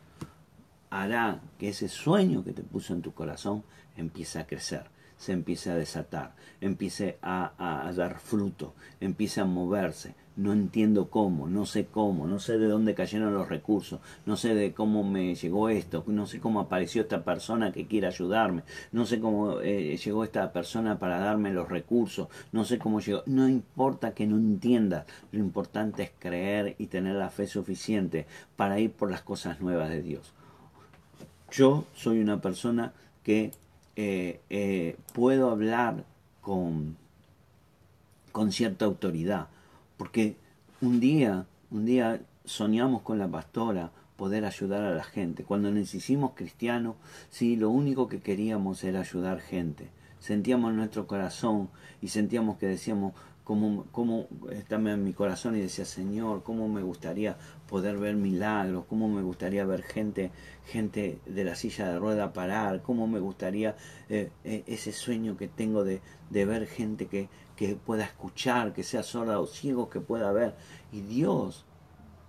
hará 0.89 1.39
que 1.57 1.69
ese 1.69 1.87
sueño 1.87 2.43
que 2.43 2.51
te 2.51 2.63
puso 2.63 2.93
en 2.93 3.01
tu 3.01 3.13
corazón 3.13 3.63
empiece 3.95 4.37
a 4.37 4.45
crecer 4.45 4.91
se 5.21 5.33
empiece 5.33 5.69
a 5.69 5.75
desatar, 5.75 6.33
empiece 6.61 7.19
a, 7.21 7.91
dar 7.95 8.19
fruto, 8.19 8.73
empiece 8.99 9.39
a 9.39 9.45
moverse. 9.45 10.15
No 10.41 10.53
entiendo 10.53 11.11
cómo, 11.11 11.47
no 11.47 11.67
sé 11.67 11.85
cómo, 11.85 12.25
no 12.25 12.39
sé 12.39 12.57
de 12.57 12.67
dónde 12.67 12.95
cayeron 12.95 13.35
los 13.35 13.47
recursos, 13.47 13.99
no 14.25 14.37
sé 14.37 14.55
de 14.55 14.73
cómo 14.73 15.03
me 15.03 15.35
llegó 15.35 15.69
esto, 15.69 16.03
no 16.07 16.25
sé 16.25 16.39
cómo 16.39 16.59
apareció 16.59 17.03
esta 17.03 17.23
persona 17.23 17.71
que 17.71 17.85
quiere 17.85 18.07
ayudarme, 18.07 18.63
no 18.91 19.05
sé 19.05 19.19
cómo 19.19 19.61
eh, 19.61 19.95
llegó 20.03 20.23
esta 20.23 20.51
persona 20.51 20.97
para 20.97 21.19
darme 21.19 21.53
los 21.53 21.69
recursos, 21.69 22.27
no 22.51 22.65
sé 22.65 22.79
cómo 22.79 23.01
llegó. 23.01 23.21
No 23.27 23.47
importa 23.47 24.15
que 24.15 24.25
no 24.25 24.37
entiendas, 24.37 25.05
lo 25.31 25.37
importante 25.37 26.01
es 26.01 26.11
creer 26.17 26.75
y 26.79 26.87
tener 26.87 27.15
la 27.17 27.29
fe 27.29 27.45
suficiente 27.45 28.25
para 28.55 28.79
ir 28.79 28.91
por 28.91 29.11
las 29.11 29.21
cosas 29.21 29.61
nuevas 29.61 29.89
de 29.89 30.01
Dios. 30.01 30.33
Yo 31.51 31.85
soy 31.93 32.19
una 32.19 32.41
persona 32.41 32.93
que 33.23 33.51
eh, 33.95 34.39
eh, 34.49 34.95
puedo 35.13 35.51
hablar 35.51 36.03
con, 36.41 36.97
con 38.31 38.51
cierta 38.51 38.85
autoridad, 38.85 39.47
porque 40.01 40.35
un 40.81 40.99
día, 40.99 41.45
un 41.69 41.85
día 41.85 42.21
soñamos 42.43 43.03
con 43.03 43.19
la 43.19 43.27
pastora 43.27 43.91
poder 44.15 44.45
ayudar 44.45 44.81
a 44.81 44.95
la 44.95 45.03
gente. 45.03 45.43
Cuando 45.43 45.69
nos 45.69 45.93
hicimos 45.93 46.31
cristianos, 46.33 46.95
sí, 47.29 47.55
lo 47.55 47.69
único 47.69 48.07
que 48.07 48.19
queríamos 48.19 48.83
era 48.83 49.01
ayudar 49.01 49.41
gente. 49.41 49.89
Sentíamos 50.19 50.71
en 50.71 50.77
nuestro 50.77 51.05
corazón 51.05 51.69
y 52.01 52.07
sentíamos 52.07 52.57
que 52.57 52.65
decíamos, 52.65 53.13
como, 53.51 53.83
como 53.91 54.29
estaba 54.49 54.93
en 54.93 55.03
mi 55.03 55.11
corazón 55.11 55.57
y 55.57 55.59
decía, 55.59 55.83
Señor, 55.83 56.41
cómo 56.41 56.69
me 56.69 56.83
gustaría 56.83 57.37
poder 57.67 57.97
ver 57.97 58.15
milagros, 58.15 58.85
cómo 58.87 59.09
me 59.09 59.21
gustaría 59.21 59.65
ver 59.65 59.83
gente, 59.83 60.31
gente 60.67 61.19
de 61.25 61.43
la 61.43 61.55
silla 61.55 61.89
de 61.89 61.99
rueda 61.99 62.31
parar, 62.31 62.81
cómo 62.81 63.07
me 63.07 63.19
gustaría 63.19 63.75
eh, 64.07 64.31
eh, 64.45 64.63
ese 64.67 64.93
sueño 64.93 65.35
que 65.35 65.49
tengo 65.49 65.83
de, 65.83 65.99
de 66.29 66.45
ver 66.45 66.65
gente 66.65 67.07
que, 67.07 67.27
que 67.57 67.75
pueda 67.75 68.05
escuchar, 68.05 68.71
que 68.71 68.83
sea 68.83 69.03
sorda 69.03 69.41
o 69.41 69.47
ciego, 69.47 69.89
que 69.89 69.99
pueda 69.99 70.31
ver. 70.31 70.55
Y 70.93 71.01
Dios, 71.01 71.65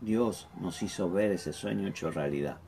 Dios 0.01 0.49
nos 0.61 0.83
hizo 0.83 1.09
ver 1.09 1.31
ese 1.31 1.53
sueño 1.53 1.87
hecho 1.87 2.11
realidad 2.11 2.59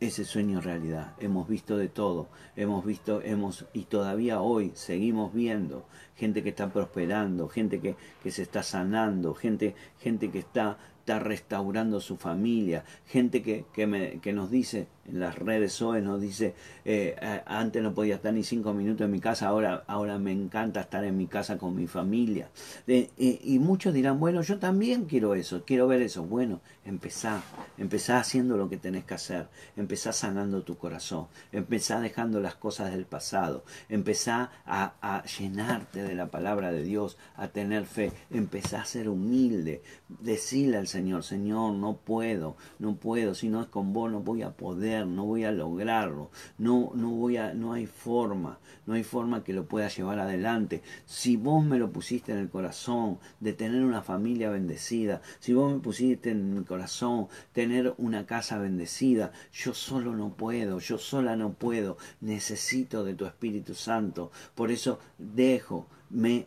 ese 0.00 0.24
sueño 0.24 0.60
realidad. 0.60 1.14
Hemos 1.18 1.48
visto 1.48 1.76
de 1.76 1.88
todo, 1.88 2.28
hemos 2.56 2.84
visto, 2.84 3.22
hemos, 3.22 3.64
y 3.72 3.84
todavía 3.84 4.40
hoy 4.40 4.72
seguimos 4.74 5.32
viendo 5.32 5.86
gente 6.16 6.42
que 6.42 6.50
está 6.50 6.70
prosperando, 6.70 7.48
gente 7.48 7.80
que, 7.80 7.96
que 8.22 8.30
se 8.30 8.42
está 8.42 8.62
sanando, 8.62 9.34
gente, 9.34 9.74
gente 9.98 10.30
que 10.30 10.40
está 10.40 10.78
está 11.04 11.18
restaurando 11.18 12.00
su 12.00 12.16
familia, 12.16 12.82
gente 13.06 13.42
que, 13.42 13.66
que, 13.74 13.86
me, 13.86 14.20
que 14.20 14.32
nos 14.32 14.50
dice 14.50 14.86
en 15.06 15.20
las 15.20 15.38
redes 15.38 15.82
hoy, 15.82 16.00
nos 16.00 16.18
dice, 16.18 16.54
eh, 16.86 17.14
antes 17.44 17.82
no 17.82 17.92
podía 17.92 18.14
estar 18.14 18.32
ni 18.32 18.42
cinco 18.42 18.72
minutos 18.72 19.04
en 19.04 19.10
mi 19.10 19.20
casa, 19.20 19.48
ahora, 19.48 19.84
ahora 19.86 20.18
me 20.18 20.32
encanta 20.32 20.80
estar 20.80 21.04
en 21.04 21.18
mi 21.18 21.26
casa 21.26 21.58
con 21.58 21.76
mi 21.76 21.86
familia. 21.86 22.48
y 22.86 23.58
muchos 23.58 23.92
dirán, 23.92 24.18
bueno, 24.18 24.40
yo 24.40 24.58
también 24.58 25.04
quiero 25.04 25.34
eso, 25.34 25.62
quiero 25.66 25.86
ver 25.88 26.00
eso. 26.00 26.24
Bueno, 26.24 26.62
empezá, 26.86 27.42
empezá 27.76 28.18
haciendo 28.18 28.56
lo 28.56 28.70
que 28.70 28.78
tenés 28.78 29.04
que 29.04 29.14
hacer, 29.14 29.48
empezá 29.76 30.12
sanando 30.12 30.62
tu 30.62 30.78
corazón, 30.78 31.26
empezá 31.52 32.00
dejando 32.00 32.40
las 32.40 32.54
cosas 32.54 32.92
del 32.92 33.04
pasado, 33.04 33.64
empezá 33.90 34.50
a, 34.64 34.94
a 35.02 35.22
llenarte 35.24 36.02
de 36.04 36.14
la 36.14 36.30
palabra 36.30 36.70
de 36.70 36.82
Dios, 36.82 37.16
a 37.36 37.48
tener 37.48 37.86
fe, 37.86 38.12
empezá 38.30 38.82
a 38.82 38.84
ser 38.84 39.08
humilde, 39.08 39.82
decirle 40.08 40.76
al 40.76 40.86
Señor, 40.86 41.22
Señor, 41.22 41.74
no 41.74 41.96
puedo, 41.96 42.56
no 42.78 42.96
puedo, 42.96 43.34
si 43.34 43.48
no 43.48 43.60
es 43.60 43.68
con 43.68 43.92
vos 43.92 44.10
no 44.10 44.20
voy 44.20 44.42
a 44.42 44.50
poder, 44.50 45.06
no 45.06 45.24
voy 45.24 45.44
a 45.44 45.52
lograrlo, 45.52 46.30
no, 46.58 46.92
no 46.94 47.10
voy 47.10 47.36
a, 47.36 47.54
no 47.54 47.72
hay 47.72 47.86
forma, 47.86 48.58
no 48.86 48.94
hay 48.94 49.02
forma 49.02 49.44
que 49.44 49.52
lo 49.52 49.66
pueda 49.66 49.88
llevar 49.88 50.18
adelante. 50.18 50.82
Si 51.06 51.36
vos 51.36 51.64
me 51.64 51.78
lo 51.78 51.90
pusiste 51.90 52.32
en 52.32 52.38
el 52.38 52.48
corazón 52.48 53.18
de 53.40 53.52
tener 53.52 53.84
una 53.84 54.02
familia 54.02 54.50
bendecida, 54.50 55.22
si 55.40 55.54
vos 55.54 55.72
me 55.72 55.80
pusiste 55.80 56.30
en 56.30 56.54
mi 56.54 56.64
corazón 56.64 57.28
tener 57.52 57.94
una 57.98 58.26
casa 58.26 58.58
bendecida, 58.58 59.32
yo 59.52 59.74
solo 59.74 60.14
no 60.14 60.34
puedo, 60.34 60.78
yo 60.78 60.98
sola 60.98 61.36
no 61.36 61.54
puedo, 61.54 61.96
necesito 62.20 63.04
de 63.04 63.14
tu 63.14 63.26
Espíritu 63.26 63.74
Santo. 63.74 64.30
Por 64.54 64.70
eso 64.70 64.98
dejo, 65.18 65.86
me 66.10 66.46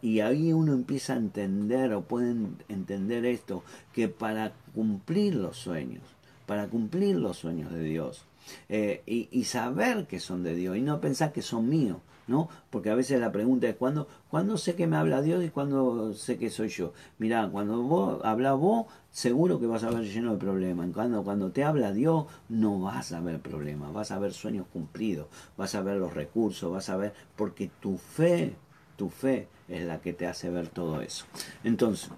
y 0.00 0.20
ahí 0.20 0.52
uno 0.52 0.72
empieza 0.72 1.14
a 1.14 1.16
entender 1.16 1.92
o 1.92 2.02
pueden 2.02 2.56
entender 2.68 3.24
esto, 3.26 3.64
que 3.92 4.08
para 4.08 4.52
cumplir 4.74 5.34
los 5.34 5.56
sueños, 5.56 6.04
para 6.46 6.68
cumplir 6.68 7.16
los 7.16 7.38
sueños 7.38 7.72
de 7.72 7.82
Dios, 7.82 8.24
eh, 8.68 9.02
y, 9.06 9.44
saber 9.44 10.06
que 10.06 10.20
son 10.20 10.44
de 10.44 10.54
Dios, 10.54 10.76
y 10.76 10.82
no 10.82 11.00
pensar 11.00 11.32
que 11.32 11.42
son 11.42 11.68
míos, 11.68 11.98
¿no? 12.26 12.48
Porque 12.70 12.90
a 12.90 12.94
veces 12.94 13.20
la 13.20 13.32
pregunta 13.32 13.68
es, 13.68 13.76
¿cuándo, 13.76 14.08
¿cuándo 14.28 14.58
sé 14.58 14.74
que 14.74 14.86
me 14.86 14.96
habla 14.96 15.22
Dios 15.22 15.44
y 15.44 15.50
cuándo 15.50 16.14
sé 16.14 16.38
que 16.38 16.50
soy 16.50 16.68
yo? 16.68 16.92
Mirá, 17.18 17.48
cuando 17.50 17.82
vos 17.82 18.20
hablas 18.24 18.56
vos, 18.58 18.86
seguro 19.10 19.60
que 19.60 19.66
vas 19.66 19.84
a 19.84 19.90
ver 19.90 20.04
lleno 20.04 20.32
de 20.32 20.38
problemas. 20.38 20.88
Cuando, 20.92 21.22
cuando 21.24 21.50
te 21.50 21.64
habla 21.64 21.92
Dios, 21.92 22.26
no 22.48 22.80
vas 22.80 23.12
a 23.12 23.20
ver 23.20 23.40
problemas, 23.40 23.92
vas 23.92 24.10
a 24.10 24.18
ver 24.18 24.32
sueños 24.32 24.66
cumplidos, 24.72 25.26
vas 25.56 25.74
a 25.74 25.82
ver 25.82 25.96
los 25.96 26.14
recursos, 26.14 26.72
vas 26.72 26.88
a 26.88 26.96
ver, 26.96 27.14
porque 27.36 27.70
tu 27.80 27.96
fe 27.96 28.56
tu 28.96 29.10
fe 29.10 29.48
es 29.68 29.84
la 29.84 30.00
que 30.00 30.12
te 30.12 30.26
hace 30.26 30.50
ver 30.50 30.68
todo 30.68 31.00
eso. 31.00 31.26
Entonces, 31.62 32.10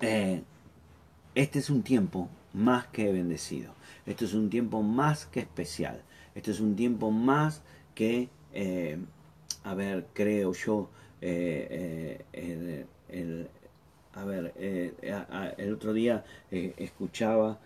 eh, 0.00 0.42
este 1.34 1.58
es 1.60 1.70
un 1.70 1.82
tiempo 1.82 2.28
más 2.52 2.86
que 2.88 3.12
bendecido. 3.12 3.72
Este 4.06 4.24
es 4.24 4.34
un 4.34 4.50
tiempo 4.50 4.82
más 4.82 5.26
que 5.26 5.40
especial. 5.40 6.02
Este 6.34 6.50
es 6.50 6.60
un 6.60 6.76
tiempo 6.76 7.10
más 7.10 7.62
que, 8.00 8.30
eh, 8.54 8.96
a 9.62 9.74
ver, 9.74 10.06
creo 10.14 10.54
yo, 10.54 10.88
eh, 11.20 12.24
el, 12.32 13.46
a 14.14 14.24
ver, 14.24 14.54
el 15.58 15.72
otro 15.74 15.92
día 15.92 16.24
escuchaba 16.50 17.58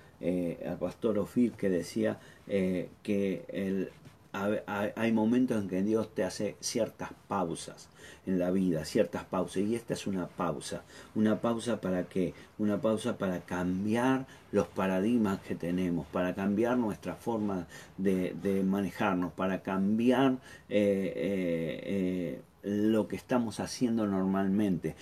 al 0.67 0.79
pastor 0.81 1.21
Ofir 1.21 1.53
que 1.53 1.69
decía 1.69 2.19
que 2.49 3.45
el, 3.47 3.93
hay 4.35 5.13
momentos 5.13 5.63
en 5.63 5.69
que 5.69 5.83
Dios 5.83 6.13
te 6.13 6.25
hace 6.25 6.57
ciertas 6.61 7.11
pausas 7.29 7.89
en 8.27 8.39
la 8.39 8.51
vida, 8.51 8.85
ciertas 8.85 9.25
pausas. 9.25 9.59
Y 9.59 9.75
esta 9.77 9.95
es 9.95 10.07
una 10.07 10.27
pausa. 10.27 10.83
Una 11.15 11.41
pausa 11.41 11.81
para 11.81 12.05
qué? 12.05 12.35
Una 12.59 12.81
pausa 12.81 13.17
para 13.17 13.41
cambiar 13.41 14.27
los 14.51 14.67
paradigmas 14.67 15.41
que 15.41 15.55
tenemos, 15.55 16.07
para 16.07 16.35
cambiar 16.35 16.77
nuestra 16.79 17.15
forma 17.15 17.67
de, 17.97 18.63
manejarnos, 18.67 19.33
para 19.33 19.63
cambiar 19.63 20.33
eh, 20.69 21.13
eh, 21.17 22.41
eh, 22.65 22.71
lo 22.91 23.07
que 23.07 23.17
estamos 23.17 23.61
haciendo 23.61 24.07
normalmente. 24.07 24.97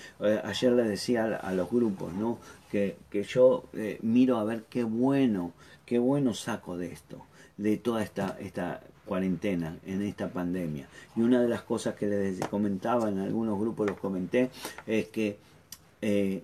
ayer 0.44 0.72
les 0.72 0.88
decía 0.88 1.24
a, 1.36 1.52
los 1.54 1.70
grupos, 1.70 2.12
¿no? 2.12 2.38
Que, 2.70 2.96
que 3.10 3.22
yo 3.22 3.64
miro 4.02 4.38
a 4.38 4.44
ver 4.44 4.64
qué 4.68 4.84
bueno, 4.84 5.52
qué 5.86 5.98
bueno 5.98 6.34
saco 6.34 6.76
de 6.76 6.92
esto 6.92 7.24
de 7.56 7.76
toda 7.76 8.02
esta, 8.02 8.36
esta 8.40 8.80
cuarentena, 9.04 9.76
en 9.84 10.02
esta 10.02 10.28
pandemia. 10.28 10.86
Y 11.16 11.22
una 11.22 11.40
de 11.40 11.48
las 11.48 11.62
cosas 11.62 11.94
que 11.94 12.06
les 12.06 12.38
comentaba, 12.48 13.08
en 13.08 13.18
algunos 13.18 13.58
grupos 13.58 13.88
los 13.88 13.98
comenté, 13.98 14.50
es 14.86 15.08
que 15.08 15.38
eh, 16.00 16.42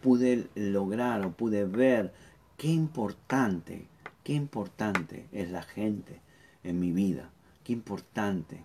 pude 0.00 0.48
lograr 0.54 1.24
o 1.24 1.32
pude 1.32 1.64
ver 1.64 2.12
qué 2.56 2.68
importante, 2.68 3.86
qué 4.24 4.34
importante 4.34 5.26
es 5.32 5.50
la 5.50 5.62
gente 5.62 6.20
en 6.64 6.78
mi 6.80 6.92
vida, 6.92 7.30
qué 7.64 7.72
importante. 7.72 8.64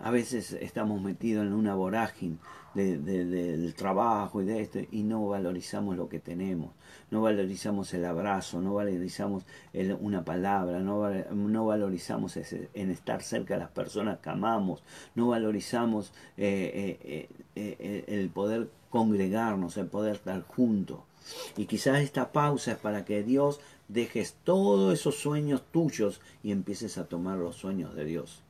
A 0.00 0.10
veces 0.10 0.52
estamos 0.52 1.00
metidos 1.00 1.46
en 1.46 1.52
una 1.52 1.74
vorágine 1.74 2.36
del 2.74 3.74
trabajo 3.74 4.40
y 4.42 4.44
de 4.44 4.60
esto 4.60 4.78
y 4.92 5.02
no 5.02 5.26
valorizamos 5.26 5.96
lo 5.96 6.08
que 6.08 6.20
tenemos 6.20 6.70
no 7.10 7.22
valorizamos 7.22 7.92
el 7.94 8.04
abrazo, 8.04 8.60
no 8.60 8.74
valorizamos 8.74 9.44
una 10.00 10.24
palabra, 10.24 10.80
no, 10.80 11.08
no 11.32 11.66
valorizamos 11.66 12.36
en 12.36 12.90
estar 12.90 13.22
cerca 13.22 13.54
de 13.54 13.60
las 13.60 13.70
personas 13.70 14.18
que 14.18 14.30
amamos, 14.30 14.82
no 15.14 15.28
valorizamos 15.28 16.12
eh, 16.36 16.98
eh, 17.02 17.28
eh, 17.54 18.04
el 18.08 18.28
poder 18.30 18.70
congregarnos, 18.90 19.76
el 19.76 19.86
poder 19.86 20.16
estar 20.16 20.42
juntos. 20.42 21.00
Y 21.56 21.66
quizás 21.66 22.00
esta 22.00 22.32
pausa 22.32 22.72
es 22.72 22.78
para 22.78 23.04
que 23.04 23.22
Dios 23.22 23.60
dejes 23.88 24.36
todos 24.44 24.92
esos 24.92 25.16
sueños 25.16 25.62
tuyos 25.72 26.20
y 26.42 26.52
empieces 26.52 26.98
a 26.98 27.06
tomar 27.06 27.38
los 27.38 27.56
sueños 27.56 27.94
de 27.94 28.04
Dios. 28.04 28.42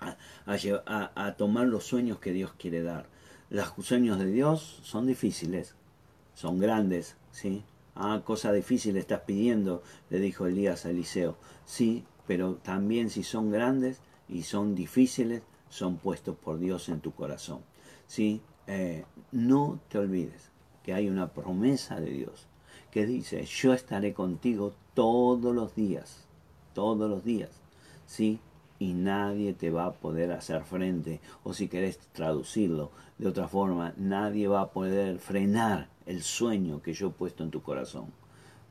A, 0.00 1.34
tomar 1.36 1.66
los 1.66 1.84
sueños 1.84 2.18
que 2.18 2.32
Dios 2.32 2.52
quiere 2.58 2.82
dar. 2.82 3.06
Los 3.50 3.72
sueños 3.80 4.18
de 4.18 4.26
Dios 4.26 4.80
son 4.82 5.06
difíciles, 5.06 5.74
son 6.34 6.58
grandes, 6.58 7.16
¿sí? 7.30 7.62
Ah, 7.94 8.22
cosa 8.24 8.52
difícil 8.52 8.96
estás 8.96 9.20
pidiendo, 9.20 9.82
le 10.10 10.20
dijo 10.20 10.46
Elías 10.46 10.86
a 10.86 10.90
Eliseo. 10.90 11.36
Sí, 11.64 12.04
pero 12.26 12.54
también 12.56 13.10
si 13.10 13.22
son 13.22 13.50
grandes 13.50 14.00
y 14.28 14.42
son 14.42 14.74
difíciles, 14.74 15.42
son 15.68 15.96
puestos 15.96 16.36
por 16.36 16.58
Dios 16.58 16.88
en 16.88 17.00
tu 17.00 17.12
corazón. 17.12 17.60
¿Sí? 18.06 18.40
Eh, 18.66 19.04
no 19.32 19.80
te 19.88 19.98
olvides 19.98 20.50
que 20.82 20.94
hay 20.94 21.08
una 21.08 21.32
promesa 21.32 22.00
de 22.00 22.10
Dios 22.10 22.46
que 22.90 23.06
dice, 23.06 23.44
yo 23.44 23.72
estaré 23.72 24.14
contigo 24.14 24.74
todos 24.94 25.54
los 25.54 25.74
días, 25.74 26.24
todos 26.74 27.08
los 27.10 27.24
días, 27.24 27.50
¿sí? 28.06 28.40
Y 28.78 28.92
nadie 28.94 29.52
te 29.54 29.70
va 29.70 29.86
a 29.86 29.92
poder 29.92 30.32
hacer 30.32 30.62
frente, 30.64 31.20
o 31.42 31.52
si 31.52 31.68
querés 31.68 31.98
traducirlo 32.12 32.90
de 33.18 33.26
otra 33.26 33.48
forma, 33.48 33.92
nadie 33.96 34.46
va 34.46 34.60
a 34.60 34.70
poder 34.70 35.18
frenar 35.18 35.88
el 36.06 36.22
sueño 36.22 36.80
que 36.80 36.92
yo 36.92 37.08
he 37.08 37.10
puesto 37.10 37.42
en 37.42 37.50
tu 37.50 37.62
corazón. 37.62 38.06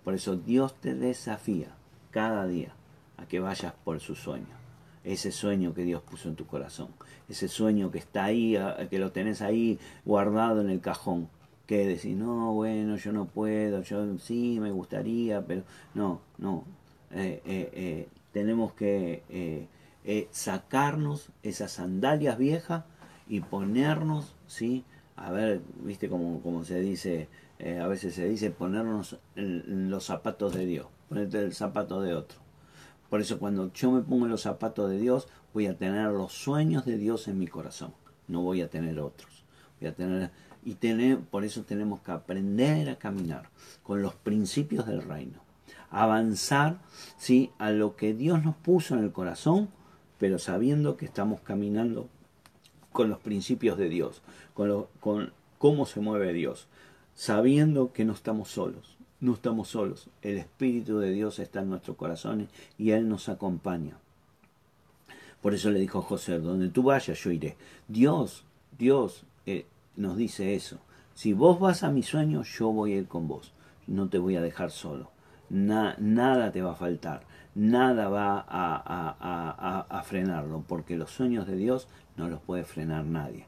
Por 0.04 0.14
eso 0.14 0.38
Dios 0.38 0.74
te 0.80 0.96
desafía 0.96 1.76
cada 2.12 2.48
día 2.48 2.74
a 3.18 3.28
que 3.28 3.40
vayas 3.40 3.74
por 3.84 4.00
su 4.00 4.16
sueño. 4.16 4.56
Ese 5.04 5.32
sueño 5.32 5.74
que 5.74 5.84
Dios 5.84 6.02
puso 6.02 6.30
en 6.30 6.36
tu 6.36 6.46
corazón. 6.46 6.90
Ese 7.30 7.48
sueño 7.48 7.92
que 7.92 8.00
está 8.00 8.26
ahí, 8.26 8.58
que 8.90 9.00
lo 9.00 9.12
tenés 9.12 9.42
ahí 9.42 9.80
guardado 10.06 10.62
en 10.62 10.70
el 10.70 10.82
cajón 10.82 11.30
que 11.68 11.86
decir, 11.86 12.16
no, 12.16 12.54
bueno, 12.54 12.96
yo 12.96 13.12
no 13.12 13.26
puedo, 13.26 13.84
yo 13.84 14.18
sí 14.20 14.58
me 14.60 14.72
gustaría, 14.72 15.46
pero 15.46 15.64
no, 15.94 16.22
no. 16.38 16.64
Eh, 17.12 17.42
eh, 17.46 17.70
eh, 17.74 18.08
tenemos 18.32 18.74
que 18.74 19.68
sacarnos 20.32 21.30
esas 21.44 21.72
sandalias 21.74 22.38
viejas 22.38 22.84
y 23.28 23.42
ponernos, 23.42 24.36
¿sí? 24.48 24.86
A 25.16 25.32
ver, 25.32 25.62
viste 25.84 26.10
como, 26.10 26.64
se 26.64 26.80
dice, 26.80 27.28
a 27.82 27.88
veces 27.88 28.16
se 28.16 28.28
dice 28.28 28.52
ponernos 28.52 29.18
los 29.36 30.06
zapatos 30.06 30.54
de 30.54 30.66
Dios, 30.66 30.88
ponerte 31.10 31.40
el 31.40 31.54
zapato 31.54 32.02
de 32.02 32.14
otro. 32.14 32.40
Por 33.10 33.22
eso 33.22 33.40
cuando 33.40 33.72
yo 33.74 33.92
me 33.92 34.02
pongo 34.02 34.26
en 34.26 34.32
los 34.32 34.42
zapatos 34.42 34.90
de 34.90 34.98
Dios, 34.98 35.28
voy 35.54 35.68
a 35.68 35.78
tener 35.78 36.10
los 36.12 36.34
sueños 36.34 36.86
de 36.86 36.98
Dios 36.98 37.28
en 37.28 37.40
mi 37.40 37.48
corazón, 37.48 37.94
no 38.28 38.42
voy 38.42 38.62
a 38.62 38.70
tener 38.70 39.00
otros. 39.00 39.44
Voy 39.80 39.90
a 39.90 39.96
tener 39.96 40.32
y 40.68 41.16
por 41.16 41.46
eso 41.46 41.64
tenemos 41.64 42.02
que 42.02 42.12
aprender 42.12 42.90
a 42.90 42.98
caminar 42.98 43.50
con 43.84 44.02
los 44.02 44.16
principios 44.16 44.86
del 44.86 45.02
reino. 45.02 45.40
Avanzar 45.90 46.82
¿sí? 47.18 47.52
a 47.58 47.72
lo 47.72 47.96
que 47.96 48.14
Dios 48.14 48.44
nos 48.44 48.58
puso 48.58 48.94
en 48.94 49.06
el 49.06 49.14
corazón, 49.14 49.70
pero 50.20 50.40
sabiendo 50.40 50.98
que 50.98 51.06
estamos 51.06 51.42
caminando 51.42 52.10
con 52.92 53.10
los 53.10 53.20
principios 53.20 53.78
de 53.78 53.90
Dios, 53.90 54.22
con, 54.54 55.32
cómo 55.58 55.86
se 55.86 56.00
mueve 56.00 56.34
Dios, 56.34 56.68
sabiendo 57.14 57.94
que 57.94 58.06
no 58.06 58.14
estamos 58.14 58.50
solos, 58.50 58.98
no 59.20 59.34
estamos 59.34 59.70
solos, 59.70 60.10
el 60.22 60.38
Espíritu 60.38 61.00
de 61.00 61.12
Dios 61.12 61.40
está 61.40 61.62
en 61.62 61.70
nuestros 61.70 61.98
corazones 61.98 62.50
y 62.78 62.92
Él 62.92 63.08
nos 63.08 63.30
acompaña. 63.30 63.98
Por 65.42 65.54
eso 65.54 65.70
le 65.70 65.80
dijo 65.80 66.02
José, 66.02 66.40
donde 66.40 66.70
tú 66.70 66.84
vayas 66.84 67.24
yo 67.24 67.32
iré. 67.32 67.56
Dios, 67.88 68.44
Dios 68.78 69.24
eh, 69.46 69.66
nos 69.96 70.18
dice 70.18 70.56
eso. 70.56 70.80
Si 71.14 71.34
vos 71.34 71.60
vas 71.60 71.84
a 71.84 71.92
mi 71.92 72.04
sueño, 72.04 72.44
yo 72.44 72.72
voy 72.72 72.94
a 72.94 72.98
ir 72.98 73.08
con 73.08 73.28
vos. 73.28 73.54
No 73.86 74.10
te 74.10 74.18
voy 74.18 74.36
a 74.36 74.42
dejar 74.42 74.72
solo. 74.72 75.12
nada 75.50 76.52
te 76.52 76.62
va 76.62 76.72
a 76.72 76.76
faltar. 76.76 77.22
Nada 77.58 78.08
va 78.08 78.46
a, 78.48 80.04
frenarlo, 80.04 80.64
porque 80.68 80.96
los 80.96 81.10
sueños 81.10 81.48
de 81.48 81.56
Dios 81.56 81.88
no 82.16 82.30
los 82.30 82.40
puede 82.40 82.64
frenar 82.64 83.06
nadie. 83.06 83.46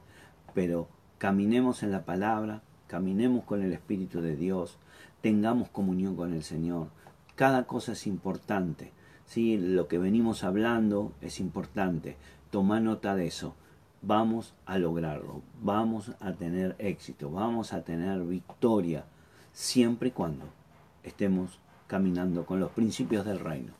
Pero 0.55 0.87
caminemos 1.19 1.83
en 1.83 1.91
la 1.91 2.05
palabra, 2.05 2.61
caminemos 2.87 3.43
con 3.43 3.61
el 3.61 3.71
Espíritu 3.71 4.21
de 4.21 4.35
Dios, 4.35 4.79
tengamos 5.21 5.69
comunión 5.69 6.15
con 6.15 6.33
el 6.33 6.43
Señor. 6.43 6.87
Cada 7.35 7.67
cosa 7.67 7.91
es 7.91 8.07
importante. 8.07 8.91
¿sí? 9.27 9.57
Lo 9.57 9.87
que 9.87 9.99
venimos 9.99 10.43
hablando 10.43 11.13
es 11.21 11.39
importante. 11.39 12.17
Toma 12.49 12.79
nota 12.79 13.15
de 13.15 13.27
eso 13.27 13.53
vamos 14.01 14.53
a 14.65 14.77
lograrlo, 14.77 15.41
vamos 15.61 16.11
a 16.19 16.33
tener 16.33 16.75
éxito, 16.79 17.29
vamos 17.29 17.73
a 17.73 17.83
tener 17.83 18.21
victoria, 18.21 19.03
siempre 19.51 20.09
y 20.09 20.11
cuando 20.11 20.45
estemos 21.03 21.59
caminando 21.87 22.45
con 22.45 22.59
los 22.59 22.71
principios 22.71 23.25
del 23.25 23.39
reino. 23.39 23.78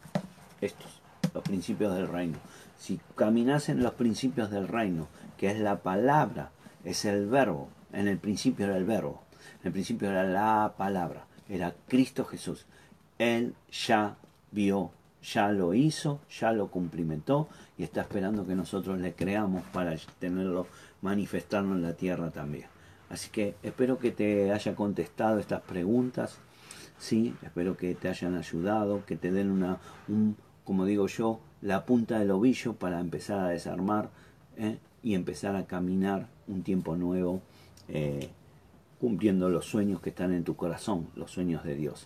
Estos, 0.62 1.02
los 1.34 1.44
principios 1.44 1.96
del 1.96 2.08
reino. 2.08 2.38
Si 2.78 3.00
caminas 3.16 3.70
en 3.70 3.84
los 3.84 3.94
principios 3.94 4.52
del 4.52 4.68
reino, 4.68 5.08
que 5.38 5.52
es 5.52 5.60
la 5.60 5.80
palabra, 5.80 6.52
es 6.84 7.06
el 7.06 7.28
verbo, 7.28 7.70
en 7.92 8.08
el 8.08 8.18
principio 8.18 8.66
era 8.66 8.78
el 8.78 8.86
verbo, 8.86 9.24
en 9.62 9.68
el 9.68 9.74
principio 9.74 10.10
era 10.10 10.24
la 10.24 10.74
palabra, 10.78 11.26
era 11.48 11.74
Cristo 11.88 12.26
Jesús. 12.26 12.66
Él 13.18 13.54
ya 13.72 14.16
vio 14.52 14.92
ya 15.22 15.52
lo 15.52 15.74
hizo, 15.74 16.22
ya 16.30 16.52
lo 16.52 16.70
cumplimentó 16.70 17.50
y 17.78 17.84
está 17.84 18.02
esperando 18.02 18.46
que 18.46 18.56
nosotros 18.56 19.00
le 19.00 19.14
creamos 19.14 19.64
para 19.74 19.96
tenerlo, 20.20 20.68
manifestarlo 21.02 21.76
en 21.76 21.82
la 21.82 21.94
tierra 21.94 22.32
también. 22.32 22.68
Así 23.10 23.30
que 23.30 23.56
espero 23.64 23.98
que 23.98 24.12
te 24.12 24.52
haya 24.52 24.76
contestado 24.76 25.40
estas 25.40 25.62
preguntas, 25.62 26.38
sí, 26.98 27.36
espero 27.42 27.76
que 27.76 27.96
te 27.96 28.08
hayan 28.08 28.36
ayudado, 28.36 29.06
que 29.06 29.16
te 29.16 29.32
den 29.32 29.52
una, 29.52 29.80
un, 30.08 30.38
como 30.70 30.86
digo 30.86 31.08
yo, 31.08 31.40
la 31.64 31.84
punta 31.84 32.20
del 32.20 32.30
ovillo 32.30 32.74
para 32.74 33.00
empezar 33.00 33.40
a 33.40 33.48
desarmar 33.48 34.12
¿eh? 34.56 34.78
y 35.02 35.16
empezar 35.16 35.56
a 35.56 35.66
caminar 35.66 36.28
un 36.48 36.62
tiempo 36.62 36.96
nuevo, 36.96 37.42
eh, 37.88 38.30
cumpliendo 39.00 39.50
los 39.50 39.66
sueños 39.66 40.00
que 40.00 40.12
están 40.12 40.32
en 40.32 40.44
tu 40.44 40.56
corazón, 40.56 41.08
los 41.16 41.32
sueños 41.32 41.64
de 41.64 41.74
Dios. 41.74 42.06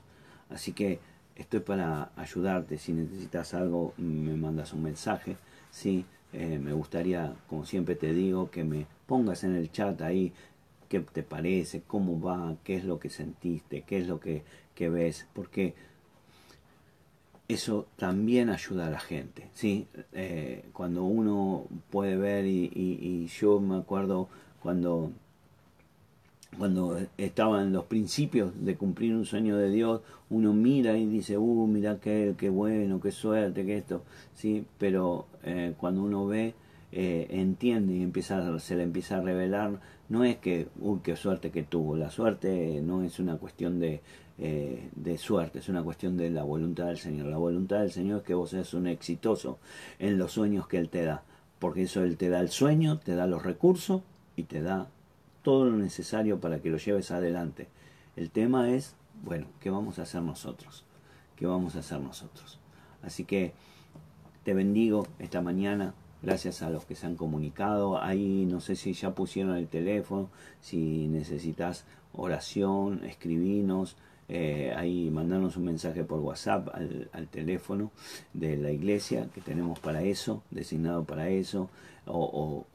Así 0.49 0.71
que 0.71 1.01
estoy 1.35 1.59
para 1.59 2.11
ayudarte. 2.15 2.77
Si 2.77 2.93
necesitas 2.93 3.53
algo, 3.53 3.93
me 3.97 4.33
mandas 4.37 4.71
un 4.71 4.83
mensaje. 4.83 5.35
Sí, 5.69 6.05
eh, 6.31 6.57
me 6.57 6.71
gustaría, 6.71 7.35
como 7.49 7.65
siempre 7.65 7.95
te 7.95 8.13
digo, 8.13 8.49
que 8.49 8.63
me 8.63 8.87
pongas 9.07 9.43
en 9.43 9.55
el 9.57 9.73
chat 9.73 10.01
ahí 10.01 10.31
qué 10.87 11.01
te 11.01 11.23
parece, 11.23 11.81
cómo 11.85 12.21
va, 12.21 12.55
qué 12.63 12.77
es 12.77 12.85
lo 12.85 12.97
que 12.97 13.09
sentiste, 13.09 13.81
qué 13.81 13.97
es 13.97 14.07
lo 14.07 14.21
que, 14.21 14.45
ves, 14.77 15.27
porque 15.33 15.75
eso 17.53 17.87
también 17.97 18.49
ayuda 18.49 18.87
a 18.87 18.89
la 18.89 18.99
gente. 18.99 19.49
¿sí? 19.53 19.87
Eh, 20.13 20.65
cuando 20.73 21.03
uno 21.03 21.65
puede 21.89 22.17
ver, 22.17 22.45
y 22.45 23.27
yo 23.39 23.59
me 23.59 23.77
acuerdo 23.77 24.29
cuando 24.61 25.11
cuando 26.57 26.99
estaba 27.17 27.61
en 27.61 27.73
los 27.73 27.85
principios 27.85 28.51
de 28.63 28.75
cumplir 28.75 29.13
un 29.13 29.25
sueño 29.25 29.57
de 29.57 29.69
Dios, 29.69 30.01
uno 30.29 30.53
mira 30.53 30.97
y 30.97 31.05
dice, 31.05 31.37
uh, 31.37 31.67
mira 31.67 31.99
qué, 31.99 32.35
qué 32.37 32.49
bueno, 32.49 32.99
qué 33.01 33.11
suerte, 33.11 33.65
que 33.65 33.77
esto, 33.77 34.03
sí, 34.35 34.65
pero 34.77 35.25
eh, 35.43 35.73
cuando 35.77 36.03
uno 36.03 36.27
ve, 36.27 36.53
eh, 36.95 37.27
entiende 37.31 37.95
y 37.95 38.03
empieza, 38.03 38.59
se 38.59 38.75
le 38.75 38.83
empieza 38.83 39.17
a 39.17 39.21
revelar, 39.21 39.79
no 40.09 40.23
es 40.23 40.37
que, 40.37 40.67
uy, 40.79 40.99
qué 41.03 41.15
suerte 41.15 41.49
que 41.49 41.63
tuvo, 41.63 41.95
la 41.97 42.11
suerte 42.11 42.81
no 42.83 43.01
es 43.01 43.19
una 43.19 43.37
cuestión 43.37 43.79
de, 43.79 44.01
eh, 44.37 44.89
de 44.95 45.17
suerte, 45.17 45.57
es 45.57 45.69
una 45.69 45.81
cuestión 45.81 46.17
de 46.17 46.29
la 46.29 46.43
voluntad 46.43 46.85
del 46.85 46.99
Señor. 46.99 47.27
La 47.27 47.37
voluntad 47.37 47.79
del 47.79 47.91
Señor 47.91 48.19
es 48.19 48.23
que 48.23 48.35
vos 48.35 48.51
seas 48.51 48.75
un 48.75 48.85
exitoso 48.85 49.57
en 49.97 50.19
los 50.19 50.33
sueños 50.33 50.67
que 50.67 50.77
Él 50.77 50.89
te 50.89 51.03
da, 51.03 51.23
porque 51.57 51.81
eso 51.83 52.03
Él 52.03 52.15
te 52.15 52.29
da 52.29 52.39
el 52.41 52.49
sueño, 52.49 52.99
te 52.99 53.15
da 53.15 53.25
los 53.25 53.41
recursos 53.41 54.03
y 54.35 54.43
te 54.43 54.61
da 54.61 54.87
todo 55.41 55.65
lo 55.65 55.77
necesario 55.77 56.39
para 56.39 56.59
que 56.59 56.69
lo 56.69 56.77
lleves 56.77 57.09
adelante. 57.09 57.69
El 58.15 58.29
tema 58.29 58.69
es, 58.69 58.95
bueno, 59.23 59.47
¿qué 59.59 59.71
vamos 59.71 59.97
a 59.97 60.03
hacer 60.03 60.21
nosotros? 60.21 60.85
¿Qué 61.35 61.47
vamos 61.47 61.75
a 61.75 61.79
hacer 61.79 61.99
nosotros? 61.99 62.59
Así 63.01 63.25
que 63.25 63.53
te 64.43 64.53
bendigo 64.53 65.07
esta 65.19 65.41
mañana, 65.41 65.95
gracias 66.23 66.61
a 66.61 66.69
los 66.69 66.85
que 66.85 66.95
se 66.95 67.05
han 67.05 67.15
comunicado. 67.15 68.01
Ahí 68.01 68.45
no 68.45 68.61
sé 68.61 68.75
si 68.75 68.93
ya 68.93 69.13
pusieron 69.13 69.57
el 69.57 69.67
teléfono, 69.67 70.29
si 70.61 71.07
necesitas 71.07 71.85
oración, 72.13 73.03
escribinos. 73.03 73.97
Eh, 74.29 74.73
ahí 74.75 75.09
mandarnos 75.11 75.57
un 75.57 75.65
mensaje 75.65 76.05
por 76.05 76.21
WhatsApp 76.21 76.69
al, 76.73 77.27
teléfono 77.27 77.91
de 78.33 78.55
la 78.55 78.71
iglesia 78.71 79.27
que 79.35 79.41
tenemos 79.41 79.79
para 79.79 80.01
eso, 80.01 80.43
designado 80.49 81.03
para 81.03 81.27
eso, 81.27 81.69
o, 82.05 82.65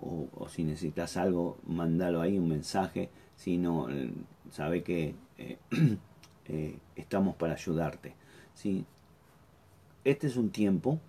si 0.51 0.63
necesitas 0.63 1.17
algo, 1.17 1.57
mandalo 1.67 2.21
ahí, 2.21 2.39
un 2.39 2.49
mensaje, 2.49 3.09
si 3.35 3.57
no, 3.57 3.89
eh, 3.91 4.11
sabe 4.51 4.83
que 4.83 5.15
eh, 6.49 6.79
estamos 6.97 7.35
para 7.37 7.55
ayudarte. 7.55 8.15
¿sí? 8.55 8.85
Este 10.05 10.27
es 10.27 10.37
un 10.37 10.51
tiempo, 10.51 11.01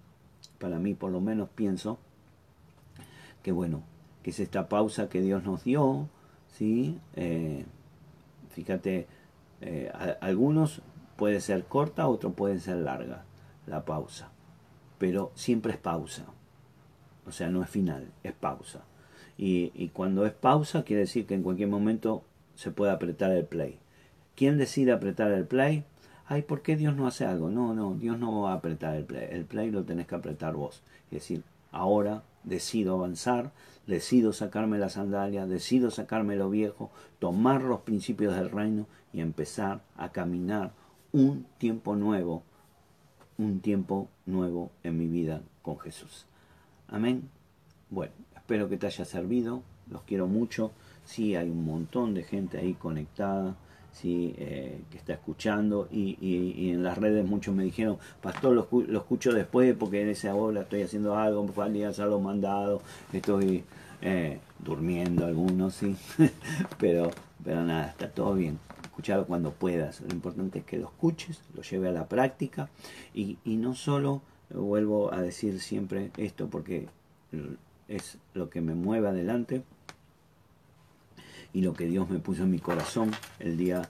para 0.57 0.79
mí 0.79 0.93
por 0.93 1.11
lo 1.11 1.19
menos 1.19 1.49
pienso, 1.49 1.99
que 3.43 3.51
bueno, 3.51 3.83
que 4.23 4.31
es 4.31 4.39
esta 4.39 4.69
pausa 4.69 5.09
que 5.09 5.21
Dios 5.21 5.43
nos 5.43 5.63
dio, 5.63 6.07
¿sí? 6.47 6.99
fíjate, 8.51 9.07
eh, 9.61 9.91
algunos 10.21 10.81
puede 11.15 11.41
ser 11.41 11.65
corta, 11.65 12.07
otros 12.07 12.33
pueden 12.33 12.59
ser 12.59 12.77
larga 12.77 13.23
la 13.67 13.85
pausa, 13.85 14.29
pero 14.97 15.31
siempre 15.35 15.73
es 15.73 15.77
pausa. 15.77 16.25
O 17.27 17.31
sea, 17.31 17.49
no 17.49 17.61
es 17.61 17.69
final, 17.69 18.11
es 18.23 18.33
pausa. 18.33 18.81
Y, 19.37 19.71
y 19.75 19.89
cuando 19.89 20.25
es 20.25 20.33
pausa 20.33 20.83
quiere 20.83 21.01
decir 21.01 21.25
que 21.25 21.35
en 21.35 21.43
cualquier 21.43 21.69
momento 21.69 22.23
se 22.55 22.71
puede 22.71 22.91
apretar 22.91 23.31
el 23.31 23.45
play. 23.45 23.79
¿Quién 24.35 24.57
decide 24.57 24.91
apretar 24.91 25.31
el 25.31 25.45
play? 25.45 25.85
Ay, 26.25 26.41
¿por 26.41 26.61
qué 26.61 26.75
Dios 26.75 26.95
no 26.95 27.07
hace 27.07 27.25
algo? 27.25 27.49
No, 27.49 27.73
no, 27.73 27.95
Dios 27.95 28.17
no 28.19 28.41
va 28.41 28.51
a 28.51 28.55
apretar 28.55 28.95
el 28.95 29.05
play. 29.05 29.27
El 29.31 29.45
play 29.45 29.71
lo 29.71 29.83
tenés 29.83 30.07
que 30.07 30.15
apretar 30.15 30.55
vos. 30.55 30.83
Es 31.05 31.11
decir, 31.11 31.43
ahora 31.71 32.23
decido 32.43 32.95
avanzar, 32.95 33.51
decido 33.87 34.33
sacarme 34.33 34.77
la 34.77 34.89
sandalia, 34.89 35.45
decido 35.45 35.91
sacarme 35.91 36.35
lo 36.35 36.49
viejo, 36.49 36.91
tomar 37.19 37.61
los 37.61 37.81
principios 37.81 38.35
del 38.35 38.49
reino 38.49 38.87
y 39.13 39.21
empezar 39.21 39.81
a 39.97 40.11
caminar 40.11 40.71
un 41.11 41.45
tiempo 41.57 41.95
nuevo, 41.95 42.43
un 43.37 43.59
tiempo 43.61 44.07
nuevo 44.25 44.71
en 44.83 44.97
mi 44.97 45.07
vida 45.07 45.41
con 45.61 45.79
Jesús. 45.79 46.25
Amén. 46.87 47.29
Bueno, 47.89 48.13
espero 48.35 48.69
que 48.69 48.77
te 48.77 48.87
haya 48.87 49.05
servido, 49.05 49.63
los 49.89 50.03
quiero 50.03 50.27
mucho. 50.27 50.71
Sí, 51.05 51.35
hay 51.35 51.49
un 51.49 51.65
montón 51.65 52.13
de 52.13 52.23
gente 52.23 52.57
ahí 52.59 52.73
conectada. 52.73 53.55
¿Sí? 53.93 54.33
Eh, 54.37 54.81
que 54.91 54.97
está 54.97 55.13
escuchando 55.13 55.87
y, 55.91 56.71
en 56.71 56.83
las 56.83 56.97
redes 56.97 57.25
muchos 57.25 57.53
me 57.55 57.63
dijeron, 57.63 57.97
pastor, 58.21 58.53
lo, 58.53 58.99
escucho 58.99 59.33
después 59.33 59.75
porque 59.77 60.01
en 60.01 60.09
esa 60.09 60.33
hora 60.35 60.61
estoy 60.61 60.83
haciendo 60.83 61.15
algo, 61.17 61.43
me 61.43 61.51
falta 61.51 61.87
hacer 61.87 62.07
los 62.07 62.21
mandados, 62.21 62.81
estoy 63.13 63.63
eh, 64.01 64.39
durmiendo 64.59 65.25
algunos, 65.25 65.75
sí, 65.75 65.95
pero, 66.79 67.11
pero 67.43 67.63
nada, 67.63 67.87
está 67.87 68.09
todo 68.09 68.33
bien. 68.33 68.59
Escucharlo 68.83 69.25
cuando 69.25 69.51
puedas. 69.51 70.01
Lo 70.01 70.13
importante 70.13 70.59
es 70.59 70.65
que 70.65 70.77
lo 70.77 70.87
escuches, 70.87 71.41
lo 71.55 71.61
lleve 71.61 71.87
a 71.87 71.91
la 71.91 72.07
práctica 72.07 72.69
y, 73.13 73.37
y 73.45 73.55
no 73.55 73.75
solo, 73.75 74.21
vuelvo 74.49 75.13
a 75.13 75.21
decir 75.21 75.59
siempre 75.59 76.11
esto 76.17 76.49
porque 76.49 76.87
es 77.87 78.17
lo 78.33 78.49
que 78.49 78.61
me 78.61 78.75
mueve 78.75 79.07
adelante, 79.09 79.63
y 81.53 81.61
lo 81.61 81.73
que 81.73 81.85
Dios 81.85 82.09
me 82.09 82.19
puso 82.19 82.43
en 82.43 82.51
mi 82.51 82.59
corazón 82.59 83.11
el 83.39 83.57
día 83.57 83.89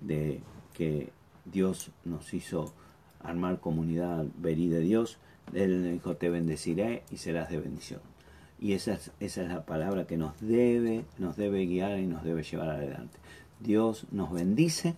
de 0.00 0.40
que 0.74 1.10
Dios 1.44 1.90
nos 2.04 2.32
hizo 2.34 2.72
armar 3.22 3.60
comunidad 3.60 4.24
verí 4.38 4.68
de 4.68 4.80
Dios. 4.80 5.18
Él 5.52 5.92
dijo, 5.92 6.16
te 6.16 6.30
bendeciré 6.30 7.02
y 7.10 7.16
serás 7.16 7.50
de 7.50 7.58
bendición. 7.58 8.00
Y 8.60 8.74
esa 8.74 8.92
es, 8.92 9.10
esa 9.20 9.42
es 9.42 9.48
la 9.48 9.64
palabra 9.64 10.06
que 10.06 10.16
nos 10.16 10.38
debe, 10.40 11.04
nos 11.18 11.36
debe 11.36 11.66
guiar 11.66 11.98
y 11.98 12.06
nos 12.06 12.22
debe 12.22 12.42
llevar 12.42 12.70
adelante. 12.70 13.18
Dios 13.58 14.06
nos 14.10 14.30
bendice, 14.30 14.94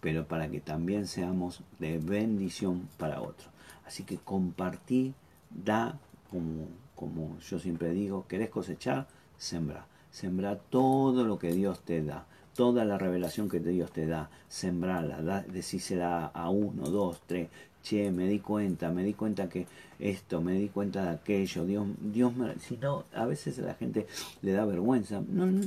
pero 0.00 0.26
para 0.26 0.48
que 0.48 0.60
también 0.60 1.06
seamos 1.06 1.62
de 1.78 1.98
bendición 1.98 2.88
para 2.98 3.22
otros. 3.22 3.48
Así 3.86 4.04
que 4.04 4.18
compartí, 4.18 5.14
da, 5.50 5.98
como, 6.30 6.68
como 6.94 7.38
yo 7.40 7.58
siempre 7.58 7.90
digo, 7.90 8.26
querés 8.28 8.50
cosechar, 8.50 9.08
sembra. 9.38 9.86
Sembrar 10.10 10.60
todo 10.70 11.24
lo 11.24 11.38
que 11.38 11.52
Dios 11.52 11.80
te 11.80 12.02
da, 12.02 12.26
toda 12.54 12.84
la 12.84 12.98
revelación 12.98 13.48
que 13.48 13.60
Dios 13.60 13.92
te 13.92 14.06
da, 14.06 14.30
sembrarla, 14.48 15.22
da, 15.22 16.26
a 16.26 16.50
uno, 16.50 16.90
dos, 16.90 17.20
tres, 17.26 17.48
che, 17.82 18.10
me 18.10 18.26
di 18.26 18.40
cuenta, 18.40 18.90
me 18.90 19.04
di 19.04 19.14
cuenta 19.14 19.48
que 19.48 19.66
esto, 19.98 20.40
me 20.40 20.54
di 20.54 20.68
cuenta 20.68 21.04
de 21.04 21.10
aquello, 21.10 21.64
Dios, 21.64 21.86
Dios 22.00 22.34
me, 22.34 22.58
si 22.58 22.76
no, 22.76 23.04
a 23.14 23.26
veces 23.26 23.58
a 23.58 23.62
la 23.62 23.74
gente 23.74 24.06
le 24.42 24.52
da 24.52 24.64
vergüenza, 24.64 25.22
no, 25.28 25.46
no, 25.46 25.60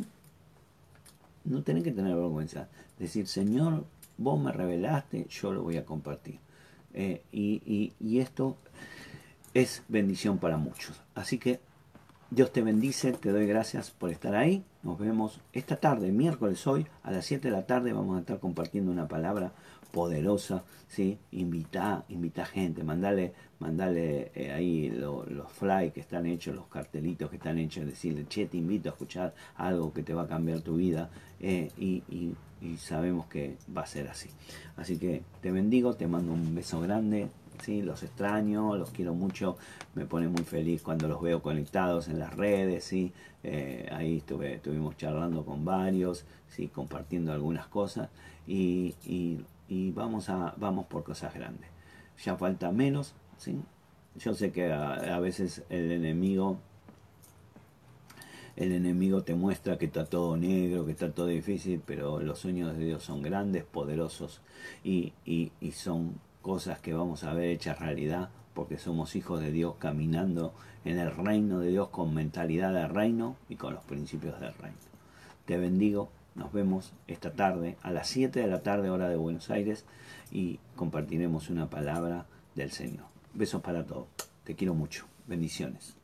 no 1.45 1.63
tenés 1.63 1.83
que 1.83 1.91
tener 1.91 2.15
vergüenza, 2.15 2.67
decir, 2.99 3.27
Señor, 3.27 3.85
vos 4.17 4.39
me 4.39 4.51
revelaste, 4.51 5.27
yo 5.29 5.53
lo 5.53 5.63
voy 5.63 5.77
a 5.77 5.85
compartir. 5.85 6.39
Eh, 6.93 7.21
y, 7.31 7.61
y, 7.65 7.93
y 7.99 8.19
esto 8.19 8.57
es 9.53 9.83
bendición 9.87 10.37
para 10.37 10.57
muchos. 10.57 10.99
Así 11.15 11.37
que 11.37 11.59
Dios 12.34 12.53
te 12.53 12.61
bendice, 12.61 13.11
te 13.11 13.29
doy 13.29 13.45
gracias 13.45 13.91
por 13.91 14.09
estar 14.09 14.36
ahí. 14.36 14.63
Nos 14.84 14.97
vemos 14.97 15.41
esta 15.51 15.75
tarde, 15.75 16.13
miércoles 16.13 16.65
hoy, 16.65 16.88
a 17.03 17.11
las 17.11 17.25
7 17.25 17.49
de 17.49 17.53
la 17.53 17.65
tarde 17.65 17.91
vamos 17.91 18.15
a 18.15 18.21
estar 18.21 18.39
compartiendo 18.39 18.89
una 18.89 19.05
palabra 19.05 19.51
poderosa, 19.91 20.63
¿sí? 20.88 21.19
Invita, 21.32 22.05
invita 22.07 22.45
gente, 22.45 22.86
mandale, 22.86 23.34
mandale 23.59 24.32
eh, 24.34 24.53
ahí 24.53 24.89
los 24.91 25.51
fly 25.51 25.91
que 25.91 25.99
están 25.99 26.25
hechos, 26.25 26.55
los 26.55 26.67
cartelitos 26.67 27.29
que 27.29 27.36
están 27.36 27.57
hechos, 27.57 27.86
decirle, 27.86 28.25
che, 28.29 28.45
te 28.45 28.55
invito 28.55 28.88
a 28.88 28.93
escuchar 28.93 29.36
algo 29.57 29.91
que 29.91 30.01
te 30.01 30.13
va 30.13 30.21
a 30.21 30.27
cambiar 30.29 30.61
tu 30.61 30.77
vida 30.77 31.09
eh, 31.41 31.69
y, 31.77 32.01
y 32.61 32.77
sabemos 32.77 33.25
que 33.25 33.57
va 33.75 33.82
a 33.82 33.88
ser 33.88 34.07
así. 34.07 34.29
Así 34.77 34.97
que 34.97 35.21
te 35.41 35.51
bendigo, 35.51 35.95
te 35.95 36.07
mando 36.07 36.32
un 36.32 36.55
beso 36.55 36.79
grande, 36.79 37.27
los 37.68 38.03
extraño, 38.03 38.76
los 38.76 38.89
quiero 38.91 39.14
mucho, 39.14 39.57
me 39.95 40.05
pone 40.05 40.28
muy 40.28 40.43
feliz 40.43 40.82
cuando 40.82 41.07
los 41.07 41.22
veo 41.22 41.41
conectados 41.41 42.07
en 42.07 42.20
las 42.20 42.36
redes, 42.36 42.84
¿sí? 42.84 43.14
Eh, 43.43 43.88
ahí 43.91 44.18
estuve, 44.18 44.55
estuvimos 44.55 44.97
charlando 44.97 45.45
con 45.45 45.66
varios, 45.66 46.26
¿sí? 46.49 46.68
compartiendo 46.68 47.32
algunas 47.32 47.68
cosas 47.68 48.09
y, 48.47 48.95
vamos, 49.95 50.30
a, 50.30 50.53
vamos 50.57 50.86
por 50.88 51.03
cosas 51.03 51.34
grandes. 51.34 51.70
Ya 52.24 52.36
falta 52.36 52.72
menos, 52.72 53.14
¿sí? 53.38 53.59
yo 54.20 54.34
sé 54.34 54.51
que 54.51 54.72
a, 54.72 55.20
veces 55.20 55.64
el 55.70 55.91
enemigo 55.91 56.57
el 58.57 58.74
enemigo 58.74 59.24
te 59.24 59.34
muestra 59.34 59.78
que 59.78 59.86
está 59.86 60.05
todo 60.05 60.36
negro, 60.36 60.86
que 60.86 60.91
está 60.91 61.12
todo 61.12 61.28
difícil, 61.28 61.82
pero 61.86 62.20
los 62.20 62.39
sueños 62.39 62.78
de 62.78 62.86
Dios 62.86 63.01
son 63.01 63.22
grandes, 63.22 63.64
poderosos 63.64 64.41
y, 64.84 65.14
y, 65.26 65.51
y 65.62 65.72
son 65.72 66.20
cosas 66.41 66.79
que 66.79 66.93
vamos 66.93 67.23
a 67.23 67.33
ver 67.33 67.49
hechas 67.49 67.79
realidad 67.79 68.29
porque 68.53 68.77
somos 68.77 69.15
hijos 69.15 69.39
de 69.39 69.51
Dios 69.51 69.75
caminando 69.79 70.53
en 70.83 70.97
el 70.97 71.15
reino 71.15 71.59
de 71.59 71.69
Dios 71.69 71.89
con 71.89 72.13
mentalidad 72.13 72.73
de 72.73 72.87
reino 72.87 73.35
y 73.49 73.55
con 73.55 73.73
los 73.73 73.83
principios 73.83 74.39
del 74.39 74.53
reino. 74.55 74.77
Te 75.45 75.57
bendigo, 75.57 76.09
nos 76.35 76.51
vemos 76.51 76.93
esta 77.07 77.33
tarde 77.33 77.77
a 77.81 77.91
las 77.91 78.07
7 78.09 78.39
de 78.39 78.47
la 78.47 78.61
tarde 78.61 78.89
hora 78.89 79.09
de 79.09 79.15
Buenos 79.15 79.49
Aires 79.49 79.85
y 80.31 80.59
compartiremos 80.75 81.49
una 81.49 81.69
palabra 81.69 82.25
del 82.55 82.71
Señor. 82.71 83.05
Besos 83.33 83.61
para 83.61 83.85
todos, 83.85 84.07
te 84.43 84.55
quiero 84.55 84.73
mucho, 84.73 85.05
bendiciones. 85.27 86.01